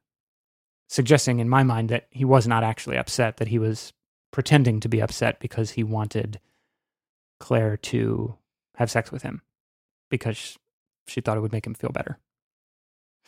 suggesting 0.88 1.40
in 1.40 1.48
my 1.48 1.62
mind 1.62 1.88
that 1.88 2.06
he 2.10 2.24
was 2.24 2.46
not 2.46 2.62
actually 2.62 2.96
upset, 2.96 3.38
that 3.38 3.48
he 3.48 3.58
was 3.58 3.92
pretending 4.30 4.80
to 4.80 4.88
be 4.88 5.00
upset 5.00 5.40
because 5.40 5.70
he 5.72 5.82
wanted 5.82 6.38
Claire 7.40 7.76
to 7.76 8.36
have 8.76 8.90
sex 8.90 9.10
with 9.10 9.22
him 9.22 9.42
because 10.10 10.58
she 11.08 11.20
thought 11.20 11.36
it 11.36 11.40
would 11.40 11.52
make 11.52 11.66
him 11.66 11.74
feel 11.74 11.90
better. 11.90 12.18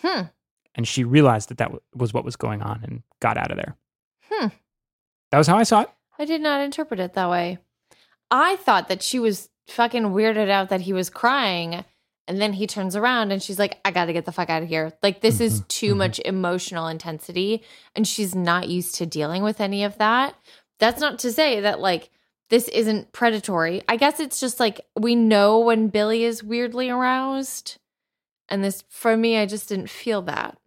Hmm. 0.00 0.22
And 0.74 0.86
she 0.86 1.04
realized 1.04 1.48
that 1.48 1.58
that 1.58 1.72
was 1.94 2.12
what 2.12 2.24
was 2.24 2.36
going 2.36 2.62
on 2.62 2.80
and 2.84 3.02
got 3.20 3.38
out 3.38 3.50
of 3.50 3.56
there. 3.56 3.76
Hmm. 4.30 4.48
That 5.30 5.38
was 5.38 5.46
how 5.46 5.56
I 5.56 5.62
saw 5.62 5.82
it. 5.82 5.90
I 6.18 6.24
did 6.24 6.40
not 6.40 6.60
interpret 6.60 7.00
it 7.00 7.14
that 7.14 7.30
way. 7.30 7.58
I 8.30 8.56
thought 8.56 8.88
that 8.88 9.02
she 9.02 9.18
was 9.18 9.48
fucking 9.68 10.04
weirded 10.04 10.48
out 10.48 10.68
that 10.68 10.82
he 10.82 10.92
was 10.92 11.10
crying. 11.10 11.84
And 12.28 12.40
then 12.40 12.52
he 12.52 12.66
turns 12.66 12.96
around 12.96 13.30
and 13.30 13.40
she's 13.40 13.58
like, 13.58 13.78
I 13.84 13.92
got 13.92 14.06
to 14.06 14.12
get 14.12 14.24
the 14.24 14.32
fuck 14.32 14.50
out 14.50 14.62
of 14.64 14.68
here. 14.68 14.92
Like, 15.02 15.20
this 15.20 15.40
is 15.40 15.60
Mhm, 15.60 15.68
too 15.68 15.94
mhm. 15.94 15.98
much 15.98 16.18
emotional 16.24 16.88
intensity. 16.88 17.62
And 17.94 18.06
she's 18.06 18.34
not 18.34 18.68
used 18.68 18.96
to 18.96 19.06
dealing 19.06 19.44
with 19.44 19.60
any 19.60 19.84
of 19.84 19.98
that. 19.98 20.34
That's 20.80 21.00
not 21.00 21.20
to 21.20 21.32
say 21.32 21.60
that, 21.60 21.78
like, 21.78 22.10
this 22.50 22.66
isn't 22.68 23.12
predatory. 23.12 23.82
I 23.88 23.96
guess 23.96 24.18
it's 24.18 24.40
just 24.40 24.58
like 24.58 24.80
we 24.98 25.14
know 25.14 25.60
when 25.60 25.86
Billy 25.88 26.24
is 26.24 26.42
weirdly 26.42 26.90
aroused. 26.90 27.78
And 28.48 28.62
this, 28.62 28.82
for 28.88 29.16
me, 29.16 29.36
I 29.38 29.46
just 29.46 29.68
didn't 29.68 29.90
feel 29.90 30.22
that. 30.22 30.58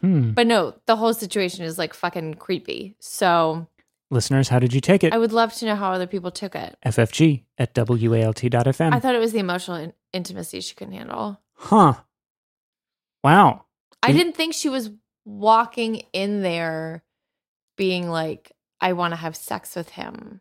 Hmm. 0.00 0.30
But 0.32 0.46
no, 0.46 0.74
the 0.86 0.96
whole 0.96 1.14
situation 1.14 1.64
is 1.64 1.78
like 1.78 1.94
fucking 1.94 2.34
creepy. 2.34 2.94
So 3.00 3.66
Listeners, 4.14 4.48
how 4.48 4.58
did 4.58 4.72
you 4.72 4.80
take 4.80 5.04
it? 5.04 5.12
I 5.12 5.18
would 5.18 5.32
love 5.32 5.52
to 5.54 5.66
know 5.66 5.74
how 5.76 5.92
other 5.92 6.06
people 6.06 6.30
took 6.30 6.54
it. 6.54 6.76
FFG 6.86 7.42
at 7.58 7.74
WALT.fm. 7.74 8.94
I 8.94 9.00
thought 9.00 9.14
it 9.14 9.18
was 9.18 9.32
the 9.32 9.40
emotional 9.40 9.76
in- 9.76 9.92
intimacy 10.12 10.60
she 10.60 10.74
couldn't 10.74 10.94
handle. 10.94 11.40
huh. 11.54 11.94
Wow. 13.22 13.64
I 14.02 14.12
Did- 14.12 14.18
didn't 14.18 14.36
think 14.36 14.54
she 14.54 14.68
was 14.68 14.90
walking 15.24 16.02
in 16.12 16.42
there 16.42 17.02
being 17.76 18.08
like, 18.08 18.52
I 18.80 18.92
want 18.92 19.12
to 19.12 19.16
have 19.16 19.34
sex 19.36 19.74
with 19.74 19.90
him. 19.90 20.40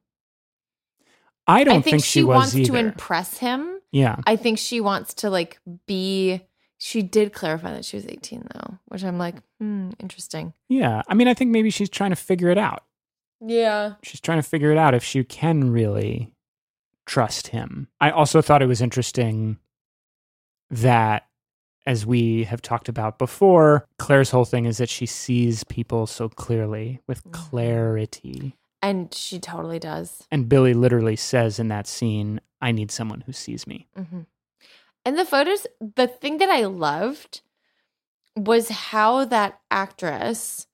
I 1.48 1.64
don't 1.64 1.78
I 1.78 1.82
think, 1.82 2.04
she, 2.04 2.24
was 2.24 2.36
wants 2.36 2.56
either. 2.56 2.72
to 2.74 2.76
impress 2.80 3.38
him. 3.40 3.80
yeah. 3.92 4.18
I 4.26 4.36
think 4.38 4.60
she 4.60 4.80
wants 4.80 5.14
to 5.16 5.30
like 5.30 5.60
be. 5.88 6.42
She 6.78 7.02
did 7.02 7.32
clarify 7.34 7.72
that 7.74 7.86
she 7.86 7.96
was 7.98 8.06
18 8.06 8.48
though, 8.54 8.78
which 8.88 9.04
I'm 9.04 9.18
like, 9.18 9.36
hmm, 9.60 9.92
interesting. 10.00 10.54
Yeah. 10.70 11.02
I 11.08 11.14
mean, 11.14 11.28
I 11.30 11.34
think 11.34 11.52
maybe 11.52 11.70
she's 11.70 11.90
trying 11.90 12.10
to 12.12 12.16
figure 12.18 12.50
it 12.50 12.58
out. 12.58 12.84
Yeah. 13.46 13.94
She's 14.04 14.22
trying 14.22 14.40
to 14.42 14.48
figure 14.48 14.72
it 14.72 14.78
out 14.78 14.94
if 14.94 15.04
she 15.04 15.24
can 15.24 15.72
really 15.72 16.34
trust 17.06 17.48
him. 17.48 17.88
I 18.00 18.10
also 18.12 18.42
thought 18.42 18.62
it 18.62 18.68
was 18.68 18.82
interesting 18.82 19.58
that, 20.70 21.28
as 21.86 22.06
we 22.06 22.46
have 22.46 22.62
talked 22.62 22.88
about 22.88 23.20
before, 23.20 23.86
Claire's 24.00 24.32
whole 24.32 24.46
thing 24.46 24.66
is 24.66 24.78
that 24.78 24.90
she 24.90 25.06
sees 25.06 25.64
people 25.66 26.08
so 26.08 26.30
clearly 26.30 27.02
with 27.08 27.24
Mhm. 27.26 27.32
clarity. 27.34 28.56
And 28.82 29.14
she 29.14 29.40
totally 29.40 29.80
does. 29.80 30.26
And 30.32 30.48
Billy 30.50 30.74
literally 30.74 31.16
says 31.16 31.60
in 31.60 31.68
that 31.70 31.88
scene, 31.88 32.40
I 32.62 32.72
need 32.72 32.92
someone 32.92 33.22
who 33.22 33.34
sees 33.34 33.68
me. 33.68 33.88
hmm 33.96 34.22
And 35.06 35.18
the 35.18 35.26
photos, 35.26 35.68
the 35.82 36.08
thing 36.08 36.38
that 36.38 36.50
I 36.50 36.64
loved 36.64 37.42
was 38.38 38.70
how 38.70 39.26
that 39.26 39.60
actress, 39.70 40.68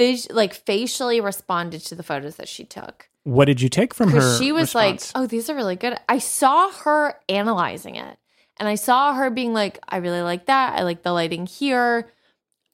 vis- 0.00 0.30
like 0.30 0.54
facially 0.54 1.20
responded 1.20 1.80
to 1.82 1.94
the 1.94 2.02
photos 2.02 2.36
that 2.36 2.48
she 2.48 2.64
took. 2.64 3.08
What 3.24 3.44
did 3.44 3.60
you 3.60 3.68
take 3.68 3.92
from 3.92 4.10
her? 4.10 4.38
She 4.38 4.50
was 4.50 4.74
response? 4.74 5.14
like, 5.14 5.22
"Oh, 5.22 5.26
these 5.26 5.50
are 5.50 5.54
really 5.54 5.76
good." 5.76 5.96
I 6.08 6.18
saw 6.18 6.70
her 6.70 7.16
analyzing 7.28 7.96
it, 7.96 8.18
and 8.58 8.68
I 8.68 8.76
saw 8.76 9.14
her 9.14 9.30
being 9.30 9.52
like, 9.52 9.78
"I 9.88 9.98
really 9.98 10.22
like 10.22 10.46
that. 10.46 10.78
I 10.78 10.82
like 10.82 11.02
the 11.02 11.12
lighting 11.12 11.46
here." 11.46 12.10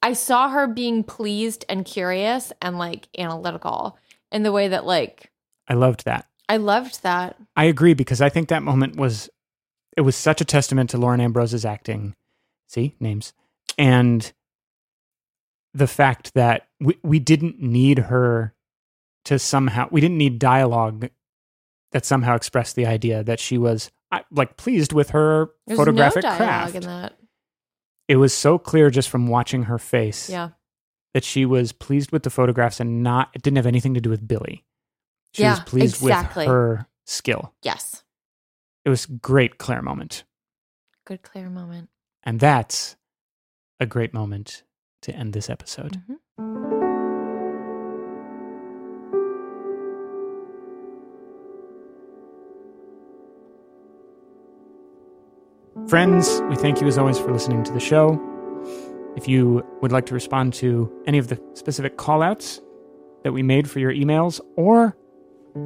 I 0.03 0.13
saw 0.13 0.51
her 0.51 0.69
being 0.69 1.03
pleased 1.03 1.65
and 1.69 1.85
curious 1.85 2.53
and 2.63 2.79
like 2.79 3.09
analytical 3.19 3.99
in 4.31 4.45
the 4.45 4.53
way 4.53 4.69
that 4.69 4.87
like 4.87 5.33
I 5.69 5.75
loved 5.75 6.05
that. 6.05 6.27
I 6.49 6.59
loved 6.59 7.03
that. 7.03 7.37
I 7.57 7.65
agree 7.65 7.95
because 7.95 8.21
I 8.21 8.29
think 8.29 8.49
that 8.49 8.63
moment 8.63 8.97
was 8.97 9.29
it 9.97 10.03
was 10.03 10.15
such 10.15 10.41
a 10.41 10.45
testament 10.45 10.91
to 10.91 10.99
Lauren 10.99 11.21
Ambrose's 11.21 11.65
acting. 11.65 12.15
See, 12.69 12.95
names. 13.01 13.33
And 13.79 14.33
the 15.77 15.87
fact 15.87 16.33
that 16.35 16.69
we, 16.81 16.99
we 17.03 17.19
didn't 17.19 17.61
need 17.61 17.99
her 17.99 18.55
to 19.27 19.39
somehow 19.39 19.89
we 19.91 20.01
didn't 20.01 20.19
need 20.19 20.39
dialogue 20.39 21.11
that 21.93 22.05
somehow 22.05 22.35
expressed 22.35 22.77
the 22.77 22.87
idea 22.87 23.23
that 23.23 23.39
she 23.39 23.59
was 23.59 23.91
like 24.31 24.57
pleased 24.57 24.93
with 24.93 25.11
her 25.11 25.51
There's 25.67 25.79
photographic 25.79 26.23
no 26.23 26.37
craft. 26.37 26.87
It 28.09 28.17
was 28.17 28.33
so 28.33 28.59
clear 28.59 28.89
just 28.89 29.09
from 29.09 29.27
watching 29.27 29.65
her 29.65 29.79
face 29.79 30.31
Yeah. 30.31 30.51
that 31.13 31.25
she 31.25 31.45
was 31.45 31.73
pleased 31.73 32.13
with 32.13 32.23
the 32.23 32.31
photographs 32.31 32.81
and 32.81 33.03
not 33.03 33.31
it 33.35 33.43
didn't 33.43 33.57
have 33.57 33.67
anything 33.67 33.95
to 33.95 34.01
do 34.01 34.11
with 34.11 34.27
Billy. 34.27 34.65
She 35.33 35.43
was 35.45 35.61
pleased 35.61 36.03
exactly. 36.03 36.45
with 36.45 36.49
her 36.49 36.87
skill. 37.05 37.53
Yes. 37.63 38.03
It 38.85 38.89
was 38.89 39.05
great 39.05 39.59
Claire 39.59 39.83
moment. 39.83 40.25
Good 41.05 41.23
clear 41.23 41.51
moment. 41.51 41.91
And 42.23 42.41
that's 42.41 42.97
a 43.81 43.87
great 43.87 44.15
moment 44.15 44.63
to 45.07 45.15
end 45.17 45.33
this 45.33 45.49
episode. 45.49 46.01
Mhm. 46.09 46.17
Friends, 55.89 56.43
we 56.49 56.57
thank 56.57 56.81
you 56.81 56.87
as 56.89 56.99
always 56.99 57.19
for 57.19 57.31
listening 57.33 57.63
to 57.65 57.73
the 57.73 57.79
show. 57.81 58.21
If 59.17 59.29
you 59.29 59.65
would 59.83 59.93
like 59.93 60.07
to 60.07 60.15
respond 60.15 60.53
to 60.55 60.91
any 61.07 61.19
of 61.19 61.29
the 61.29 61.41
specific 61.55 61.97
callouts 61.97 62.61
that 63.23 63.33
we 63.33 63.43
made 63.43 63.71
for 63.71 63.79
your 63.79 63.93
emails 63.93 64.41
or 64.57 64.97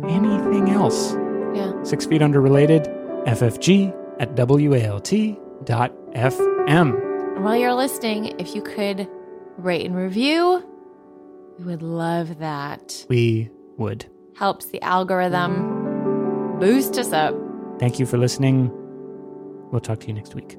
anything 0.09 0.69
else, 0.71 1.15
Yeah. 1.55 1.73
six 1.83 2.05
feet 2.07 2.21
under 2.23 2.41
related, 2.41 2.85
ffg 3.25 3.93
at 4.19 4.37
walt.fm. 4.37 4.83
While 7.43 7.57
you're 7.57 7.75
listening, 7.75 8.35
if 8.39 8.55
you 8.55 8.61
could 8.63 9.09
rate 9.65 9.87
and 9.87 9.97
review, 9.97 10.65
we 11.59 11.65
would 11.65 11.83
love 11.83 12.39
that. 12.39 13.07
We 13.09 13.51
would. 13.77 14.07
Helps 14.37 14.67
the 14.67 14.83
algorithm 14.83 16.59
boost 16.59 16.99
us 16.99 17.13
up. 17.13 17.35
Thank 17.79 17.99
you 17.99 18.07
for 18.07 18.19
listening. 18.19 18.71
We'll 19.71 19.81
talk 19.81 20.01
to 20.01 20.07
you 20.07 20.15
next 20.15 20.35
week. 20.35 20.57